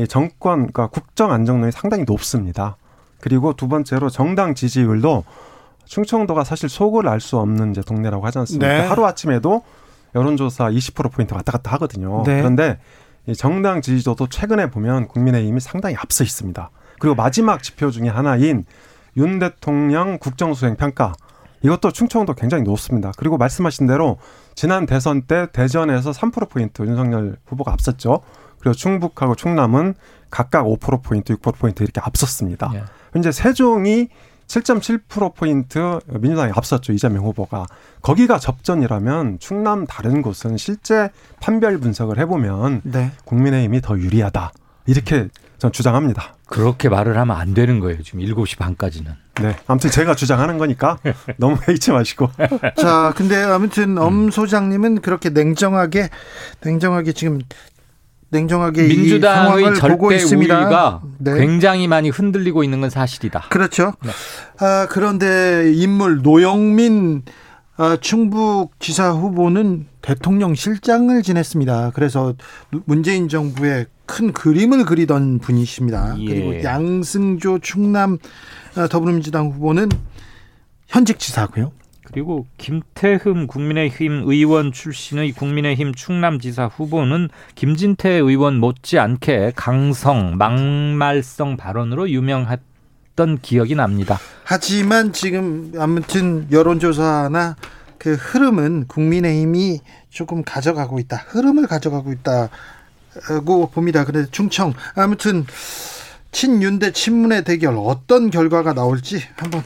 [0.08, 2.78] 정권, 그러니까 국정 안정론이 상당히 높습니다.
[3.20, 5.24] 그리고 두 번째로 정당 지지율도
[5.86, 8.68] 충청도가 사실 속을 알 수 없는 이제 동네라고 하지 않습니까?
[8.68, 8.88] 네.
[8.88, 9.64] 하루 아침에도
[10.16, 12.24] 여론조사 20%포인트 왔다 갔다 하거든요.
[12.26, 12.38] 네.
[12.38, 12.80] 그런데
[13.26, 16.70] 이 정당 지지도도 최근에 보면 국민의힘이 상당히 앞서 있습니다.
[16.99, 18.66] 그리고 마지막 지표 중에 하나인
[19.18, 21.14] 윤 대통령 국정수행 평가
[21.64, 23.11] 이것도 충청도 굉장히 높습니다.
[23.18, 24.18] 그리고 말씀하신 대로
[24.53, 28.22] 지난 대선 때 대전에서 3%포인트 윤석열 후보가 앞섰죠.
[28.59, 29.95] 그리고 충북하고 충남은
[30.30, 32.72] 각각 5%포인트, 6%포인트 이렇게 앞섰습니다.
[32.76, 32.84] 예.
[33.14, 34.09] 현재 세종이
[34.47, 36.93] 7.7%포인트 민주당이 앞섰죠.
[36.93, 37.66] 이재명 후보가.
[38.01, 41.09] 거기가 접전이라면 충남 다른 곳은 실제
[41.39, 43.11] 판별 분석을 해보면 네.
[43.26, 44.51] 국민의힘이 더 유리하다.
[44.86, 46.36] 이렇게 전 주장합니다.
[46.45, 48.01] 그렇게 말을 하면 안 되는 거예요.
[48.03, 49.22] 지금 7시 반까지는.
[49.41, 49.55] 네.
[49.67, 50.99] 아무튼 제가 주장하는 거니까
[51.38, 52.29] 너무 헤이치 마시고.
[52.77, 56.09] 자, 근데 아무튼 엄 소장님은 그렇게 냉정하게
[56.61, 57.39] 냉정하게 지금
[58.29, 61.39] 냉정하게 민주당의 절대 우위가 네.
[61.39, 63.45] 굉장히 많이 흔들리고 있는 건 사실이다.
[63.49, 63.93] 그렇죠.
[64.03, 64.11] 네.
[64.59, 67.23] 아, 그런데 인물 노영민
[67.77, 71.91] 아, 충북지사 후보는 대통령 실장을 지냈습니다.
[71.95, 72.36] 그래서
[72.86, 76.16] 문재인 정부의 큰 그림을 그리던 분이십니다.
[76.20, 76.26] 예.
[76.26, 78.18] 그리고 양승조 충남
[78.76, 79.89] 아, 더불어민주당 후보는
[80.88, 81.72] 현직 지사고요.
[82.04, 93.39] 그리고 김태흠 국민의힘 의원 출신의 국민의힘 충남지사 후보는 김진태 의원 못지않게 강성, 막말성 발언으로 유명했던
[93.41, 94.20] 기억이 납니다.
[94.43, 97.56] 하지만 지금 아무튼 여론조사나
[98.04, 99.80] 그 흐름은 국민의힘이
[100.10, 101.24] 조금 가져가고 있다.
[101.28, 104.04] 흐름을 가져가고 있다고 봅니다.
[104.04, 105.45] 그런데 충청 아무튼
[106.34, 109.64] 친윤대 친문의 대결 어떤 결과가 나올지 한번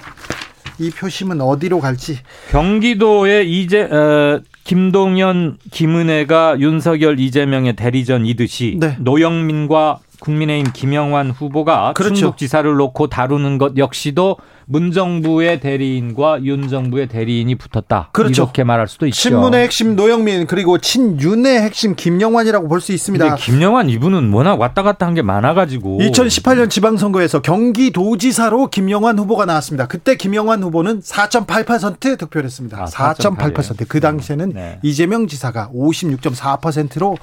[0.78, 2.20] 이 표심은 어디로 갈지.
[2.52, 8.98] 경기도의 이제 어, 김동연, 김은혜가 윤석열, 이재명의 대리전이듯이 네.
[9.00, 12.14] 노영민과 국민의힘 김영환 후보가 그렇죠.
[12.16, 14.38] 충북지사를 놓고 다루는 것 역시도
[14.70, 18.10] 문정부의 대리인과 윤 정부의 대리인이 붙었다.
[18.12, 18.44] 그렇죠.
[18.44, 19.16] 이렇게 말할 수도 있죠.
[19.16, 23.36] 신문의 핵심 노영민 그리고 친윤의 핵심 김영환이라고 볼 수 있습니다.
[23.36, 29.88] 김영환 이분은 워낙 왔다 갔다 한 게 많아가지고 2018년 지방선거에서 경기도지사로 김영환 후보가 나왔습니다.
[29.88, 32.84] 그때 김영환 후보는 4.8% 득표를 했습니다.
[32.84, 34.80] 아, 4.8%그 당시에는 네.
[34.84, 37.18] 이재명 지사가 56.4%로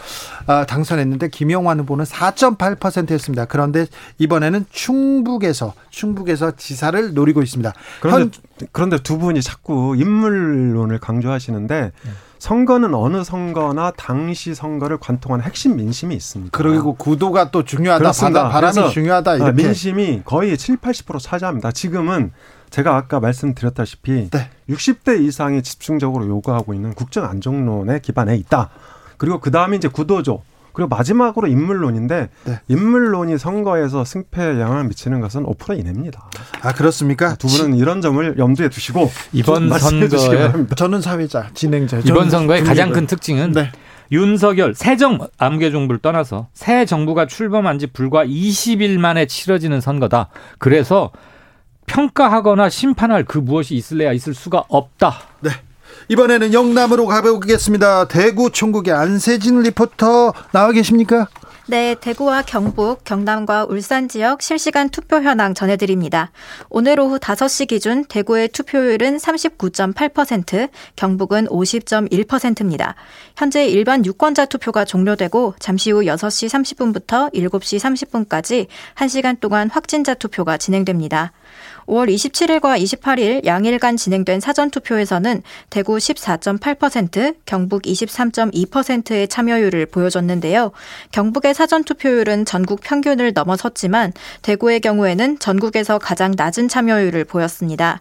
[0.47, 3.45] 아, 당선했는데 김영환 후보는 4.8%였습니다.
[3.45, 3.87] 그런데
[4.19, 7.73] 이번에는 충북에서 충북에서 지사를 노리고 있습니다.
[8.01, 8.21] 그런데,
[8.59, 12.11] 현, 그런데 두 분이 자꾸 인물론을 강조하시는데 네.
[12.39, 16.57] 선거는 어느 선거나 당시 선거를 관통하는 핵심 민심이 있습니다.
[16.57, 18.01] 그리고 구도가 또 중요하다.
[18.01, 18.49] 그렇습니다.
[18.51, 19.31] 바람이 중요하다.
[19.31, 19.53] 아, 이렇게.
[19.53, 21.73] 민심이 거의 7, 80% 차지합니다.
[21.73, 22.33] 지금은
[22.69, 24.51] 제가 아까 말씀드렸다시피 네.
[24.69, 28.71] 60대 이상이 집중적으로 요구하고 있는 국정 안정론에 기반해 있다.
[29.17, 30.43] 그리고 그 다음에 이제 구도죠.
[30.75, 32.61] 그리고 마지막으로 인물론인데 네.
[32.69, 36.29] 인물론이 선거에서 승패에 영향을 미치는 것은 5% 이내입니다.
[36.61, 37.37] 아 그렇습니까?
[37.37, 43.07] 두 분은 이런 점을 염두에 두시고 이번 선거에 저는 사회자 진행자 이번 선거의 가장 큰
[43.07, 43.71] 특징은 네.
[44.11, 50.29] 윤석열 새정 암개 정부를 떠나서 새 정부가 출범한 지 불과 20일 만에 치러지는 선거다.
[50.59, 51.13] 그래서
[51.87, 55.15] 평가하거나 심판할 그 무엇이 있을래야 있을 수가 없다.
[55.41, 55.51] 네.
[56.09, 58.09] 이번에는 영남으로 가보겠습니다.
[58.09, 61.29] 대구 총국의 안세진 리포터 나와 계십니까?
[61.67, 66.31] 네, 대구와 경북, 경남과 울산 지역 실시간 투표 현황 전해드립니다.
[66.69, 72.97] 오늘 오후 5시 기준 대구의 투표율은 39.8%, 경북은 50.1%입니다.
[73.35, 78.67] 현재 일반 유권자 투표가 종료되고 잠시 후 6시 30분부터 7시 30분까지
[78.97, 81.33] 1시간 동안 확진자 투표가 진행됩니다.
[81.87, 90.73] 5월 27일과 28일 양일간 진행된 사전투표에서는 대구 14.8%, 경북 23.2%의 참여율을 보여줬는데요.
[91.13, 94.13] 경북의 사전투표율은 전국 평균을 넘어섰지만
[94.43, 98.01] 대구의 경우에는 전국에서 가장 낮은 참여율을 보였습니다.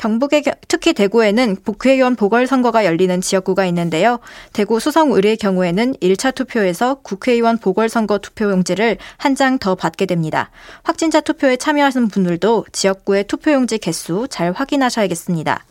[0.00, 4.18] 경북의 특히 대구에는 국회의원 보궐선거가 열리는 지역구가 있는데요.
[4.54, 10.50] 대구 수성을의 경우에는 1차 투표에서 국회의원 보궐선거 투표용지를 한 장 더 받게 됩니다.
[10.84, 15.64] 확진자 투표에 참여하신 분들도 지역구의 투표용지 개수 잘 확인하셔야겠습니다.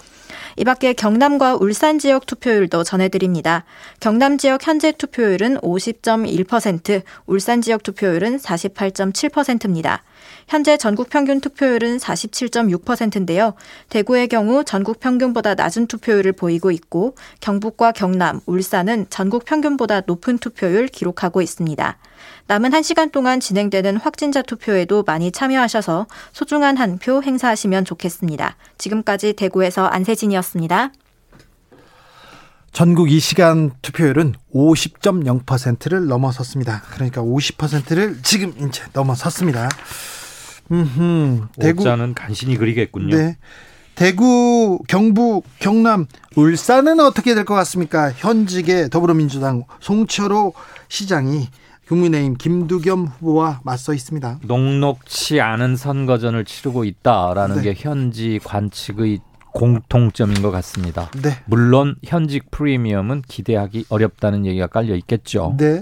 [0.58, 3.64] 이 밖에 경남과 울산 지역 투표율도 전해드립니다.
[4.00, 10.04] 경남 지역 현재 투표율은 50.1%, 울산 지역 투표율은 48.7%입니다.
[10.50, 13.54] 현재 전국 평균 투표율은 47.6%인데요.
[13.90, 20.88] 대구의 경우 전국 평균보다 낮은 투표율을 보이고 있고 경북과 경남, 울산은 전국 평균보다 높은 투표율
[20.88, 21.98] 기록하고 있습니다.
[22.48, 28.58] 남은 1시간 동안 진행되는 확진자 투표에도 많이 참여하셔서 소중한 한 표 행사하시면 좋겠습니다.
[28.80, 30.92] 지금까지 대구에서 안세진이었습니다.
[32.72, 36.82] 전국 이 시간 투표율은 50.0%를 넘어섰습니다.
[36.90, 39.70] 그러니까 50%를 지금 이제 넘어섰습니다.
[40.72, 43.16] 음흠, 대구 자는 간신히 그리겠군요.
[43.16, 43.38] 네.
[43.96, 46.06] 대구, 경북, 경남,
[46.38, 48.12] 울산은 어떻게 될 것 같습니까?
[48.12, 50.54] 현직의 더불어민주당 송철호
[50.88, 51.50] 시장이
[51.88, 54.40] 국민의힘 김두겸 후보와 맞서 있습니다.
[54.44, 57.62] 녹록치 않은 선거전을 치르고 있다라는 네.
[57.64, 59.20] 게 현지 관측의
[59.54, 61.10] 공통점인 것 같습니다.
[61.22, 61.32] 네.
[61.46, 65.56] 물론 현직 프리미엄은 기대하기 어렵다는 얘기가 깔려 있겠죠.
[65.58, 65.82] 네.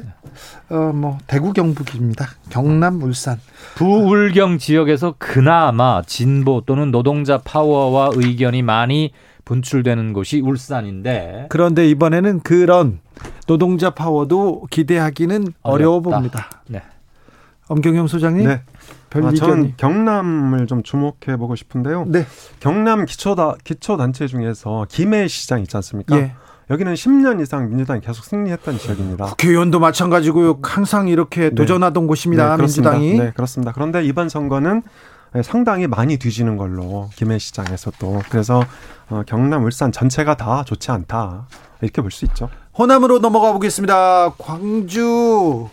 [0.70, 2.28] 어, 뭐 대구 경북입니다.
[2.50, 3.40] 경남 울산.
[3.76, 9.12] 부울경 지역에서 그나마 진보 또는 노동자 파워와 의견이 많이
[9.46, 13.00] 분출되는 곳이 울산인데 그런데 이번에는 그런
[13.48, 15.60] 노동자 파워도 기대하기는 어렵다.
[15.64, 16.50] 어려워 봅니다.
[16.68, 16.82] 네.
[17.68, 18.48] 엄경영 소장님.
[18.48, 18.62] 네.
[19.10, 22.06] 별 아, 저는 경남을 좀 주목해 보고 싶은데요.
[22.08, 22.26] 네.
[22.60, 26.18] 경남 기초다 기초 단체 중에서 김해 시장 있지 않습니까?
[26.18, 26.34] 예.
[26.70, 29.26] 여기는 10년 이상 민주당이 계속 승리했던 지역입니다.
[29.26, 30.60] 국회의원도 마찬가지고요.
[30.64, 31.56] 항상 이렇게 네.
[31.56, 32.08] 도전하던 네.
[32.08, 32.58] 곳입니다.
[32.58, 33.14] 네, 민주당이.
[33.18, 33.72] 네, 그렇습니다.
[33.72, 34.82] 그런데 이번 선거는
[35.44, 38.64] 상당히 많이 뒤지는 걸로 김해시장에서 도 그래서
[39.10, 41.48] 어, 경남, 울산 전체가 다 좋지 않다
[41.82, 42.50] 이렇게 볼 수 있죠.
[42.78, 44.34] 호남으로 넘어가 보겠습니다.
[44.38, 45.70] 광주,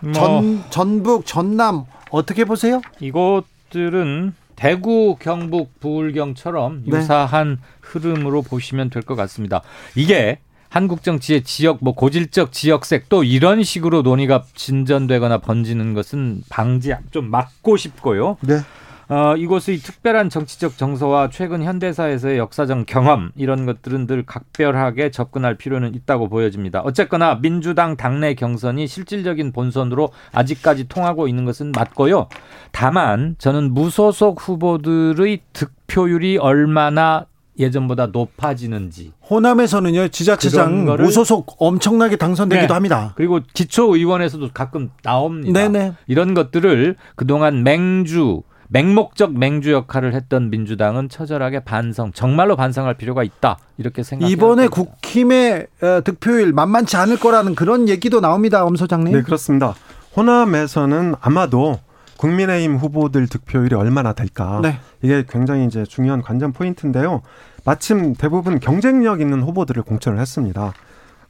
[0.00, 0.12] 뭐.
[0.12, 1.84] 전 전북, 전남
[2.16, 2.80] 어떻게 보세요?
[3.00, 6.96] 이곳들은 대구, 경북, 부울경처럼 네.
[6.96, 9.60] 유사한 흐름으로 보시면 될 것 같습니다.
[9.94, 10.38] 이게
[10.70, 17.30] 한국 정치의 지역 뭐 고질적 지역색 또 이런 식으로 논의가 진전되거나 번지는 것은 방지 좀
[17.30, 18.38] 막고 싶고요.
[18.40, 18.60] 네.
[19.08, 25.94] 어, 이곳의 특별한 정치적 정서와 최근 현대사에서의 역사적 경험 이런 것들은 늘 각별하게 접근할 필요는
[25.94, 26.80] 있다고 보여집니다.
[26.80, 32.28] 어쨌거나 민주당 당내 경선이 실질적인 본선으로 아직까지 통하고 있는 것은 맞고요.
[32.72, 37.26] 다만 저는 무소속 후보들의 득표율이 얼마나
[37.58, 39.12] 예전보다 높아지는지.
[39.30, 42.74] 호남에서는요 지자체장 무소속 엄청나게 당선되기도 네.
[42.74, 43.12] 합니다.
[43.16, 45.58] 그리고 기초 의원에서도 가끔 나옵니다.
[45.58, 45.94] 네네.
[46.06, 53.58] 이런 것들을 그동안 맹주 맹목적 맹주 역할을 했던 민주당은 처절하게 반성, 정말로 반성할 필요가 있다
[53.78, 54.32] 이렇게 생각합니다.
[54.32, 59.12] 이번에 국힘의 어, 득표율 만만치 않을 거라는 그런 얘기도 나옵니다, 엄 소장님.
[59.14, 59.74] 네, 그렇습니다.
[60.16, 61.78] 호남에서는 아마도
[62.16, 64.78] 국민의힘 후보들 득표율이 얼마나 될까 네.
[65.02, 67.22] 이게 굉장히 이제 중요한 관전 포인트인데요.
[67.64, 70.72] 마침 대부분 경쟁력 있는 후보들을 공천을 했습니다.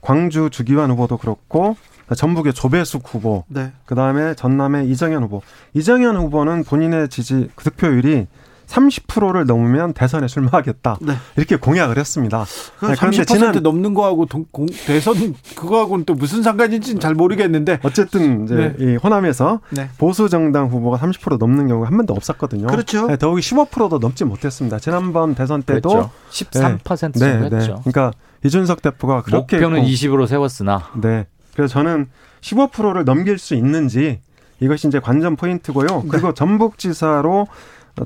[0.01, 1.77] 광주 주기환 후보도 그렇고
[2.15, 3.73] 전북의 조배숙 후보, 네.
[3.85, 5.43] 그 다음에 전남의 이정현 후보.
[5.74, 8.27] 이정현 후보는 본인의 지지 득표율이
[8.66, 10.99] 30%를 넘으면 대선에 출마하겠다.
[11.01, 11.15] 네.
[11.37, 12.45] 이렇게 공약을 했습니다.
[12.78, 17.78] 그 네, 그런데 지난 넘는 거하고 동, 공, 대선 그거하고는 또 무슨 상관인지는 잘 모르겠는데
[17.83, 18.74] 어쨌든 이제 네.
[18.78, 19.89] 이 호남에서 네.
[19.99, 22.66] 보수 정당 후보가 30% 넘는 경우가 한 번도 없었거든요.
[22.66, 23.07] 그렇죠.
[23.07, 24.78] 네, 더욱이 15%도 넘지 못했습니다.
[24.78, 26.11] 지난번 대선 때도 그렇죠.
[26.31, 27.81] 13% 네, 정도 했죠.
[27.85, 28.12] 그러니까
[28.45, 31.27] 이준석 대표가 그렇게 목표는 했고, 20으로 세웠으나 네.
[31.57, 32.07] 그래서 저는
[32.43, 34.20] 15%를 넘길 수 있는지
[34.61, 35.87] 이것이 이제 관전 포인트고요.
[35.87, 36.09] 네.
[36.09, 37.47] 그리고 전북지사로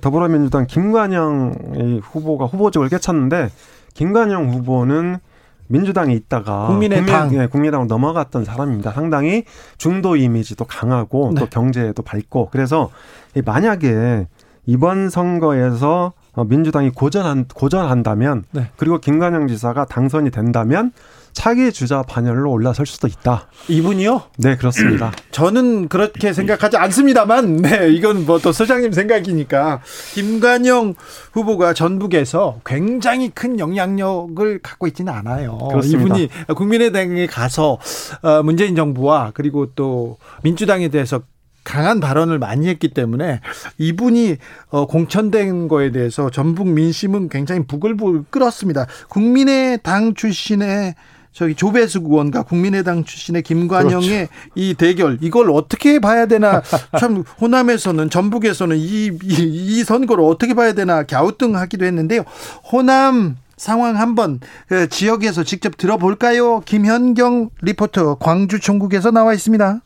[0.00, 3.50] 더불어민주당 김관영 후보가 후보직을 깨쳤는데
[3.94, 5.18] 김관영 후보는
[5.66, 8.92] 민주당에 있다가 국민의당 국민, 예, 국민의당으로 넘어갔던 사람입니다.
[8.92, 9.44] 상당히
[9.78, 11.40] 중도 이미지도 강하고 네.
[11.40, 12.90] 또 경제도 밝고 그래서
[13.44, 14.26] 만약에
[14.66, 16.12] 이번 선거에서
[16.46, 18.68] 민주당이 고전한 고전한다면 네.
[18.76, 20.92] 그리고 김관영 지사가 당선이 된다면
[21.32, 23.46] 차기 주자 반열로 올라설 수도 있다.
[23.68, 24.22] 이분이요?
[24.38, 25.12] 네, 그렇습니다.
[25.30, 29.80] 저는 그렇게 생각하지 않습니다만, 네, 이건 뭐 또 소장님 생각이니까.
[30.14, 30.94] 김관영
[31.32, 35.58] 후보가 전북에서 굉장히 큰 영향력을 갖고 있지는 않아요.
[35.58, 36.16] 그렇습니다.
[36.16, 37.78] 이분이 국민의당에 가서
[38.22, 41.20] 어, 문재인 정부와 그리고 또 민주당에 대해서
[41.62, 43.40] 강한 발언을 많이 했기 때문에
[43.76, 44.36] 이분이
[44.70, 48.86] 어, 공천된 거에 대해서 전북 민심은 굉장히 부글부글 끓었습니다.
[49.08, 50.94] 국민의당 출신의
[51.32, 54.32] 저기 조배수 의원과 국민의당 출신의 김관영의 그렇죠.
[54.54, 56.62] 이 대결 이걸 어떻게 봐야 되나
[56.98, 62.24] 참 호남에서는 전북에서는 이, 이, 이 선거를 어떻게 봐야 되나 갸우뚱하기도 했는데요.
[62.72, 66.60] 호남 상황 한번 그 지역에서 직접 들어볼까요?
[66.60, 69.82] 김현경 리포터 광주 총국에서 나와 있습니다.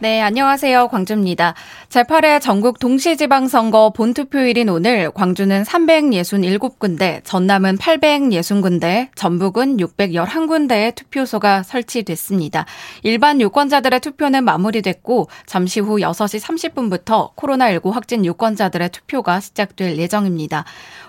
[0.00, 0.88] 네, 안녕하세요.
[0.88, 1.54] 광주입니다.
[1.88, 12.66] 제8회 전국 동시지방선거 본투표일인 오늘 광주는 367군데, 전남은 860군데, 전북은 611군데의 투표소가 설치됐습니다.
[13.04, 20.64] 일반 유권자들의 투표는 마무리됐고 잠시 후 6시 30분부터 코로나19 확진 유권자들의 투표가 시작될 예정입니다.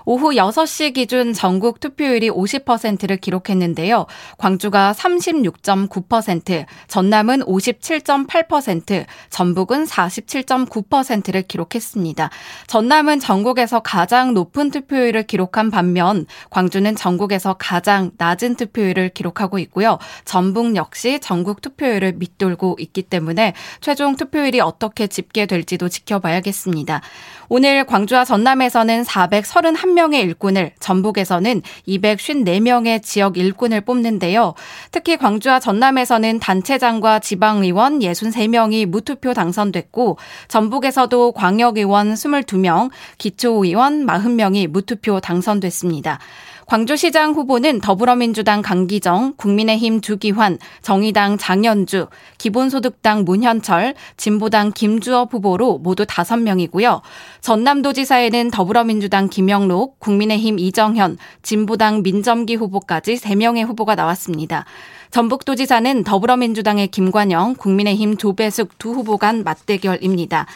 [0.06, 4.06] 오후 6시 기준 전국 투표율이 50%를 기록했는데요.
[4.38, 8.85] 광주가 36.9%, 전남은 57.8%,
[9.30, 12.30] 전북은 47.9%를 기록했습니다.
[12.68, 19.98] 전남은 전국에서 가장 높은 투표율을 기록한 반면 광주는 전국에서 가장 낮은 투표율을 기록하고 있고요.
[20.26, 27.02] 전북 역시 전국 투표율을 밑돌고 있기 때문에 최종 투표율이 어떻게 집계될지도 지켜봐야겠습니다.
[27.50, 34.54] 오늘 광주와 전남에서는 431명의 일꾼을, 전북에서는 254명의 지역 일꾼을 뽑는데요.
[34.92, 40.18] 특히 광주와 전남에서는 단체장과 지방의원 63명이 무투표 당선됐고,
[40.48, 46.20] 전북에서도 광역의원 22명, 기초의원 40명이 무투표 당선됐습니다.
[46.66, 52.08] 광주시장 후보는 더불어민주당 강기정, 국민의힘 주기환, 정의당 장현주,
[52.40, 57.02] 기본소득당 문현철, 진보당 김주업 후보로 모두 5명이고요.
[57.42, 64.66] 전남도지사에는 더불어민주당 김영록, 국민의힘 이정현, 진보당 민점기 후보까지 3명의 후보가 나왔습니다.
[65.12, 70.48] 전북도지사는 더불어민주당의 김관영, 국민의힘 조배숙 두 후보 간 맞대결입니다.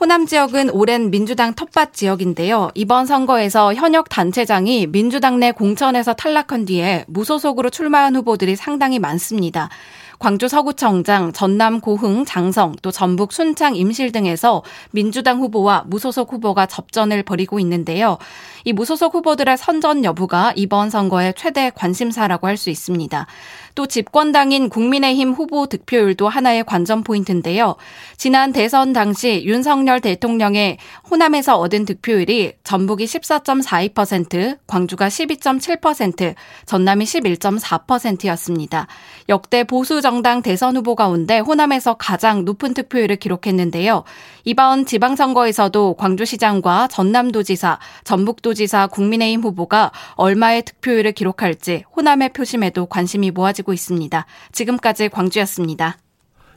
[0.00, 2.70] 호남 지역은 오랜 민주당 텃밭 지역인데요.
[2.74, 9.68] 이번 선거에서 현역 단체장이 민주당 내 공천에서 탈락한 뒤에 무소속으로 출마한 후보들이 상당히 많습니다.
[10.18, 17.22] 광주 서구청장, 전남 고흥, 장성, 또 전북 순창 임실 등에서 민주당 후보와 무소속 후보가 접전을
[17.22, 18.16] 벌이고 있는데요.
[18.64, 23.26] 이 무소속 후보들의 선전 여부가 이번 선거의 최대 관심사라고 할 수 있습니다.
[23.74, 27.76] 또 집권당인 국민의힘 후보 득표율도 하나의 관전 포인트인데요.
[28.16, 30.78] 지난 대선 당시 윤석열 대통령의
[31.10, 36.34] 호남에서 얻은 득표율이 전북이 14.42%, 광주가 12.7%,
[36.66, 38.86] 전남이 11.4%였습니다.
[39.28, 44.04] 역대 보수 정당 대선 후보 가운데 호남에서 가장 높은 득표율을 기록했는데요.
[44.44, 53.72] 이번 지방선거에서도 광주시장과 전남도지사, 전북도 지사 국민의힘 후보가 얼마의 득표율을 기록할지 호남의 표심에도 관심이 모아지고
[53.72, 54.26] 있습니다.
[54.52, 55.98] 지금까지 광주였습니다.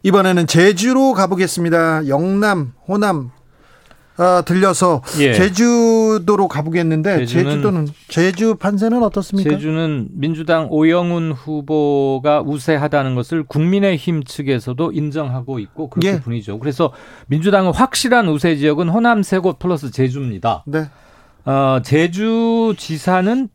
[0.04, 2.08] 이번에는 제주로 가보겠습니다.
[2.08, 3.32] 영남, 호남,
[4.18, 5.34] 어, 들려서 예.
[5.34, 9.50] 제주도로 가보겠는데 제주는, 제주도는 제주 판세는 어떻습니까?
[9.50, 16.20] 제주는 민주당 오영훈 후보가 우세하다는 것을 국민의힘 측에서도 인정하고 있고 그렇게 예.
[16.20, 16.60] 분이죠.
[16.60, 16.92] 그래서
[17.28, 20.64] 민주당은 확실한 우세 지역은 호남 세곳 플러스 제주입니다.
[20.68, 20.86] 네.
[21.46, 23.50] 어, 제주지사는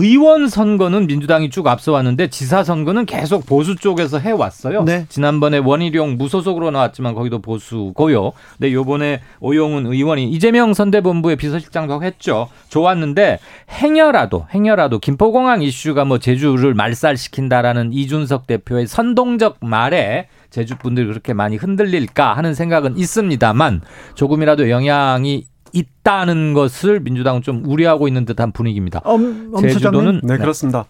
[0.00, 4.84] 의원 선거는 민주당이 쭉 앞서왔는데 지사 선거는 계속 보수 쪽에서 해왔어요.
[4.84, 5.06] 네.
[5.08, 8.32] 지난번에 원희룡 무소속으로 나왔지만 거기도 보수고요.
[8.58, 12.48] 근데 요번에 오용훈 의원이 이재명 선대본부의 비서실장도 했죠.
[12.68, 13.40] 좋았는데
[13.70, 21.56] 행여라도 행여라도 김포공항 이슈가 뭐 제주를 말살시킨다라는 이준석 대표의 선동적 말에 제주 분들이 그렇게 많이
[21.56, 23.80] 흔들릴까 하는 생각은 있습니다만
[24.14, 25.46] 조금이라도 영향이
[25.78, 29.00] 있다는 것을 민주당은 좀 우려하고 있는 듯한 분위기입니다.
[29.04, 30.38] 엄, 제주도는 네, 네.
[30.38, 30.86] 그렇습니다.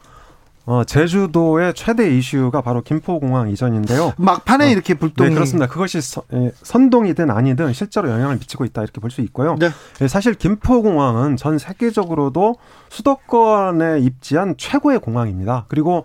[0.70, 4.12] 어, 제주도의 최대 이슈가 바로 김포공항 이전인데요.
[4.19, 5.66] 막판에 어, 이렇게 불똥이 네, 그렇습니다.
[5.66, 9.56] 그것이 서, 예, 선동이든 아니든 실제로 영향을 미치고 있다 이렇게 볼 수 있고요.
[9.59, 9.70] 네.
[10.02, 12.56] 예, 사실 김포공항은 전 세계적으로도
[12.90, 15.65] 수도권에 입지한 최고의 공항입니다.
[15.69, 16.05] 그리고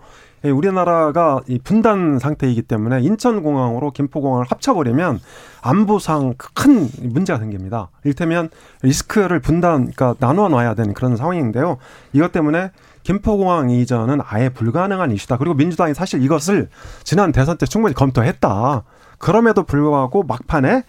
[0.50, 5.20] 우리나라가 이 분단 상태이기 때문에 인천공항으로 김포공항을 합쳐버리면
[5.62, 7.88] 안보상 큰 문제가 생깁니다.
[8.04, 8.50] 일테면
[8.82, 11.78] 리스크를 분단, 그러니까 나눠 놔야 되는 그런 상황인데요.
[12.12, 12.70] 이것 때문에
[13.02, 15.38] 김포공항 이전은 아예 불가능한 이슈다.
[15.38, 16.68] 그리고 민주당이 사실 이것을
[17.04, 18.82] 지난 대선 때 충분히 검토했다.
[19.18, 20.84] 그럼에도 불구하고 막판에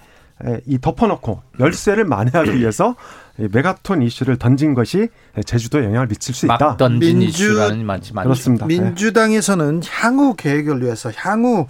[0.65, 2.95] 이 덮어놓고 열쇠를 만회하기 위해서
[3.37, 5.09] 메가톤 이슈를 던진 것이
[5.45, 6.77] 제주도에 영향을 미칠 수 있다.
[6.99, 8.65] 민주, 이슈라는 많지 그렇습니다.
[8.65, 11.67] 민주당에서는 향후 계획을 위해서 향후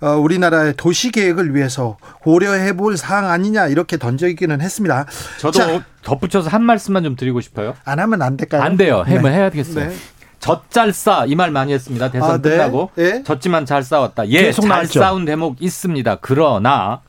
[0.00, 5.06] 어, 우리나라의 도시 계획을 위해서 고려해 볼 사항 아니냐 이렇게 던져있기는 했습니다.
[5.38, 7.74] 저도 자, 덧붙여서 한 말씀만 좀 드리고 싶어요.
[7.84, 8.62] 안 하면 안 될까요?
[8.62, 9.02] 안 돼요.
[9.06, 9.16] 네.
[9.16, 9.88] 해면 해야 되겠어요.
[9.88, 9.96] 네.
[10.40, 12.10] 젖잘싸 이 말 많이 했습니다.
[12.10, 12.50] 대선 아, 네?
[12.50, 13.22] 끝나고 네?
[13.24, 14.28] 졌지만 잘 싸웠다.
[14.28, 15.00] 예, 잘 나왔죠.
[15.00, 16.18] 싸운 대목 있습니다.
[16.20, 17.00] 그러나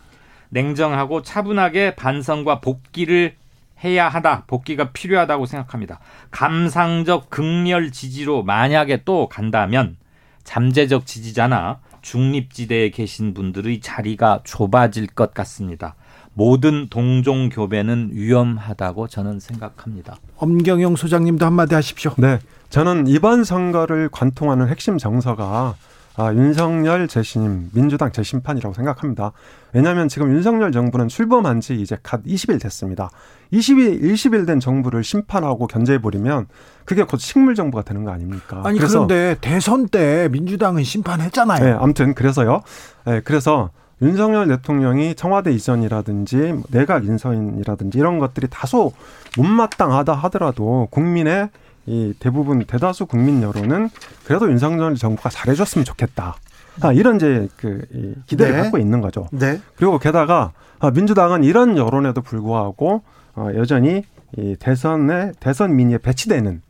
[0.49, 3.35] 냉정하고 차분하게 반성과 복귀를
[3.83, 4.43] 해야 하다.
[4.47, 5.99] 복귀가 필요하다고 생각합니다.
[6.31, 9.97] 감상적 극렬 지지로 만약에 또 간다면
[10.43, 15.95] 잠재적 지지자나 중립지대에 계신 분들의 자리가 좁아질 것 같습니다.
[16.33, 20.17] 모든 동종 교배는 위험하다고 저는 생각합니다.
[20.37, 22.13] 엄경영 소장님도 한마디 하십시오.
[22.17, 22.39] 네.
[22.69, 25.75] 저는 이번 선거를 관통하는 핵심 정서가
[26.15, 29.31] 아, 윤석열 재심, 민주당 재심판이라고 생각합니다.
[29.73, 33.09] 왜냐하면 지금 윤석열 정부는 출범한 지 이제 갓 20일 됐습니다.
[33.53, 36.47] 20일, 20일 된 정부를 심판하고 견제해버리면
[36.85, 38.61] 그게 곧 식물 정부가 되는 거 아닙니까?
[38.65, 41.63] 아니, 그런데 대선 때 민주당은 심판했잖아요.
[41.63, 42.61] 네, 아무튼 그래서요.
[43.05, 43.69] 네, 그래서
[44.01, 48.93] 윤석열 대통령이 청와대 이전이라든지 내각 인선이라든지 이런 것들이 다소
[49.37, 51.49] 못마땅하다 하더라도 국민의
[51.85, 53.89] 이 대부분 대다수 국민 여론은
[54.25, 56.35] 그래도 윤석열 정부가 잘해줬으면 좋겠다.
[56.81, 57.85] 아, 이런 이제 그
[58.27, 58.61] 기대를 네.
[58.61, 59.27] 갖고 있는 거죠.
[59.31, 59.59] 네.
[59.75, 63.03] 그리고 게다가 아, 민주당은 이런 여론에도 불구하고
[63.35, 64.03] 어, 여전히
[64.37, 66.61] 이 대선에 대선 민의에 배치되는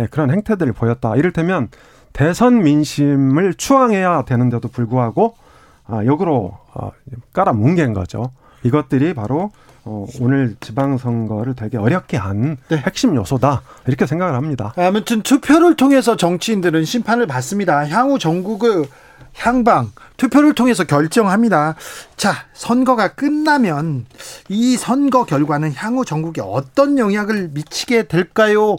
[0.00, 1.16] 예, 그런 행태들을 보였다.
[1.16, 1.68] 이를테면
[2.12, 5.34] 대선 민심을 추앙해야 되는데도 불구하고
[5.86, 6.90] 아, 역으로 어,
[7.32, 8.32] 깔아뭉갠 거죠.
[8.62, 9.50] 이것들이 바로
[9.88, 12.76] 어, 오늘 지방선거를 되게 어렵게 한 네.
[12.78, 14.74] 핵심 요소다 이렇게 생각을 합니다.
[14.76, 17.88] 아무튼 투표를 통해서 정치인들은 심판을 받습니다.
[17.88, 18.86] 향후 전국의
[19.38, 21.76] 향방 투표를 통해서 결정합니다.
[22.16, 24.06] 자 선거가 끝나면
[24.48, 28.76] 이 선거 결과는 향후 전국에 어떤 영향을 미치게 될까요?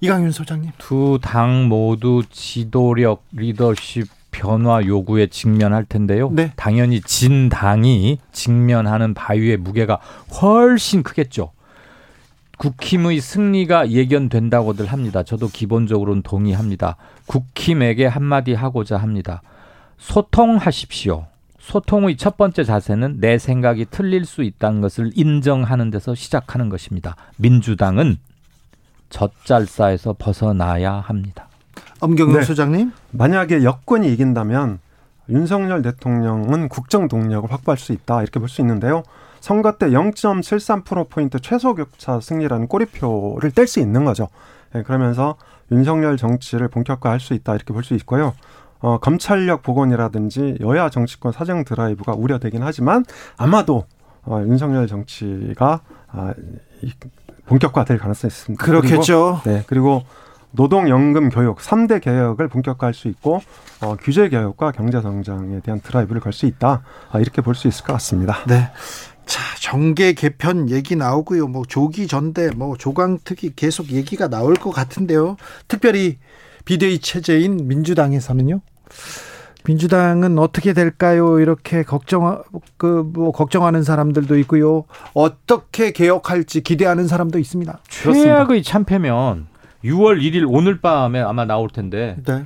[0.00, 0.70] 이강윤 소장님.
[0.78, 6.30] 두 당 모두 지도력 리더십 변화 요구에 직면할 텐데요.
[6.32, 6.52] 네.
[6.56, 10.00] 당연히 진 당이 직면하는 바위의 무게가
[10.40, 11.52] 훨씬 크겠죠.
[12.58, 15.22] 국힘의 승리가 예견된다고들 합니다.
[15.22, 16.96] 저도 기본적으로는 동의합니다.
[17.26, 19.40] 국힘에게 한마디 하고자 합니다.
[19.96, 21.26] 소통하십시오.
[21.58, 27.16] 소통의 첫 번째 자세는 내 생각이 틀릴 수 있다는 것을 인정하는 데서 시작하는 것입니다.
[27.36, 28.18] 민주당은
[29.10, 31.49] 젖잘싸에서 벗어나야 합니다.
[32.00, 32.42] 엄경영 네.
[32.42, 32.92] 소장님.
[33.12, 34.78] 만약에 여권이 이긴다면
[35.28, 39.02] 윤석열 대통령은 국정 동력을 확보할 수 있다 이렇게 볼 수 있는데요.
[39.40, 44.28] 선거 때 0.73%포인트 최소 격차 승리라는 꼬리표를 뗄 수 있는 거죠.
[44.74, 45.36] 네, 그러면서
[45.72, 48.34] 윤석열 정치를 본격화할 수 있다 이렇게 볼 수 있고요.
[48.80, 53.04] 어, 검찰력 복원이라든지 여야 정치권 사정 드라이브가 우려되긴 하지만
[53.36, 53.84] 아마도
[54.24, 56.34] 어, 윤석열 정치가 아,
[57.46, 58.64] 본격화될 가능성이 있습니다.
[58.64, 59.40] 그렇겠죠.
[59.42, 60.02] 그리고, 네, 그리고
[60.52, 63.40] 노동연금 교육 3대 개혁을 본격화할 수 있고
[63.80, 66.82] 어, 규제 개혁과 경제 성장에 대한 드라이브를 걸 수 있다.
[67.10, 68.38] 아, 이렇게 볼 수 있을 것 같습니다.
[68.46, 68.70] 네.
[69.26, 71.46] 자, 정계 개편 얘기 나오고요.
[71.46, 75.36] 뭐 조기 전대, 뭐 조강특위 계속 얘기가 나올 것 같은데요.
[75.68, 76.18] 특별히
[76.64, 78.60] 비대위 체제인 민주당에서는요.
[79.66, 81.38] 민주당은 어떻게 될까요?
[81.38, 82.42] 이렇게 걱정
[82.76, 84.84] 그뭐 걱정하는 사람들도 있고요.
[85.14, 87.78] 어떻게 개혁할지 기대하는 사람도 있습니다.
[87.88, 89.46] 최악의 참패면
[89.84, 92.16] 6월 1일 오늘 밤에 아마 나올 텐데.
[92.26, 92.44] 네.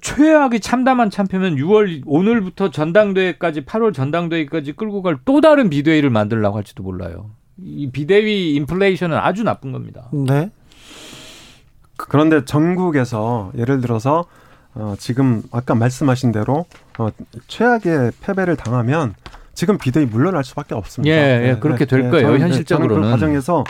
[0.00, 6.82] 최악의 참담한 참패면 6월 오늘부터 전당대회까지 8월 전당대회까지 끌고 갈 또 다른 비대위를 만들려고 할지도
[6.82, 7.30] 몰라요.
[7.58, 10.08] 이 비대위 인플레이션은 아주 나쁜 겁니다.
[10.12, 10.50] 네.
[11.96, 14.26] 그런데 전국에서 예를 들어서
[14.74, 16.66] 어, 지금 아까 말씀하신 대로
[16.98, 17.08] 어,
[17.46, 19.14] 최악의 패배를 당하면
[19.54, 21.14] 지금 비대위 물러날 수밖에 없습니다.
[21.14, 22.26] 예, 예 네, 그렇게 네, 될 네, 거예요.
[22.26, 23.64] 저는, 현실적으로는 저는 그 과정에서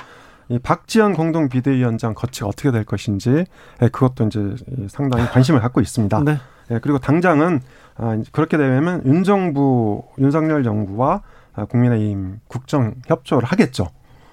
[0.48, 3.44] 이 박지원 공동 비대위원장 거치가 어떻게 될 것인지
[3.82, 4.54] 예, 그것도 이제
[4.88, 6.22] 상당히 관심을 갖고 있습니다.
[6.24, 6.38] 네.
[6.70, 7.60] 예, 그리고 당장은
[7.96, 11.22] 아, 그렇게 되면 윤 정부 윤석열 정부와
[11.54, 13.88] 아, 국민의힘 국정 협조를 하겠죠.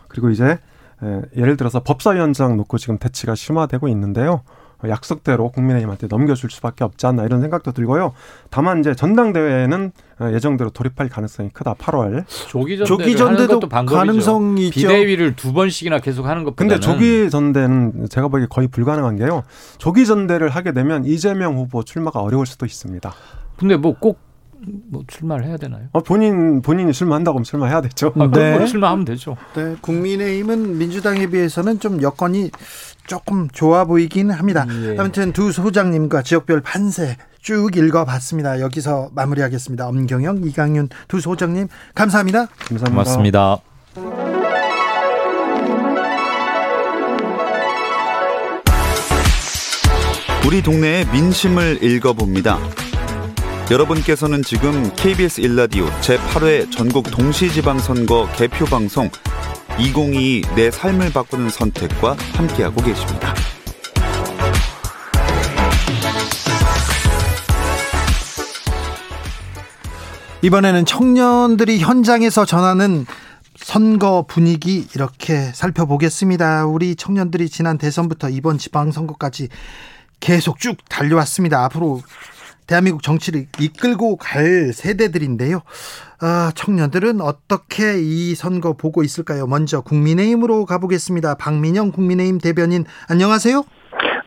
[0.07, 0.59] 그리고 이제
[1.03, 4.41] 예, 예를 들어서 법사위원장 놓고 지금 대치가 심화되고 있는데요.
[4.89, 8.13] 약속대로 국민의힘한테 넘겨줄 수밖에 없지 않나 이런 생각도 들고요.
[8.49, 9.91] 다만 이제 전당대회는
[10.33, 11.73] 예정대로 돌입할 가능성이 크다.
[11.75, 12.25] 8월
[12.85, 14.79] 조기 전대도 가능성이 있죠.
[14.79, 19.43] 비대위를 두 번씩이나 계속 하는 것보다는 근데 조기 전대는 제가 보기에 거의 불가능한 게요.
[19.77, 23.13] 조기 전대를 하게 되면 이재명 후보 출마가 어려울 수도 있습니다.
[23.57, 24.19] 근데 뭐꼭
[24.89, 25.87] 뭐 출마를 해야 되나요?
[25.91, 28.13] 어, 본인 본인이 출마한다고 하면 출마해야 되죠.
[28.17, 28.57] 아, 네.
[28.57, 29.35] 뭐 출마하면 되죠.
[29.55, 32.51] 네, 국민의힘은 민주당에 비해서는 좀 여건이
[33.07, 34.65] 조금 좋아 보이긴 합니다.
[34.69, 34.95] 예.
[34.97, 38.61] 아무튼 두 소장님과 지역별 판세 쭉 읽어봤습니다.
[38.61, 39.87] 여기서 마무리하겠습니다.
[39.87, 42.47] 엄경영, 이강윤 두 소장님 감사합니다.
[42.47, 42.89] 감사합니다.
[42.89, 43.57] 고맙습니다.
[50.45, 52.59] 우리 동네의 민심을 읽어봅니다.
[53.71, 59.09] 여러분께서는 지금 KBS 일라디오 제8회 전국 동시지방선거 개표 방송
[59.79, 63.33] 2022 내 삶을 바꾸는 선택과 함께하고 계십니다.
[70.43, 73.05] 이번에는 청년들이 현장에서 전하는
[73.55, 76.65] 선거 분위기 이렇게 살펴보겠습니다.
[76.65, 79.47] 우리 청년들이 지난 대선부터 이번 지방선거까지
[80.19, 81.63] 계속 쭉 달려왔습니다.
[81.63, 82.01] 앞으로
[82.67, 85.61] 대한민국 정치를 이끌고 갈 세대들인데요.
[86.25, 89.45] 아, 청년들은 어떻게 이 선거 보고 있을까요?
[89.45, 91.35] 먼저 국민의힘으로 가보겠습니다.
[91.35, 93.61] 박민영 국민의힘 대변인 안녕하세요.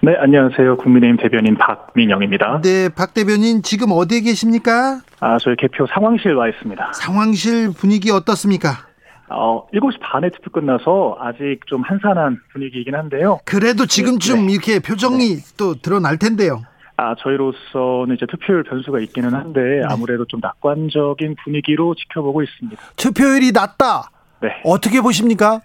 [0.03, 0.77] 네, 안녕하세요.
[0.77, 2.61] 국민의힘 대변인 박민영입니다.
[2.63, 5.01] 네, 박 대변인 지금 어디에 계십니까?
[5.21, 6.93] 아, 저희 개표 상황실 와 있습니다.
[6.93, 8.73] 상황실 분위기 어떻습니까?
[9.31, 13.39] 어, 7시 반에 투표 끝나서 아직 좀 한산한 분위기이긴 한데요.
[13.47, 14.53] 그래도 지금쯤 네.
[14.53, 15.57] 이렇게 표정이 네.
[15.57, 16.61] 또 드러날 텐데요.
[16.97, 19.83] 아, 저희로서는 이제 투표율 변수가 있기는 한데 네.
[19.89, 22.81] 아무래도 좀 낙관적인 분위기로 지켜보고 있습니다.
[22.97, 24.11] 투표율이 낮다.
[24.41, 24.49] 네.
[24.65, 25.61] 어떻게 보십니까?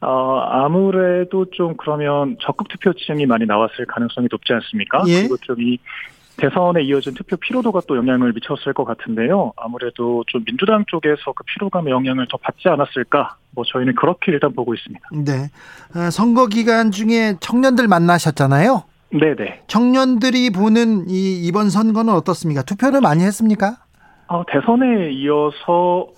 [0.00, 5.04] 어, 아무래도 좀 그러면 적극 투표층이 많이 나왔을 가능성이 높지 않습니까?
[5.06, 5.20] 예?
[5.20, 5.78] 그리고 좀 이
[6.36, 9.52] 대선에 이어진 투표 피로도가 또 영향을 미쳤을 것 같은데요.
[9.56, 13.36] 아무래도 좀 민주당 쪽에서 그 피로감의 영향을 더 받지 않았을까?
[13.50, 15.08] 뭐 저희는 그렇게 일단 보고 있습니다.
[15.24, 15.50] 네.
[15.94, 18.84] 아, 선거 기간 중에 청년들 만나셨잖아요.
[19.12, 19.64] 네네.
[19.66, 22.62] 청년들이 보는 이 이번 선거는 어떻습니까?
[22.62, 23.76] 투표를 많이 했습니까?
[24.28, 26.08] 어, 대선에 이어서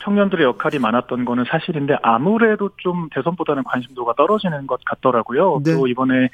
[0.00, 5.62] 청년들의 역할이 많았던 거는 사실인데 아무래도 좀 대선보다는 관심도가 떨어지는 것 같더라고요.
[5.64, 5.74] 네.
[5.74, 6.28] 또 이번에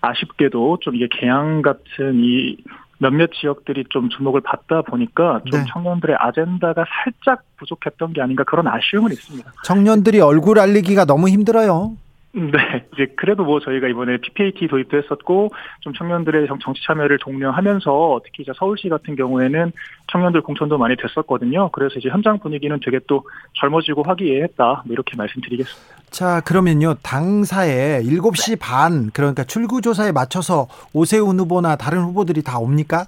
[0.00, 2.56] 아쉽게도 좀 이게 개항 같은 이
[2.98, 5.66] 몇몇 지역들이 좀 주목을 받다 보니까 좀 네.
[5.72, 9.52] 청년들의 아젠다가 살짝 부족했던 게 아닌가 그런 아쉬움은 있습니다.
[9.64, 11.96] 청년들이 얼굴 알리기가 너무 힘들어요.
[12.32, 12.42] 네,
[12.94, 15.50] 이제 그래도 뭐 저희가 이번에 PPAT 도입도 했었고
[15.80, 19.72] 좀 청년들의 정치 참여를 독려하면서 특히 이제 서울시 같은 경우에는
[20.12, 21.70] 청년들 공천도 많이 됐었거든요.
[21.72, 23.24] 그래서 이제 현장 분위기는 되게 또
[23.60, 25.98] 젊어지고 화기애애했다 뭐 이렇게 말씀드리겠습니다.
[26.10, 28.56] 자, 그러면요 당사에 7시 네.
[28.60, 33.06] 반 그러니까 출구 조사에 맞춰서 오세훈 후보나 다른 후보들이 다 옵니까?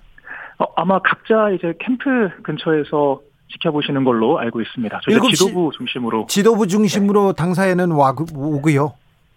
[0.59, 3.21] 어, 아마 각자 이제 캠프 근처에서
[3.53, 5.01] 지켜보시는 걸로 알고 있습니다.
[5.03, 7.37] 저희 지도부 중심으로 지도부 중심으로 네.
[7.37, 8.93] 당사에는 와 오고요.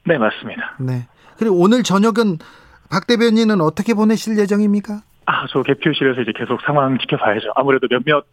[0.05, 0.75] 네, 맞습니다.
[0.79, 1.07] 네.
[1.37, 2.37] 그리고 오늘 저녁은
[2.89, 5.01] 박 대변인은 어떻게 보내실 예정입니까?
[5.25, 7.53] 아, 저 개표실에서 이제 계속 상황 지켜봐야죠.
[7.55, 8.25] 아무래도 몇몇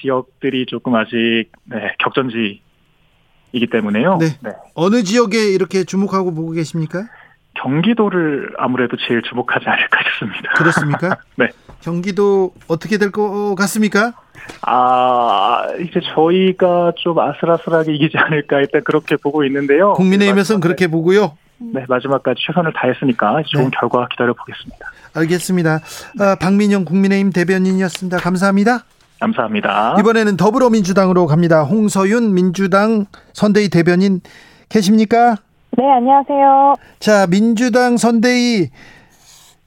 [0.00, 4.18] 지역들이 조금 아직 네, 격전지이기 때문에요.
[4.18, 4.26] 네.
[4.42, 4.50] 네.
[4.74, 7.08] 어느 지역에 이렇게 주목하고 보고 계십니까?
[7.62, 10.52] 경기도를 아무래도 제일 주목하지 않을까 싶습니다.
[10.54, 11.18] 그렇습니까?
[11.36, 11.48] 네.
[11.80, 14.12] 경기도 어떻게 될 것 같습니까?
[14.62, 19.94] 아, 이제 저희가 좀 아슬아슬하게 이기지 않을까 일단 그렇게 보고 있는데요.
[19.94, 21.36] 국민의힘에서는 그렇게 보고요.
[21.58, 23.70] 네, 마지막까지 최선을 다했으니까 좋은 네.
[23.78, 24.86] 결과 기다려 보겠습니다.
[25.14, 25.80] 알겠습니다.
[26.20, 28.18] 아, 박민영 국민의힘 대변인이었습니다.
[28.18, 28.84] 감사합니다.
[29.20, 29.96] 감사합니다.
[29.98, 31.62] 이번에는 더불어민주당으로 갑니다.
[31.62, 34.20] 홍서윤 민주당 선대위 대변인
[34.68, 35.36] 계십니까?
[35.78, 36.74] 네, 안녕하세요.
[37.00, 38.70] 자, 민주당 선대위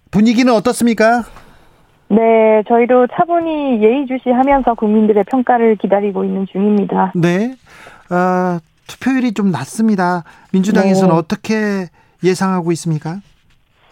[0.09, 1.21] 분위기는 어떻습니까?
[2.07, 7.11] 네, 저희도 차분히 예의주시하면서 국민들의 평가를 기다리고 있는 중입니다.
[7.13, 7.53] 네,
[8.09, 8.57] 어,
[8.87, 10.23] 투표율이 좀 낮습니다.
[10.51, 11.19] 민주당에서는 네.
[11.19, 11.53] 어떻게
[12.23, 13.19] 예상하고 있습니까?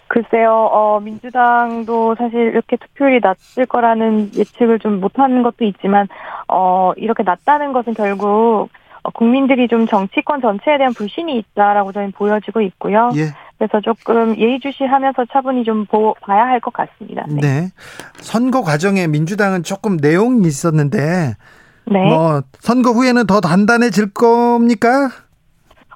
[0.08, 6.08] 글쎄요, 어, 민주당도 사실 이렇게 투표율이 낮을 거라는 예측을 좀 못하는 것도 있지만,
[6.48, 8.68] 어, 이렇게 낮다는 것은 결국 어,
[9.14, 13.12] 국민들이 좀 정치권 전체에 대한 불신이 있다라고 저희는 보여지고 있고요.
[13.16, 13.34] 예.
[13.58, 17.24] 그래서 조금 예의주시하면서 차분히 좀 보, 봐야 할 것 같습니다.
[17.28, 17.42] 네.
[17.42, 17.70] 네.
[18.18, 21.36] 선거 과정에 민주당은 조금 내용이 있었는데,
[21.86, 22.10] 네.
[22.10, 25.10] 뭐 선거 후에는 더 단단해질 겁니까?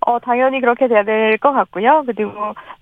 [0.08, 2.04] 어, 당연히 그렇게 돼야 될 것 같고요.
[2.06, 2.32] 그리고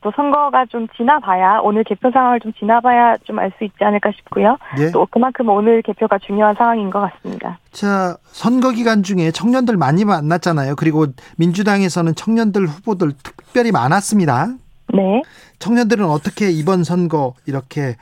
[0.02, 4.58] 또 선거가 좀 지나봐야, 오늘 개표 상황을 좀 지나봐야 좀 알 수 있지 않을까 싶고요.
[4.80, 4.92] 예?
[4.92, 7.60] 또 그만큼 오늘 개표가 중요한 상황인 것 같습니다.
[7.72, 10.76] 자, 선거 기간 중에 청년들 많이 만났잖아요.
[10.76, 11.06] 그리고
[11.38, 14.48] 민주당에서는 청년들 후보들 특별히 많았습니다.
[14.94, 15.22] 네.
[15.60, 17.96] 청년들은 어떻게 이번 선거 이렇게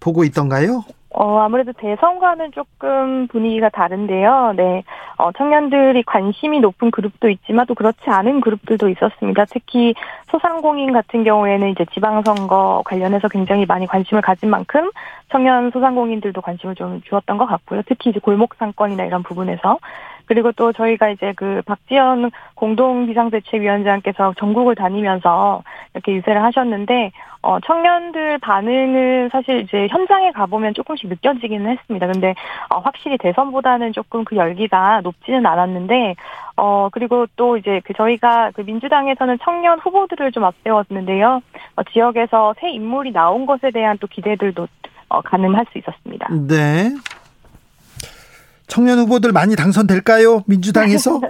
[0.00, 0.84] 보고 있던가요?
[1.10, 4.52] 어, 아무래도 대선과는 조금 분위기가 다른데요.
[4.56, 4.84] 네.
[5.16, 9.46] 어, 청년들이 관심이 높은 그룹도 있지만 또 그렇지 않은 그룹들도 있었습니다.
[9.46, 9.94] 특히
[10.30, 14.90] 소상공인 같은 경우에는 이제 지방선거 관련해서 굉장히 많이 관심을 가진 만큼
[15.30, 17.82] 청년 소상공인들도 관심을 좀 주었던 것 같고요.
[17.86, 19.78] 특히 이제 골목 상권이나 이런 부분에서
[20.28, 25.62] 그리고 또 저희가 이제 그 박지원 공동 비상대책위원장께서 전국을 다니면서
[25.94, 32.06] 이렇게 유세를 하셨는데 어 청년들 반응을 사실 이제 현장에 가보면 조금씩 느껴지기는 했습니다.
[32.06, 32.34] 근데
[32.68, 36.14] 어 확실히 대선보다는 조금 그 열기가 높지는 않았는데
[36.56, 41.40] 어 그리고 또 이제 그 저희가 그 민주당에서는 청년 후보들을 좀 앞세웠는데요.
[41.76, 44.68] 어 지역에서 새 인물이 나온 것에 대한 또 기대들도
[45.08, 46.28] 어 가능할 수 있었습니다.
[46.46, 46.90] 네.
[48.68, 50.44] 청년 후보들 많이 당선될까요?
[50.46, 51.20] 민주당에서?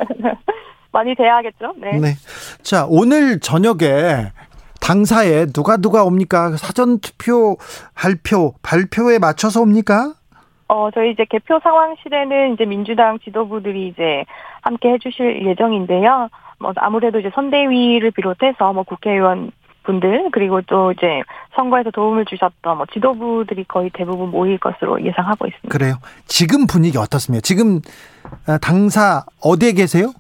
[0.93, 1.75] 많이 돼야겠죠.
[1.77, 1.99] 네.
[1.99, 2.15] 네.
[2.63, 4.33] 자, 오늘 저녁에
[4.81, 6.57] 당사에 누가 누가 옵니까?
[6.57, 7.57] 사전 투표
[7.95, 10.15] 할표 발표에 맞춰서 옵니까?
[10.69, 14.25] 어, 저희 이제 개표 상황실에는 이제 민주당 지도부들이 이제
[14.63, 16.29] 함께 해주실 예정인데요.
[16.59, 19.53] 뭐 아무래도 이제 선대위를 비롯해서 뭐 국회의원
[19.89, 21.23] 분들 그리고 또 이제
[21.57, 25.69] 선거에서 도움을 주셨던 뭐 지도부들이 거의 대부분 모일 것으로 예상하고 있습니다.
[25.71, 25.95] 그래요.
[26.27, 27.41] 지금 분위기 어떻습니까?
[27.41, 27.81] 지금
[28.47, 30.13] 어, 당사 어디에 계세요?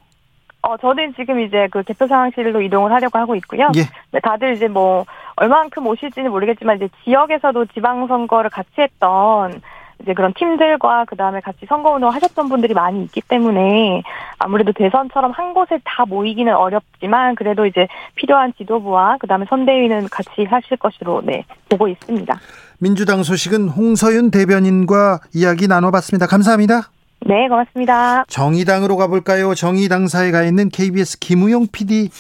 [0.63, 3.71] 어, 저는 지금 이제 그 개표 상황실로 이동을 하려고 하고 있고요.
[3.77, 3.83] 예.
[4.11, 5.05] 네, 다들 이제 뭐
[5.37, 9.61] 얼만큼 오실지는 모르겠지만 이제 지역에서도 지방 선거를 같이 했던
[10.03, 14.03] 이제 그런 팀들과 그 다음에 같이 선거운동 하셨던 분들이 많이 있기 때문에
[14.39, 20.45] 아무래도 대선처럼 한 곳에 다 모이기는 어렵지만 그래도 이제 필요한 지도부와 그 다음에 선대위는 같이
[20.49, 22.39] 하실 것으로 네 보고 있습니다.
[22.79, 26.27] 민주당 소식은 홍서윤 대변인과 이야기 나눠봤습니다.
[26.27, 26.91] 감사합니다.
[27.27, 28.25] 네, 고맙습니다.
[28.29, 29.55] 정의당으로 가볼까요?
[29.55, 32.11] 정의당사에 가 있는 KBS 김우용 PD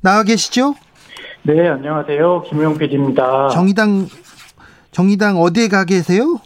[0.00, 0.74] 나와 계시죠?
[1.44, 2.42] 네, 안녕하세요.
[2.42, 3.48] 김우용 PD입니다.
[3.50, 4.06] 정의당
[4.90, 6.40] 정의당 어디에 가 계세요?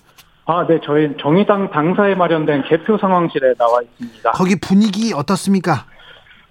[0.47, 4.33] 아, 네, 저희 정의당 당사에 마련된 개표 상황실에 나와 있습니다.
[4.33, 5.87] 거기 분위기 어떻습니까?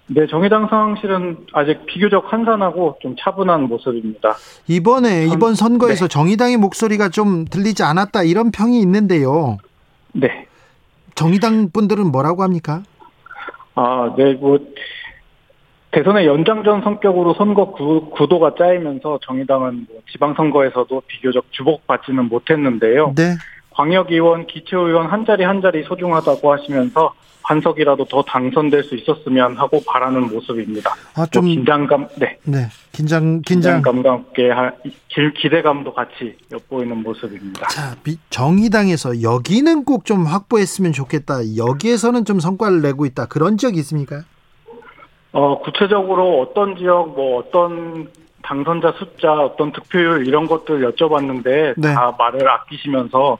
[0.08, 4.36] 네, 정의당 상황실은 아직 비교적 한산하고 좀 차분한 모습입니다.
[4.68, 6.10] 이번에 이번 선거에서 네.
[6.10, 9.58] 정의당의 목소리가 좀 들리지 않았다 이런 평이 있는데요.
[10.12, 10.48] 네.
[11.16, 12.82] 정의당 분들은 뭐라고 합니까?
[13.76, 14.60] 아, 네, 뭐
[15.92, 23.14] 대선의 연장전 성격으로 선거 구, 구도가 짜이면서 정의당은 뭐 지방선거에서도 비교적 주목받지는 못했는데요.
[23.16, 23.36] 네.
[23.76, 27.14] 광역의원, 기초의원 한 자리 한 자리 소중하다고 하시면서
[27.46, 30.96] 반석이라도 더 당선될 수 있었으면 하고 바라는 모습입니다.
[31.16, 32.38] 아, 좀뭐 긴장감, 네.
[32.46, 32.68] 네.
[32.94, 33.82] 긴장, 긴장.
[33.82, 34.50] 감과 함께
[35.42, 37.68] 기대감도 같이 엿보이는 모습입니다.
[37.68, 37.96] 자,
[38.30, 41.56] 정의당에서 여기는 꼭 좀 확보했으면 좋겠다.
[41.58, 43.26] 여기에서는 좀 성과를 내고 있다.
[43.26, 44.24] 그런 지역이 있습니까?
[45.34, 48.08] 어, 구체적으로 어떤 지역, 뭐 어떤
[48.44, 51.94] 당선자 숫자, 어떤 득표율 이런 것들 여쭤봤는데 네.
[51.94, 53.38] 다 말을 아끼시면서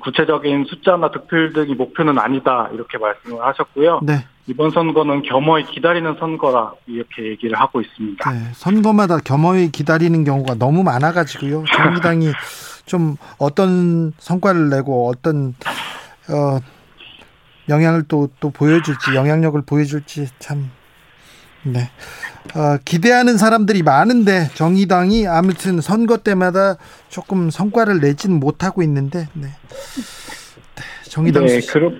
[0.00, 4.00] 구체적인 숫자나 득표율 등이 목표는 아니다 이렇게 말씀을 하셨고요.
[4.02, 4.26] 네.
[4.46, 8.30] 이번 선거는 겸허히 기다리는 선거라 이렇게 얘기를 하고 있습니다.
[8.30, 11.64] 네, 선거마다 겸허히 기다리는 경우가 너무 많아가지고요.
[11.74, 12.32] 정의당이
[12.84, 15.54] 좀 어떤 성과를 내고 어떤
[16.28, 16.58] 어,
[17.68, 20.70] 영향을 또 또 보여줄지 영향력을 보여줄지 참
[21.64, 21.90] 네.
[22.54, 26.76] 어, 기대하는 사람들이 많은데 정의당이 아무튼 선거 때마다
[27.08, 29.48] 조금 성과를 내지는 못하고 있는데 네.
[29.48, 31.90] 네 정의당 네, 그러,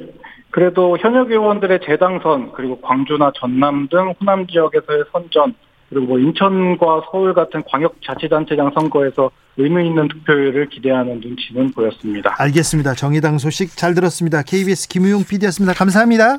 [0.51, 5.55] 그래도 현역 의원들의 재당선 그리고 광주나 전남 등 호남 지역에서의 선전
[5.89, 12.35] 그리고 뭐 인천과 서울 같은 광역자치단체장 선거에서 의미 있는 득표율을 기대하는 눈치는 보였습니다.
[12.39, 12.95] 알겠습니다.
[12.95, 14.43] 정의당 소식 잘 들었습니다.
[14.43, 15.75] KBS 김우용 PD였습니다.
[15.75, 16.39] 감사합니다.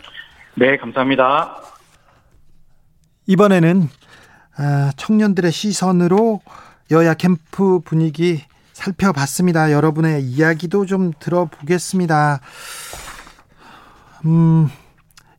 [0.56, 1.75] 네, 감사합니다.
[3.28, 3.90] 이번에는
[4.58, 6.42] 아, 청년들의 시선으로
[6.92, 8.42] 여야 캠프 분위기
[8.74, 9.72] 살펴봤습니다.
[9.72, 12.42] 여러분의 이야기도 좀 들어보겠습니다.
[14.26, 14.70] 음,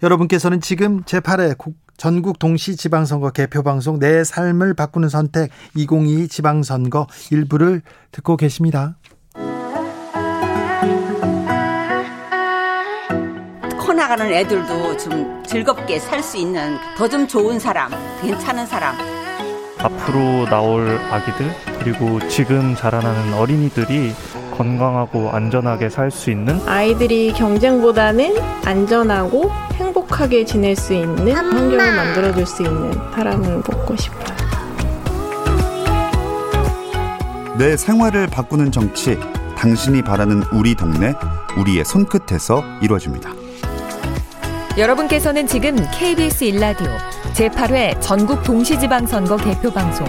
[0.02, 1.56] 여러분께서는 지금 제8회
[1.96, 7.82] 전국 동시 지방선거 개표 방송 내 삶을 바꾸는 선택 2022 지방선거 일부를
[8.12, 8.96] 듣고 계십니다.
[13.96, 17.90] 커나가는 애들도 좀 즐겁게 살 수 있는 더 좀 좋은 사람,
[18.20, 18.94] 괜찮은 사람.
[19.78, 24.12] 앞으로 나올 아기들 그리고 지금 자라나는 어린이들이
[24.58, 28.36] 건강하고 안전하게 살 수 있는 아이들이 경쟁보다는
[28.66, 34.36] 안전하고 행복하게 지낼 수 있는 환경을 만들어줄 수 있는 사람을 뽑고 싶어요.
[37.56, 39.18] 내 생활을 바꾸는 정치,
[39.56, 41.14] 당신이 바라는 우리 동네,
[41.56, 43.35] 우리의 손끝에서 이루어집니다.
[44.76, 46.88] 여러분께서는 지금 KBS 일라디오
[47.32, 50.06] 제8회 전국 동시지방선거 개표 방송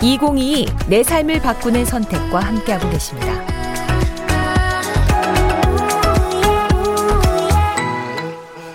[0.00, 3.39] 2022 내 삶을 바꾸는 선택과 함께하고 계십니다.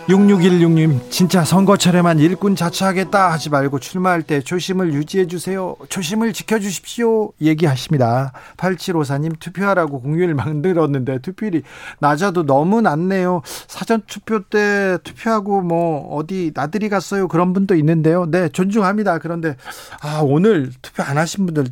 [0.07, 5.76] 6616님 진짜 선거철에만 일꾼 자처하겠다 하지 말고 출마할 때 초심을 유지해 주세요.
[5.90, 7.32] 초심을 지켜 주십시오.
[7.41, 8.32] 얘기하십니다.
[8.57, 11.64] 8754님 투표하라고 공휴일 만들었는데 투표율이
[11.99, 13.41] 낮아도 너무 낮네요.
[13.68, 17.27] 사전 투표 때 투표하고 뭐 어디 나들이 갔어요.
[17.27, 18.30] 그런 분도 있는데요.
[18.30, 19.18] 네, 존중합니다.
[19.18, 19.56] 그런데
[20.02, 21.65] 아, 오늘 투표 안 하신 분들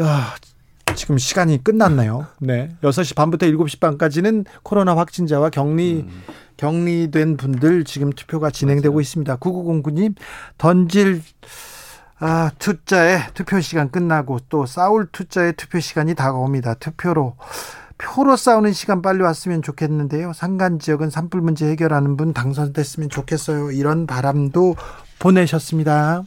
[0.00, 0.32] 야,
[0.98, 2.26] 지금 시간이 끝났나요?
[2.40, 2.70] 네.
[2.82, 6.22] 6시 반부터 7시 반까지는 코로나 확진자와 격리 음.
[6.56, 9.00] 격리된 분들 지금 투표가 진행되고 맞아요.
[9.00, 9.36] 있습니다.
[9.36, 10.14] 9909님
[10.58, 11.22] 던질
[12.18, 16.74] 아, 투자의 투표 시간 끝나고 또 싸울 투자의 투표 시간이 다가옵니다.
[16.74, 17.36] 투표로
[17.96, 20.32] 표로 싸우는 시간 빨리 왔으면 좋겠는데요.
[20.32, 23.70] 상간 지역은 산불 문제 해결하는 분 당선됐으면 좋겠어요.
[23.70, 24.74] 이런 바람도
[25.20, 26.24] 보내셨습니다.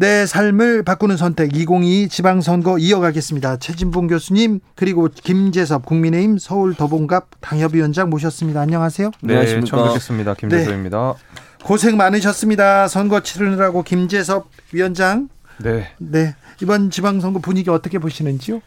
[0.00, 3.58] 내 삶을 바꾸는 선택 2022 지방선거 이어가겠습니다.
[3.58, 8.62] 최진봉 교수님 그리고 김재섭 국민의힘 서울 더봉갑 당협위원장 모셨습니다.
[8.62, 9.10] 안녕하세요.
[9.20, 10.32] 네, 처음 뵙겠습니다.
[10.32, 11.16] 김재섭입니다.
[11.18, 11.64] 네.
[11.66, 12.88] 고생 많으셨습니다.
[12.88, 15.28] 선거 치르느라고 김재섭 위원장.
[15.58, 15.90] 네.
[15.98, 16.34] 네.
[16.62, 18.62] 이번 지방선거 분위기 어떻게 보시는지요?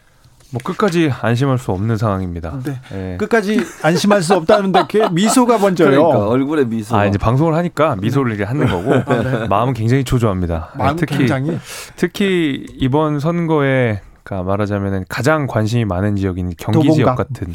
[0.54, 2.60] 뭐 끝까지 안심할 수 없는 상황입니다.
[2.64, 2.78] 네.
[2.92, 3.16] 네.
[3.18, 5.90] 끝까지 안심할 수 없다는데 미소가 먼저요.
[5.90, 6.94] 그러니까 얼굴에 미소.
[6.96, 9.48] 아 이제 방송을 하니까 미소를 이렇게 하는 거고 아, 네.
[9.48, 10.70] 마음은 굉장히 초조합니다.
[10.78, 11.58] 마음 특히 굉장히?
[11.96, 16.94] 특히 이번 선거에 그러니까 말하자면 가장 관심이 많은 지역인 경기 도봉갑.
[16.94, 17.54] 지역 같은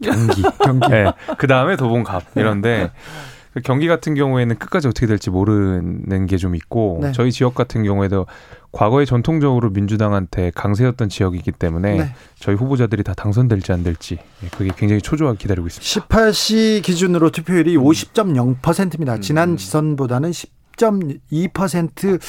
[0.00, 0.42] 경기.
[0.62, 0.88] 경기.
[0.90, 1.12] 네.
[1.38, 2.92] 그 다음에 도봉갑 이런데
[3.52, 7.10] 그 경기 같은 경우에는 끝까지 어떻게 될지 모르는 게 좀 있고 네.
[7.12, 8.26] 저희 지역 같은 경우에도
[8.72, 12.14] 과거에 전통적으로 민주당한테 강세였던 지역이기 때문에 네.
[12.38, 16.06] 저희 후보자들이 다 당선될지 안 될지 예, 그게 굉장히 초조하게 기다리고 있습니다.
[16.08, 17.82] 18시 기준으로 투표율이 음.
[17.82, 19.14] 50.0%입니다.
[19.14, 19.20] 음.
[19.20, 22.20] 지난 지선보다는 10.2%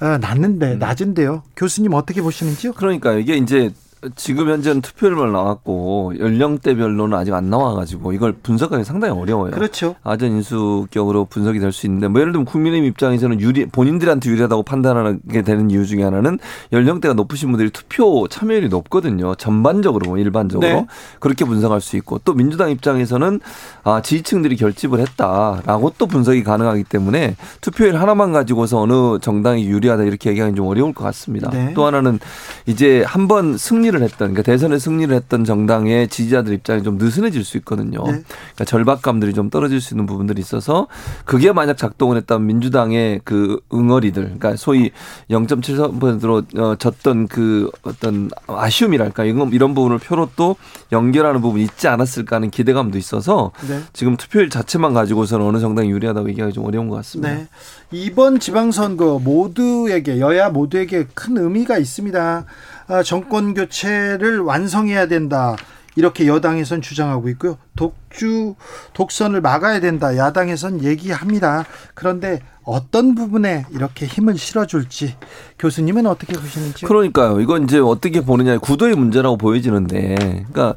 [0.00, 0.78] 어, 낮는데 음.
[0.78, 1.42] 낮은데요.
[1.56, 2.72] 교수님 어떻게 보시는지요?
[2.72, 3.72] 그러니까 이게 이제
[4.14, 9.50] 지금 현재는 투표율만 나왔고 연령대별로는 아직 안 나와가지고 이걸 분석하기 상당히 어려워요.
[9.52, 9.96] 그렇죠.
[10.02, 15.42] 아전 인수격으로 분석이 될 수 있는데 뭐 예를 들면 국민의힘 입장에서는 유리 본인들한테 유리하다고 판단하게
[15.42, 16.38] 되는 이유 중에 하나는
[16.72, 19.34] 연령대가 높으신 분들이 투표 참여율이 높거든요.
[19.34, 20.86] 전반적으로 뭐 일반적으로 네.
[21.20, 23.40] 그렇게 분석할 수 있고 또 민주당 입장에서는
[23.84, 30.30] 아 지지층들이 결집을 했다라고 또 분석이 가능하기 때문에 투표율 하나만 가지고서 어느 정당이 유리하다 이렇게
[30.30, 31.50] 얘기하기 좀 어려울 것 같습니다.
[31.50, 31.72] 네.
[31.74, 32.18] 또 하나는
[32.66, 37.56] 이제 한번 승리 승리를 했던 그러니까 대선에 승리를 했던 정당의 지지자들 입장이 좀 느슨해질 수
[37.58, 38.02] 있거든요.
[38.04, 38.22] 네.
[38.22, 40.86] 그러니까 절박감들이 좀 떨어질 수 있는 부분들이 있어서
[41.24, 44.90] 그게 만약 작동을 했다면 민주당의 그 응어리들 그러니까 소위
[45.30, 50.56] 0.7%로 어, 졌던 그 어떤 아쉬움이랄까 이런 이런 부분을 표로 또
[50.92, 53.80] 연결하는 부분이 있지 않았을까 하는 기대감도 있어서 네.
[53.92, 57.34] 지금 투표율 자체만 가지고서는 어느 정당이 유리하다고 얘기하기 좀 어려운 것 같습니다.
[57.34, 57.48] 네.
[57.90, 62.44] 이번 지방선거 모두에게 여야 모두에게 큰 의미가 있습니다.
[62.88, 65.56] 아, 정권 교체를 완성해야 된다.
[65.94, 67.58] 이렇게 여당에선 주장하고 있고요.
[67.76, 68.54] 독주
[68.92, 70.16] 독선을 막아야 된다.
[70.16, 71.64] 야당에선 얘기합니다.
[71.94, 75.16] 그런데 어떤 부분에 이렇게 힘을 실어줄지
[75.58, 76.86] 교수님은 어떻게 보시는지?
[76.86, 77.40] 그러니까요.
[77.40, 80.14] 이건 이제 어떻게 보느냐의 구도의 문제라고 보여지는데,
[80.52, 80.76] 그러니까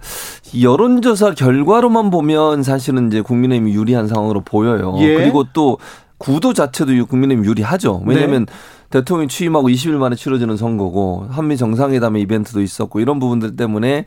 [0.59, 4.95] 여론조사 결과로만 보면 사실은 이제 국민의힘이 유리한 상황으로 보여요.
[4.99, 5.15] 예.
[5.15, 5.77] 그리고 또
[6.17, 8.01] 구도 자체도 국민의힘 유리하죠.
[8.05, 8.53] 왜냐하면 네.
[8.91, 14.05] 대통령 취임하고 20일 만에 치러지는 선거고 한미 정상회담의 이벤트도 있었고 이런 부분들 때문에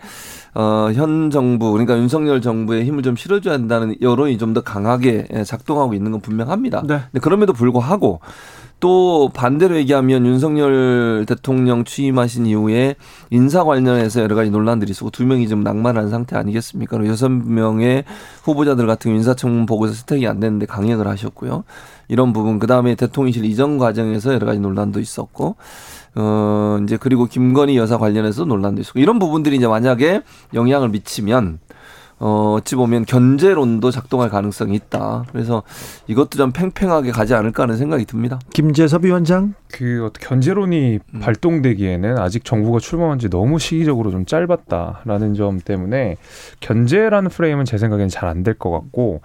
[0.54, 5.94] 어, 현 정부 그러니까 윤석열 정부의 힘을 좀 실어줘야 한다는 여론이 좀 더 강하게 작동하고
[5.94, 6.82] 있는 건 분명합니다.
[6.86, 7.00] 네.
[7.10, 8.20] 근데 그럼에도 불구하고
[8.78, 12.96] 또 반대로 얘기하면 윤석열 대통령 취임하신 이후에
[13.30, 17.04] 인사 관련해서 여러 가지 논란들이 있었고 두 명이 좀 낭만한 상태 아니겠습니까?
[17.06, 18.04] 여섯 명의
[18.44, 21.64] 후보자들 같은 인사청문 보고서 채택이 안 됐는데 강행을 하셨고요.
[22.08, 25.56] 이런 부분 그 다음에 대통령실 이전 과정에서 여러 가지 논란도 있었고
[26.16, 30.22] 어 이제 그리고 김건희 여사 관련해서 논란도 있었고 이런 부분들이 이제 만약에
[30.54, 31.58] 영향을 미치면
[32.20, 35.24] 어, 어찌 보면 견제론도 작동할 가능성이 있다.
[35.32, 35.64] 그래서
[36.06, 38.38] 이것도 좀 팽팽하게 가지 않을까 하는 생각이 듭니다.
[38.52, 39.54] 김재섭 위원장.
[39.72, 41.20] 그 견제론이 음.
[41.20, 46.16] 발동되기에는 아직 정부가 출범한 지 너무 시기적으로 좀 짧았다라는 점 때문에
[46.60, 49.20] 견제라는 프레임은 제 생각에는 잘안 될 것 같고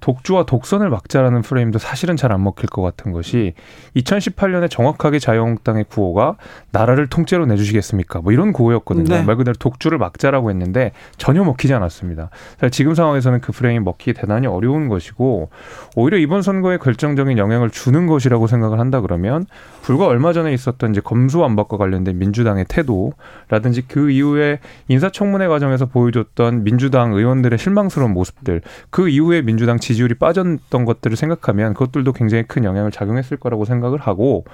[0.00, 3.54] 독주와 독선을 막자라는 프레임도 사실은 잘 안 먹힐 것 같은 것이
[3.96, 6.36] 2018년에 정확하게 자유한국당의 구호가
[6.70, 8.20] 나라를 통째로 내주시겠습니까?
[8.20, 9.04] 뭐 이런 구호였거든요.
[9.04, 9.22] 네.
[9.22, 12.30] 말 그대로 독주를 막자라고 했는데 전혀 먹히지 않았습니다.
[12.70, 15.48] 지금 상황에서는 그 프레임이 먹히기 대단히 어려운 것이고
[15.96, 19.46] 오히려 이번 선거에 결정적인 영향을 주는 것이라고 생각을 한다 그러면
[19.82, 24.58] 불과 얼마 전에 있었던 이제 검수완박과 관련된 민주당의 태도라든지 그 이후에
[24.88, 28.60] 인사청문회 과정에서 보여줬던 민주당 의원들의 실망스러운 모습들
[28.90, 34.44] 그 이후에 민주당 지지율이 빠졌던 것들을 생각하면 그것들도 굉장히 큰 영향을 작용했을 거라고 생각을 하고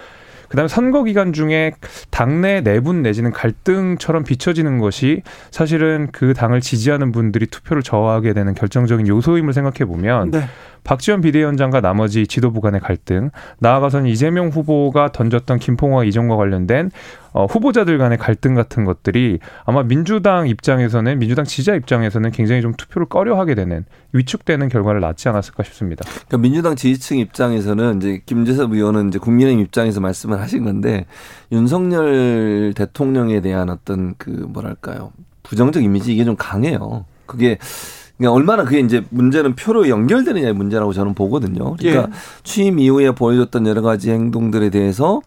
[0.48, 1.73] 그다음에 선거 기간 중에
[2.11, 9.09] 당내 내분 내지는 갈등처럼 비춰지는 것이 사실은 그 당을 지지하는 분들이 투표를 저하게 되는 결정적인
[9.09, 10.44] 요소임을 생각해 보면 네.
[10.85, 16.90] 박지원 비대위원장과 나머지 지도부 간의 갈등, 나아가서는 이재명 후보가 던졌던 김포와 이전과 관련된
[17.32, 23.09] 어, 후보자들 간의 갈등 같은 것들이 아마 민주당 입장에서는 민주당 지지자 입장에서는 굉장히 좀 투표를
[23.09, 26.05] 꺼려하게 되는 위축되는 결과를 낳지 않았을까 싶습니다.
[26.05, 31.06] 그러니까 민주당 지지층 입장에서는 이제 김재섭 의원은 이제 국민의힘 입장에서 말씀을 하신 건데
[31.51, 35.12] 윤석열 대통령에 대한 어떤 그 뭐랄까요
[35.43, 37.05] 부정적 이미지 이게 좀 강해요.
[37.27, 37.59] 그게
[38.16, 41.77] 그러니까 얼마나 그게 이제 문제는 표로 연결되느냐의 문제라고 저는 보거든요.
[41.77, 42.15] 그러니까 예.
[42.45, 45.20] 취임 이후에 보여줬던 여러 가지 행동들에 대해서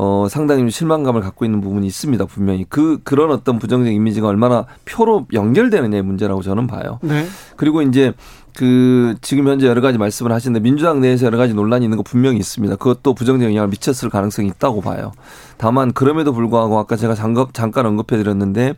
[0.00, 2.24] 어, 상당히 실망감을 갖고 있는 부분이 있습니다.
[2.26, 7.00] 분명히 그 그런 어떤 부정적 이미지가 얼마나 표로 연결되느냐의 문제라고 저는 봐요.
[7.02, 7.26] 네.
[7.56, 8.12] 그리고 이제
[8.56, 12.38] 그 지금 현재 여러 가지 말씀을 하시는데 민주당 내에서 여러 가지 논란이 있는 거 분명히
[12.38, 12.76] 있습니다.
[12.76, 15.10] 그것도 부정적 영향을 미쳤을 가능성이 있다고 봐요.
[15.56, 18.74] 다만 그럼에도 불구하고 아까 제가 잠깐 잠깐 언급해 드렸는데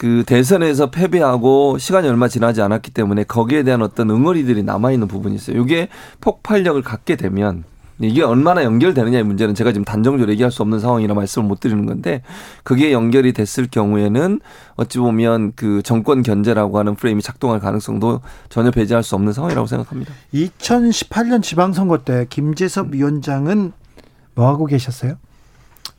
[0.00, 5.34] 그 대선에서 패배하고 시간이 얼마 지나지 않았기 때문에 거기에 대한 어떤 응어리들이 남아 있는 부분이
[5.34, 5.60] 있어요.
[5.60, 5.90] 이게
[6.22, 7.64] 폭발력을 갖게 되면
[7.98, 12.22] 이게 얼마나 연결되느냐의 문제는 제가 지금 단정적으로 얘기할 수 없는 상황이라 말씀을 못 드리는 건데
[12.62, 14.40] 그게 연결이 됐을 경우에는
[14.76, 20.14] 어찌 보면 그 정권 견제라고 하는 프레임이 작동할 가능성도 전혀 배제할 수 없는 상황이라고 생각합니다.
[20.32, 23.72] 2018년 지방선거 때 김재섭 위원장은
[24.34, 25.16] 뭐 하고 계셨어요?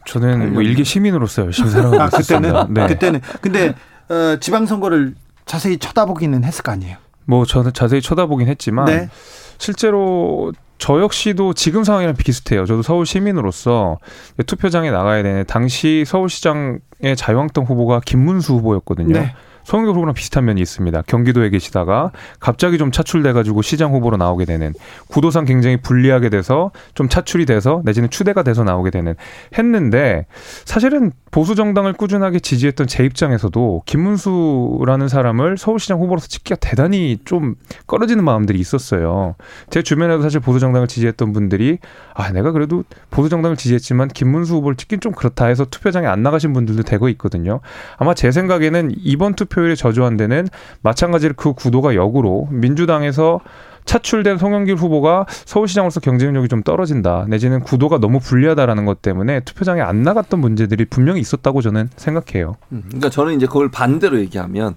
[0.08, 2.66] 저는 뭐 일개 시민으로서 열심히 살아가고 아, 있었습니다.
[2.66, 2.88] 그때는 네.
[2.88, 3.76] 그때는 근데
[4.12, 5.16] 어, 지방선거를
[5.46, 6.98] 자세히 쳐다보기는 했을 거 아니에요.
[7.26, 9.10] 뭐 저는 자세히 쳐다보긴 했지만 네.
[9.58, 12.66] 실제로 저 역시도 지금 상황이랑 비슷해요.
[12.66, 14.00] 저도 서울 시민으로서
[14.48, 19.14] 투표장에 나가야 되는 당시 서울시장의 자유한국당 후보가 김문수 후보였거든요.
[19.14, 19.34] 네.
[19.72, 21.04] 송영길 후보랑 비슷한 면이 있습니다.
[21.08, 22.12] 경기도에 계시다가
[22.42, 24.74] 갑자기 좀 차출돼가지고 시장 후보로 나오게 되는
[25.08, 29.16] 구도상 굉장히 불리하게 돼서 좀 차출이 돼서 내지는 추대가 돼서 나오게 되는
[29.58, 30.26] 했는데
[30.66, 37.56] 사실은 보수 정당을 꾸준하게 지지했던 제 입장에서도 김문수라는 사람을 서울시장 후보로서 찍기가 대단히 좀
[37.88, 39.36] 꺼려지는 마음들이 있었어요.
[39.70, 41.78] 제 주변에도 사실 보수 정당을 지지했던 분들이
[42.14, 46.52] 아 내가 그래도 보수 정당을 지지했지만 김문수 후보를 찍긴 좀 그렇다 해서 투표장에 안 나가신
[46.52, 47.62] 분들도 되고 있거든요.
[47.96, 50.48] 아마 제 생각에는 이번 투표 율이 저조한 데는
[50.82, 53.40] 마찬가지로 그 구도가 역으로 민주당에서
[53.86, 60.04] 차출된 송영길 후보가 서울시장으로서 경쟁력이 좀 떨어진다 내지는 구도가 너무 불리하다라는 것 때문에 투표장에 안
[60.04, 62.58] 나갔던 문제들이 분명히 있었다고 저는 생각해요.
[62.72, 64.76] 음, 그러니까 저는 이제 그걸 반대로 얘기하면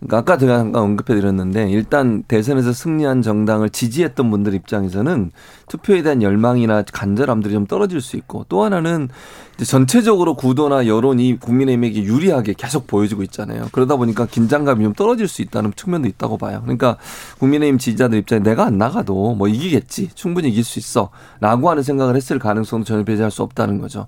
[0.00, 5.30] 그러니까 아까 제가 잠깐 언급해 드렸는데 일단 대선에서 승리한 정당을 지지했던 분들 입장에서는
[5.68, 9.08] 투표에 대한 열망이나 간절함들이 좀 떨어질 수 있고 또 하나는
[9.62, 13.68] 전체적으로 구도나 여론이 국민의힘에게 유리하게 계속 보여지고 있잖아요.
[13.72, 16.60] 그러다 보니까 긴장감이 좀 떨어질 수 있다는 측면도 있다고 봐요.
[16.62, 16.96] 그러니까
[17.38, 20.10] 국민의힘 지지자들 입장에 내가 안 나가도 뭐 이기겠지.
[20.14, 21.10] 충분히 이길 수 있어.
[21.40, 24.06] 라고 하는 생각을 했을 가능성도 전혀 배제할 수 없다는 거죠.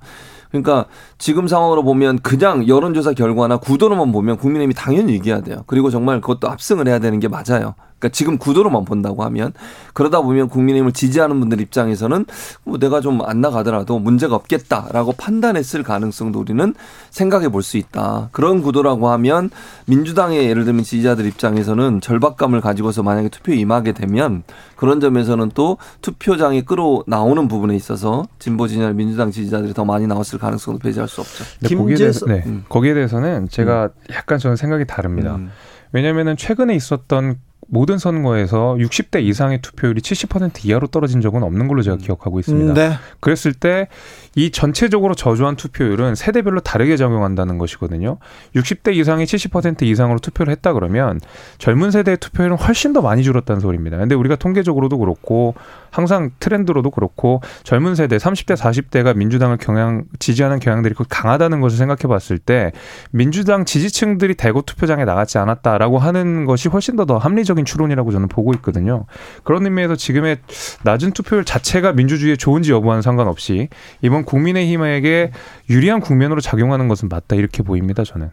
[0.53, 0.87] 그러니까
[1.19, 5.65] 지금 상황으로 보면 그냥 여론조사 결과나 구도로만 보면 국민의힘이 당연히 이겨야 돼요.
[5.67, 7.75] 그리고 정말 그것도 압승을 해야 되는 게 맞아요.
[8.03, 9.53] 그러니까 지금 구도로만 본다고 하면
[9.95, 12.27] 그러다 보면 국민의힘을 지지하는 분들 입장에서는
[12.65, 16.75] 뭐 내가 좀 안 나가더라도 문제가 없겠다라고 판단했을 가능성도 우리는
[17.11, 18.29] 생각해 볼 수 있다.
[18.33, 19.51] 그런 구도라고 하면
[19.87, 24.43] 민주당의 예를 들면 지지자들 입장에서는 절박감을 가지고서 만약에 투표에 임하게 되면
[24.75, 30.41] 그런 점에서는 또 투표장에 끌어 나오는 부분에 있어서 진보 진영 민주당 지지자들이 더 많이 나왔을
[30.41, 31.45] 가능성도 배제할 수 없죠.
[31.77, 32.43] 거기에, 대해서, 네.
[32.47, 32.65] 음.
[32.69, 34.15] 거기에 대해서는 제가 음.
[34.15, 35.37] 약간 저는 생각이 다릅니다.
[35.37, 35.51] 음.
[35.93, 37.37] 왜냐면은 최근에 있었던
[37.69, 42.75] 모든 선거에서 60대 이상의 투표율이 70% 이하로 떨어진 적은 없는 걸로 제가 기억하고 있습니다.
[42.75, 42.93] 네.
[43.21, 43.89] 그랬을 때
[44.35, 48.19] 이 전체적으로 저조한 투표율은 세대별로 다르게 작용한다는 것이거든요.
[48.57, 51.21] 60대 이상이 70% 이상으로 투표를 했다 그러면
[51.59, 53.99] 젊은 세대의 투표율은 훨씬 더 많이 줄었다는 소리입니다.
[53.99, 55.55] 근데 우리가 통계적으로도 그렇고
[55.91, 62.39] 항상 트렌드로도 그렇고 젊은 세대 30대 40대가 민주당을 경향 지지하는 경향들이 강하다는 것을 생각해 봤을
[62.39, 62.73] 때
[63.11, 68.53] 민주당 지지층들이 대거 투표장에 나갔지 않았다라고 하는 것이 훨씬 더 더 합리적인 추론이라고 저는 보고
[68.55, 69.07] 있거든요.
[69.45, 70.39] 그런 의미에서 지금의
[70.85, 73.69] 낮은 투표율 자체가 민주주의에 좋은지 여부와는 상관없이
[74.01, 75.33] 이번 국민의힘에게
[75.71, 78.05] 유리한 국면으로 작용하는 것은 맞다 이렇게 보입니다.
[78.05, 78.31] 저는.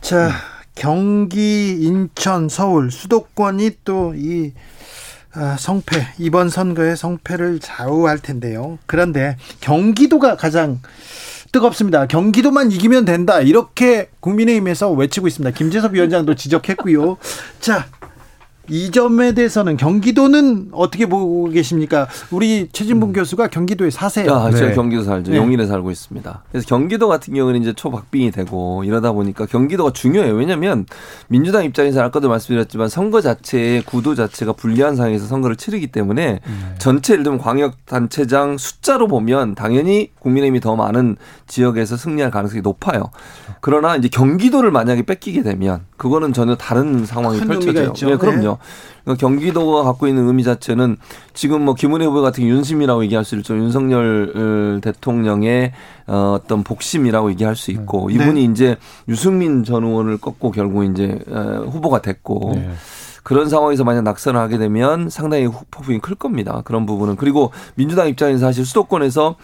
[0.00, 0.30] 자
[0.74, 4.52] 경기, 인천, 서울 수도권이 또이
[5.34, 8.78] 아, 성패 이번 선거의 성패를 좌우할 텐데요.
[8.86, 10.80] 그런데 경기도가 가장
[11.52, 12.06] 뜨겁습니다.
[12.06, 13.40] 경기도만 이기면 된다.
[13.40, 15.56] 이렇게 국민의힘에서 외치고 있습니다.
[15.56, 17.18] 김재섭 위원장도 지적했고요.
[17.60, 17.86] 자,
[18.68, 22.06] 이 점에 대해서는 경기도는 어떻게 보고 계십니까?
[22.30, 23.12] 우리 최진봉 음.
[23.12, 24.32] 교수가 경기도에 사세요.
[24.32, 24.74] 아, 제가 네.
[24.74, 25.32] 경기도 살죠.
[25.32, 25.36] 네.
[25.38, 26.42] 용인에 살고 있습니다.
[26.50, 30.34] 그래서 경기도 같은 경우는 이제 초박빙이 되고 이러다 보니까 경기도가 중요해요.
[30.34, 30.86] 왜냐하면
[31.28, 36.74] 민주당 입장에서 아까도 말씀드렸지만 선거 자체의 구도 자체가 불리한 상황에서 선거를 치르기 때문에 음.
[36.78, 41.16] 전체 예를 들면 광역 단체장 숫자로 보면 당연히 국민의힘이 더 많은
[41.46, 43.10] 지역에서 승리할 가능성이 높아요.
[43.60, 47.92] 그러나 이제 경기도를 만약에 뺏기게 되면 그거는 전혀 다른 상황이 펼쳐져요.
[47.92, 48.58] 네, 그럼요.
[49.04, 50.96] 그러니까 경기도가 갖고 있는 의미 자체는
[51.32, 53.54] 지금 뭐 김은혜 후보 같은 윤심이라고 얘기할 수 있죠.
[53.54, 55.70] 윤석열 어, 대통령의
[56.08, 58.14] 어, 어떤 복심이라고 얘기할 수 있고 네.
[58.14, 58.52] 이분이 네.
[58.52, 58.76] 이제
[59.06, 62.72] 유승민 전 의원을 꺾고 결국 이제 어, 후보가 됐고 네.
[63.22, 66.62] 그런 상황에서 만약 낙선을 하게 되면 상당히 폭풍이 클 겁니다.
[66.64, 69.36] 그런 부분은 그리고 민주당 입장에서 사실 수도권에서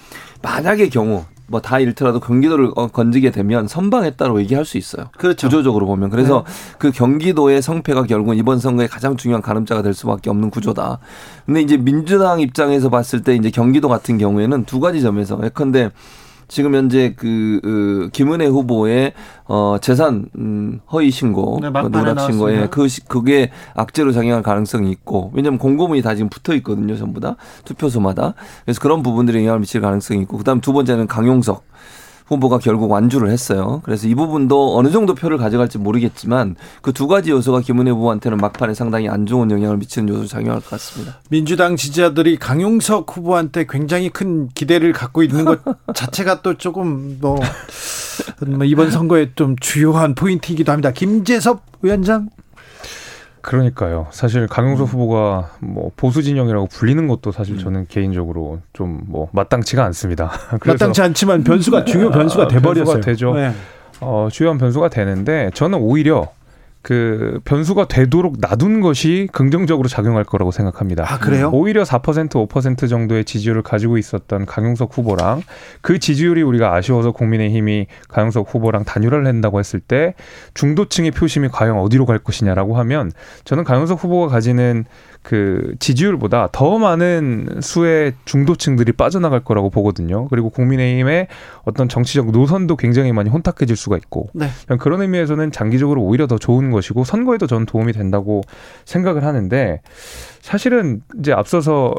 [0.43, 5.07] 만약의 경우 뭐 다 잃더라도 경기도를 어, 건지게 되면 선방했다고 얘기할 수 있어요.
[5.17, 5.49] 그렇죠.
[5.49, 6.11] 구조적으로 보면.
[6.11, 6.53] 그래서 네.
[6.79, 10.99] 그 경기도의 성패가 결국은 이번 선거에 가장 중요한 가늠자가 될 수밖에 없는 구조다.
[11.47, 15.91] 근데 이제 민주당 입장에서 봤을 때 이제 경기도 같은 경우에는 두 가지 점에서 예컨대
[16.49, 19.13] 지금 현재 그, 그 김은혜 후보의
[19.45, 25.31] 어 재산 음, 허위 신고, 네, 그 누락 신고에 그 그게 악재로 작용할 가능성이 있고
[25.35, 28.35] 왜냐하면 공고문이 다 지금 붙어 있거든요, 전부 다 투표소마다.
[28.65, 31.65] 그래서 그런 부분들이 영향을 미칠 가능성이 있고 그다음 두 번째는 강용석
[32.29, 33.81] 후보가 결국 완주를 했어요.
[33.85, 38.75] 그래서 이 부분도 어느 정도 표를 가져갈지 모르겠지만 그 두 가지 요소가 김은혜 후보한테는 막판에
[38.75, 41.21] 상당히 안 좋은 영향을 미치는 요소 작용할 것 같습니다.
[41.31, 45.61] 민주당 지지자들이 강용석 후보한테 굉장히 큰 기대를 갖고 있는 것
[45.95, 47.39] 자체가 또 조금 뭐,
[48.49, 50.91] 뭐 이번 선거에 좀 주요한 포인트이기도 합니다.
[50.91, 52.31] 김재섭 위원장
[53.49, 54.09] 그러니까요.
[54.11, 54.93] 사실 강용석 음.
[54.93, 57.59] 후보가 뭐 보수 진영이라고 불리는 것도 사실 음.
[57.59, 60.31] 저는 개인적으로 좀 뭐 마땅치가 않습니다.
[60.65, 62.85] 마땅치 않지만 변수가 중요 변수가 아, 돼버렸어요.
[62.85, 63.35] 변수가 되죠.
[63.35, 63.53] 네.
[64.01, 66.29] 어, 주요한 변수가 되는데 저는 오히려
[66.83, 71.05] 그 변수가 되도록 놔둔 것이 긍정적으로 작용할 거라고 생각합니다.
[71.07, 71.51] 아, 그래요?
[71.53, 75.43] 오히려 4% 5% 정도의 지지율을 가지고 있었던 강용석 후보랑
[75.81, 80.15] 그 지지율이 우리가 아쉬워서 국민의힘이 강용석 후보랑 단일화를 한다고 했을 때
[80.55, 83.11] 중도층의 표심이 과연 어디로 갈 것이냐라고 하면
[83.45, 84.85] 저는 강용석 후보가 가지는
[85.29, 90.27] 그 지지율보다 더 많은 수의 중도층들이 빠져나갈 거라고 보거든요.
[90.29, 91.27] 그리고 국민의힘의
[91.65, 94.49] 어떤 정치적 노선도 굉장히 많이 혼탁해질 수가 있고 네.
[94.79, 98.41] 그런 의미에서는 장기적으로 오히려 더 좋은 것이고 선거에도 저는 도움이 된다고
[98.87, 99.83] 생각을 하는데
[100.41, 101.95] 사실은 이제 앞서서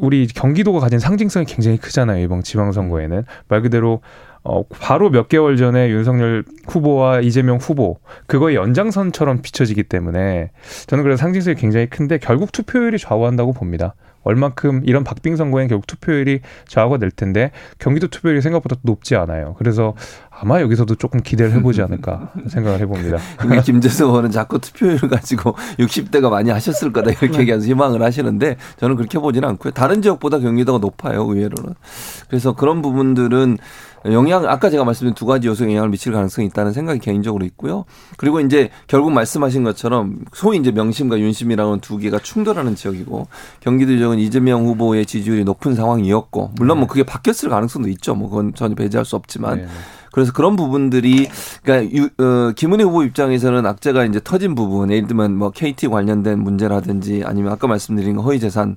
[0.00, 2.20] 우리 경기도가 가진 상징성이 굉장히 크잖아요.
[2.24, 4.00] 이번 지방선거에는 말 그대로
[4.48, 10.50] 어, 바로 몇 개월 전에 윤석열 후보와 이재명 후보 그거의 연장선처럼 비춰지기 때문에
[10.86, 13.94] 저는 그래서 상징성이 굉장히 큰데 결국 투표율이 좌우한다고 봅니다.
[14.22, 19.54] 얼만큼 이런 박빙 선거엔 결국 투표율이 좌우가 될 텐데 경기도 투표율이 생각보다 높지 않아요.
[19.56, 19.94] 그래서
[20.30, 23.18] 아마 여기서도 조금 기대를 해보지 않을까 생각을 해봅니다.
[23.64, 27.38] 김재성 의원은 자꾸 투표율 가지고 60대가 많이 하셨을 거다 이렇게 네.
[27.40, 29.72] 얘기하면서 희망을 하시는데 저는 그렇게 보지는 않고요.
[29.72, 31.74] 다른 지역보다 경기도가 높아요 의외로는.
[32.28, 33.58] 그래서 그런 부분들은
[34.12, 37.84] 영향 아까 제가 말씀드린 두 가지 요소에 영향을 미칠 가능성이 있다는 생각이 개인적으로 있고요.
[38.16, 43.26] 그리고 이제 결국 말씀하신 것처럼 소위 이제 명심과 윤심이라는 두 개가 충돌하는 지역이고
[43.60, 46.90] 경기도 지역은 이재명 후보의 지지율이 높은 상황이었고 물론 뭐 네.
[46.90, 48.14] 그게 바뀌었을 가능성도 있죠.
[48.14, 49.66] 뭐 그건 전혀 배제할 수 없지만 네.
[50.16, 51.28] 그래서 그런 부분들이
[51.62, 56.38] 그러니까 유, 어, 김은혜 후보 입장에서는 악재가 이제 터진 부분 예를 들면 뭐 KT 관련된
[56.38, 58.76] 문제라든지 아니면 아까 말씀드린 허위 재산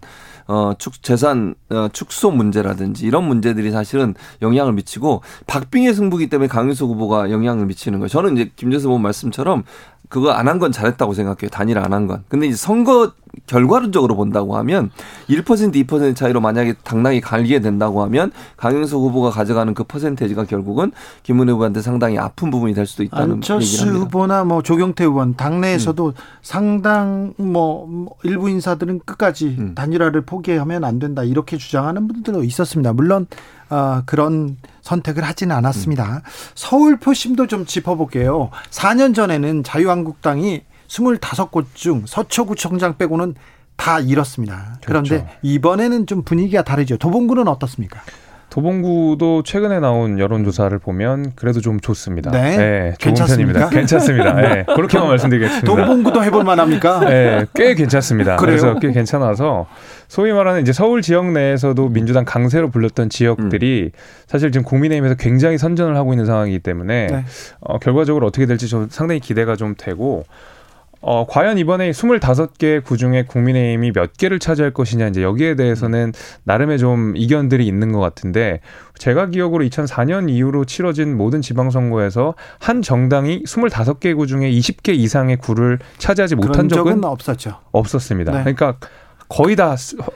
[0.51, 6.89] 어, 축, 재산 어, 축소 문제라든지 이런 문제들이 사실은 영향을 미치고 박빙의 승부기 때문에 강윤석
[6.89, 8.09] 후보가 영향을 미치는 거예요.
[8.09, 9.63] 저는 이제 김재수 후보 말씀처럼
[10.09, 11.49] 그거 안 한 건 잘했다고 생각해요.
[11.51, 12.23] 단일 안 한 건.
[12.29, 13.11] 근데 이제 선거
[13.45, 14.91] 결과론적으로 본다고 하면
[15.29, 15.43] 1%
[15.87, 20.91] 2% 차이로 만약에 당락이 갈리게 된다고 하면 강영석 후보가 가져가는 그 퍼센테이지가 결국은
[21.23, 26.13] 김은혜 후보한테 상당히 아픈 부분이 될 수도 있다는 안철수 후보나 뭐 조경태 의원 당내에서도 음.
[26.41, 29.75] 상당 뭐 일부 인사들은 끝까지 음.
[29.75, 32.93] 단일화를 포기하면 안 된다 이렇게 주장하는 분들도 있었습니다.
[32.93, 33.27] 물론
[33.69, 36.17] 어, 그런 선택을 하지는 않았습니다.
[36.17, 36.21] 음.
[36.55, 38.49] 서울 표심도 좀 짚어볼게요.
[38.71, 43.35] 4년 전에는 자유한국당이 25곳 중 서초구청장 빼고는
[43.77, 44.79] 다 잃었습니다.
[44.85, 45.29] 그런데 그렇죠.
[45.41, 46.97] 이번에는 좀 분위기가 다르죠.
[46.97, 48.01] 도봉구는 어떻습니까?
[48.49, 52.31] 도봉구도 최근에 나온 여론조사를 보면 그래도 좀 좋습니다.
[52.31, 53.69] 네, 네 괜찮습니다.
[53.69, 54.33] 괜찮습니다.
[54.33, 55.67] 네, 그렇게만 말씀드리겠습니다.
[55.67, 56.99] 도봉구도 해볼 만합니까?
[57.07, 58.37] 네, 꽤 괜찮습니다.
[58.37, 58.59] 그래요?
[58.59, 59.67] 그래서 꽤 괜찮아서
[60.07, 63.99] 소위 말하는 이제 서울 지역 내에서도 민주당 강세로 불렸던 지역들이 음.
[64.25, 67.25] 사실 지금 국민의힘에서 굉장히 선전을 하고 있는 상황이기 때문에 네.
[67.59, 70.25] 어, 결과적으로 어떻게 될지 좀 상당히 기대가 좀 되고
[71.01, 76.11] 어, 과연 이번에 25개 구 중에 국민의힘이 몇 개를 차지할 것이냐, 이제 여기에 대해서는
[76.43, 78.59] 나름의 좀 이견들이 있는 것 같은데,
[78.97, 85.79] 제가 기억으로 2004년 이후로 치러진 모든 지방선거에서 한 정당이 25개 구 중에 20개 이상의 구를
[85.97, 87.55] 차지하지 못한 적은 없었죠.
[87.71, 88.31] 없었습니다.
[88.31, 88.39] 네.
[88.39, 88.75] 그러니까
[89.29, 89.75] 거의 다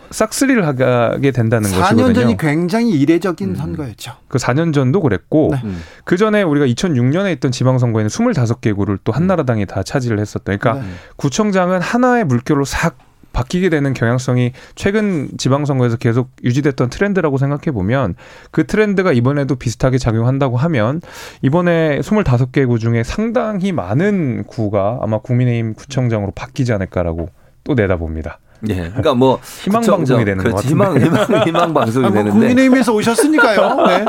[0.10, 2.07] 싹쓸이를 하게 된다는 4년 것이거든요.
[2.07, 3.56] 4년 전이 굉장히 이례적인 음.
[3.56, 4.14] 선거였죠.
[4.27, 5.61] 그 4년 전도 그랬고 네.
[5.64, 5.81] 음.
[6.03, 10.57] 그 전에 우리가 2006년에 있던 지방선거에는 25개 구를 또 한나라당이 다 차지를 했었던.
[10.57, 10.94] 그러니까 네.
[11.15, 12.98] 구청장은 하나의 물결로 싹
[13.34, 18.15] 바뀌게 되는 경향성이 최근 지방선거에서 계속 유지됐던 트렌드라고 생각해 보면
[18.52, 21.02] 그 트렌드가 이번에도 비슷하게 작용한다고 하면
[21.41, 27.30] 이번에 25개 구 중에 상당히 많은 구가 아마 국민의힘 구청장으로 바뀌지 않을까라고
[27.64, 28.40] 또 내다봅니다.
[28.69, 28.76] 예.
[28.76, 33.76] 그러니까 뭐 희망 방송이 되는 그렇지, 희망 희망 희망 방송이 아, 뭐 되는데 국민의힘에서 오셨으니까요.
[33.88, 34.06] 네.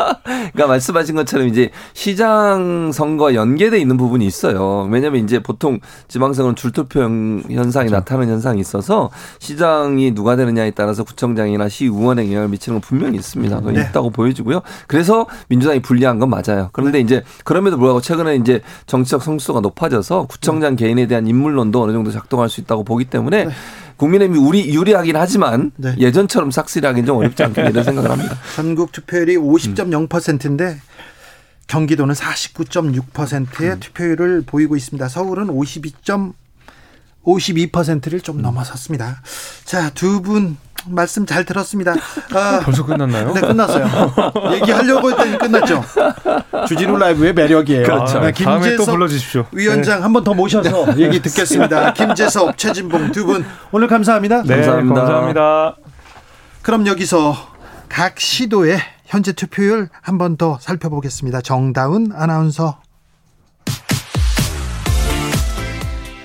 [0.52, 4.88] 그러니까 말씀하신 것처럼 이제 시장 선거 연계돼 있는 부분이 있어요.
[4.90, 7.90] 왜냐하면 이제 보통 지방선거는 줄투표 현상이 그렇죠.
[7.90, 13.60] 나타나는 현상이 있어서 시장이 누가 되느냐에 따라서 구청장이나 시 의원에 영향을 미치는 건 분명히 있습니다.
[13.60, 13.80] 네.
[13.88, 14.62] 있다고 보여지고요.
[14.86, 16.70] 그래서 민주당이 불리한 건 맞아요.
[16.72, 17.00] 그런데 네.
[17.00, 22.48] 이제 그럼에도 불구하고 최근에 이제 정치적 성수가 높아져서 구청장 개인에 대한 인물론도 어느 정도 작동할
[22.48, 23.44] 수 있다고 보기 때문에.
[23.46, 23.50] 네.
[23.96, 25.94] 국민의힘이 우리 유리하긴 하지만 네.
[25.98, 28.36] 예전처럼 싹쓸이하기는 좀 어렵지 않겠냐 이런 생각을 합니다.
[28.56, 30.80] 전국 투표율이 50.0%인데
[31.66, 33.80] 경기도는 49.6%의 음.
[33.80, 35.08] 투표율을 보이고 있습니다.
[35.08, 35.92] 서울은 52.
[37.24, 38.42] 52%를 좀 음.
[38.42, 39.22] 넘어섰습니다.
[39.64, 41.94] 자, 두 분 말씀 잘 들었습니다.
[42.34, 43.32] 아, 벌써 끝났나요?
[43.32, 43.86] 네, 끝났어요.
[44.52, 45.84] 얘기하려고 했더니 끝났죠.
[46.68, 47.84] 주진우 라이브의 매력이에요.
[47.84, 48.20] 그렇죠.
[48.20, 49.46] 네, 다음에 또 불러주십시오.
[49.52, 50.02] 위원장 네.
[50.02, 51.92] 한번 더 모셔서 얘기 듣겠습니다.
[51.94, 54.42] 김재섭, 최진봉 두 분 오늘 감사합니다.
[54.42, 55.00] 네, 감사합니다.
[55.00, 55.76] 감사합니다.
[56.62, 57.34] 그럼 여기서
[57.88, 61.40] 각 시도의 현재 투표율 한번 더 살펴보겠습니다.
[61.40, 62.78] 정다운 아나운서.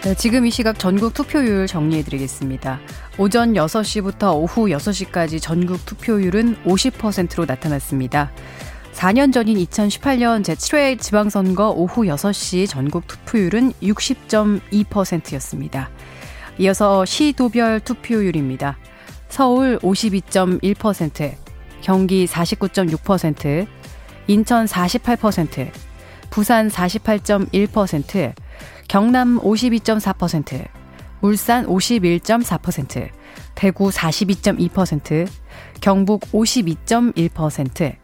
[0.01, 2.79] 네, 지금 이 시각 전국 투표율 정리해드리겠습니다.
[3.17, 8.31] 오전 6시부터 오후 6시까지 전국 투표율은 50%로 나타났습니다.
[8.93, 15.89] 4년 전인 2018년 제7회 지방선거 오후 6시 전국 투표율은 60.2%였습니다.
[16.59, 18.77] 이어서 시도별 투표율입니다.
[19.27, 21.33] 서울 52.1%,
[21.81, 23.67] 경기 49.6%,
[24.27, 25.71] 인천 48%,
[26.29, 28.33] 부산 48.1%,
[28.89, 30.65] 경남 52.4%,
[31.21, 33.09] 울산 51.4%,
[33.53, 35.27] 대구 42.2%,
[35.79, 37.95] 경북 52.1%,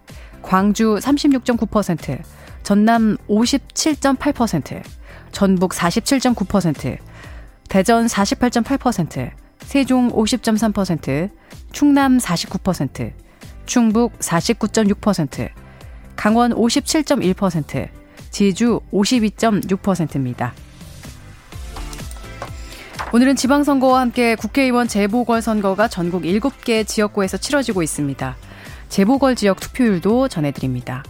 [0.43, 2.21] 광주 36.9%,
[2.61, 4.83] 전남 57.8%,
[5.31, 6.97] 전북 47.9%,
[7.67, 9.31] 대전 48.8%,
[9.63, 11.31] 세종 50.3%,
[11.71, 13.11] 충남 49%,
[13.65, 15.49] 충북 49.6%,
[16.15, 17.89] 강원 57.1%,
[18.29, 20.53] 제주 52.6%입니다.
[23.13, 28.35] 오늘은 지방선거와 함께 국회의원 재보궐선거가 전국 7개 지역구에서 치러지고 있습니다.
[28.89, 31.03] 재보궐 지역 투표율도 전해드립니다.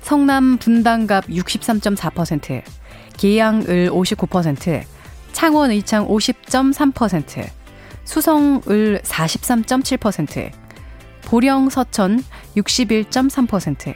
[0.00, 2.62] 성남 분당갑 63.4%,
[3.16, 4.82] 계양을 59%,
[5.32, 7.46] 창원 의창 50.3%,
[8.04, 10.50] 수성을 43.7%,
[11.22, 12.22] 보령 서천
[12.56, 13.94] 61.3%,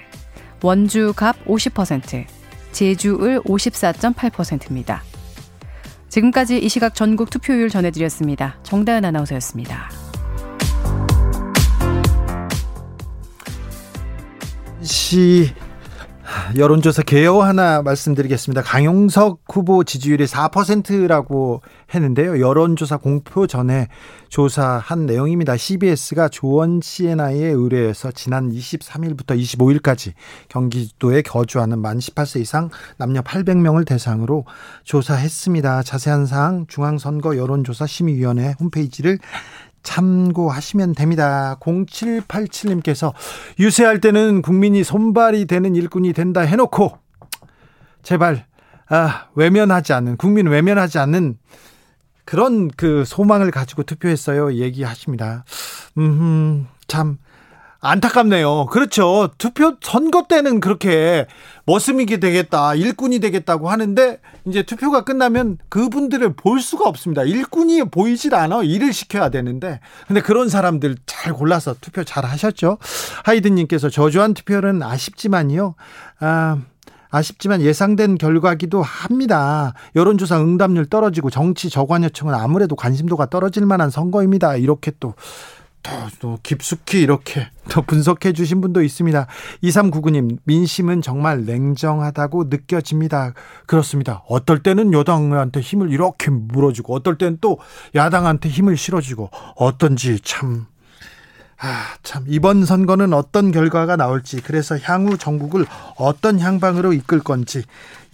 [0.62, 2.24] 원주 갑 50%,
[2.72, 5.02] 제주을 54.8%입니다.
[6.09, 8.56] 지금까지 이 시각 전국 투표율 전해드렸습니다.
[8.62, 9.90] 정다은 아나운서였습니다.
[14.82, 15.52] 시
[16.56, 18.62] 여론조사 개요 하나 말씀드리겠습니다.
[18.62, 21.62] 강용석 후보 지지율이 4%라고
[21.94, 22.40] 했는데요.
[22.40, 23.89] 여론조사 공표 전에
[24.28, 25.56] 조사한 내용입니다.
[25.56, 30.12] CBS가 조원 CNI에 의뢰해서 지난 23일부터 25일까지
[30.48, 34.44] 경기도에 거주하는 만 18세 이상 남녀 800명을 대상으로
[34.84, 35.82] 조사했습니다.
[35.82, 39.18] 자세한 사항 중앙선거 여론조사 심의위원회 홈페이지를
[39.82, 41.56] 참고하시면 됩니다.
[41.60, 43.14] 0787님께서
[43.59, 46.98] 유세할 때는 국민이 손발이 되는 일꾼이 된다 해놓고
[48.02, 48.46] 제발
[48.90, 51.38] 아, 외면하지 않는 국민 외면하지 않는
[52.28, 54.52] 그런 그 소망을 가지고 투표했어요.
[54.52, 55.46] 얘기하십니다.
[55.96, 57.16] 음, 참
[57.80, 58.66] 안타깝네요.
[58.66, 59.30] 그렇죠.
[59.38, 61.26] 투표 선거 때는 그렇게
[61.64, 67.22] 머슴이게 되겠다, 일꾼이 되겠다고 하는데 이제 투표가 끝나면 그분들을 볼 수가 없습니다.
[67.22, 68.62] 일꾼이 보이질 않아.
[68.62, 69.80] 일을 시켜야 되는데.
[70.06, 72.76] 근데 그런 사람들 잘 골라서 투표 잘 하셨죠.
[73.24, 75.76] 하이든 님께서 저조한 투표는 아쉽지만요.
[76.20, 76.59] 아
[77.10, 79.74] 아쉽지만 예상된 결과기도 합니다.
[79.97, 84.56] 여론조사 응답률 떨어지고 정치 저관 여청은 아무래도 관심도가 떨어질 만한 선거입니다.
[84.56, 85.14] 이렇게 또
[85.82, 89.26] 더, 또 깊숙이 이렇게 더 분석해 주신 분도 있습니다.
[89.62, 93.35] 2399님, 민심은 정말 냉정하다고 느껴집니다.
[93.66, 94.22] 그렇습니다.
[94.28, 97.59] 어떨 때는 여당한테 힘을 이렇게 물어주고, 어떨 때는 또
[97.94, 100.66] 야당한테 힘을 실어주고, 어떤지 참,
[101.60, 105.66] 아, 참, 이번 선거는 어떤 결과가 나올지, 그래서 향후 전국을
[105.97, 107.64] 어떤 향방으로 이끌 건지,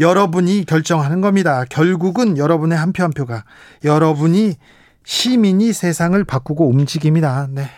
[0.00, 1.64] 여러분이 결정하는 겁니다.
[1.68, 3.44] 결국은 여러분의 한표한 표가,
[3.84, 4.54] 여러분이
[5.04, 7.48] 시민이 세상을 바꾸고 움직입니다.
[7.50, 7.68] 네.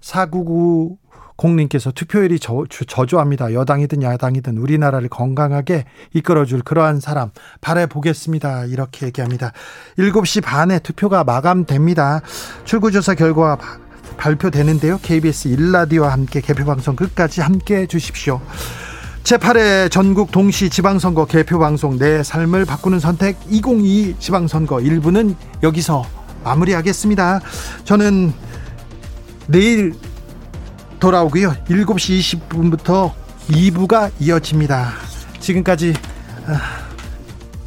[0.00, 0.96] 499
[1.36, 3.52] 공님께서 투표율이 저, 저조합니다.
[3.52, 5.84] 여당이든 야당이든 우리나라를 건강하게
[6.14, 7.30] 이끌어줄 그러한 사람
[7.60, 8.66] 바라보겠습니다.
[8.66, 9.52] 이렇게 얘기합니다.
[9.98, 12.22] 7시 반에 투표가 마감됩니다.
[12.64, 13.58] 출구조사 결과
[14.16, 14.98] 발표되는데요.
[15.02, 18.40] KBS 일라디와 함께 개표 방송 끝까지 함께 해 주십시오.
[19.24, 25.34] 제8회 전국 동시 지방선거 개표 방송 내 삶을 바꾸는 선택 2022 지방선거 1부는
[25.64, 26.04] 여기서
[26.44, 27.40] 마무리하겠습니다.
[27.84, 28.32] 저는
[29.48, 29.94] 내일
[31.00, 31.54] 돌아오고요.
[31.68, 33.12] 7시 20분부터
[33.48, 34.92] 2부가 이어집니다.
[35.40, 35.94] 지금까지
[36.46, 36.85] 아,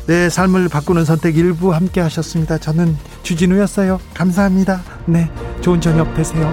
[0.10, 2.58] 내 삶을 바꾸는 선택 일부 함께 하셨습니다.
[2.58, 4.00] 저는 주진우였어요.
[4.16, 4.82] 감사합니다.
[5.06, 5.30] 네.
[5.62, 6.52] 좋은 저녁 되세요.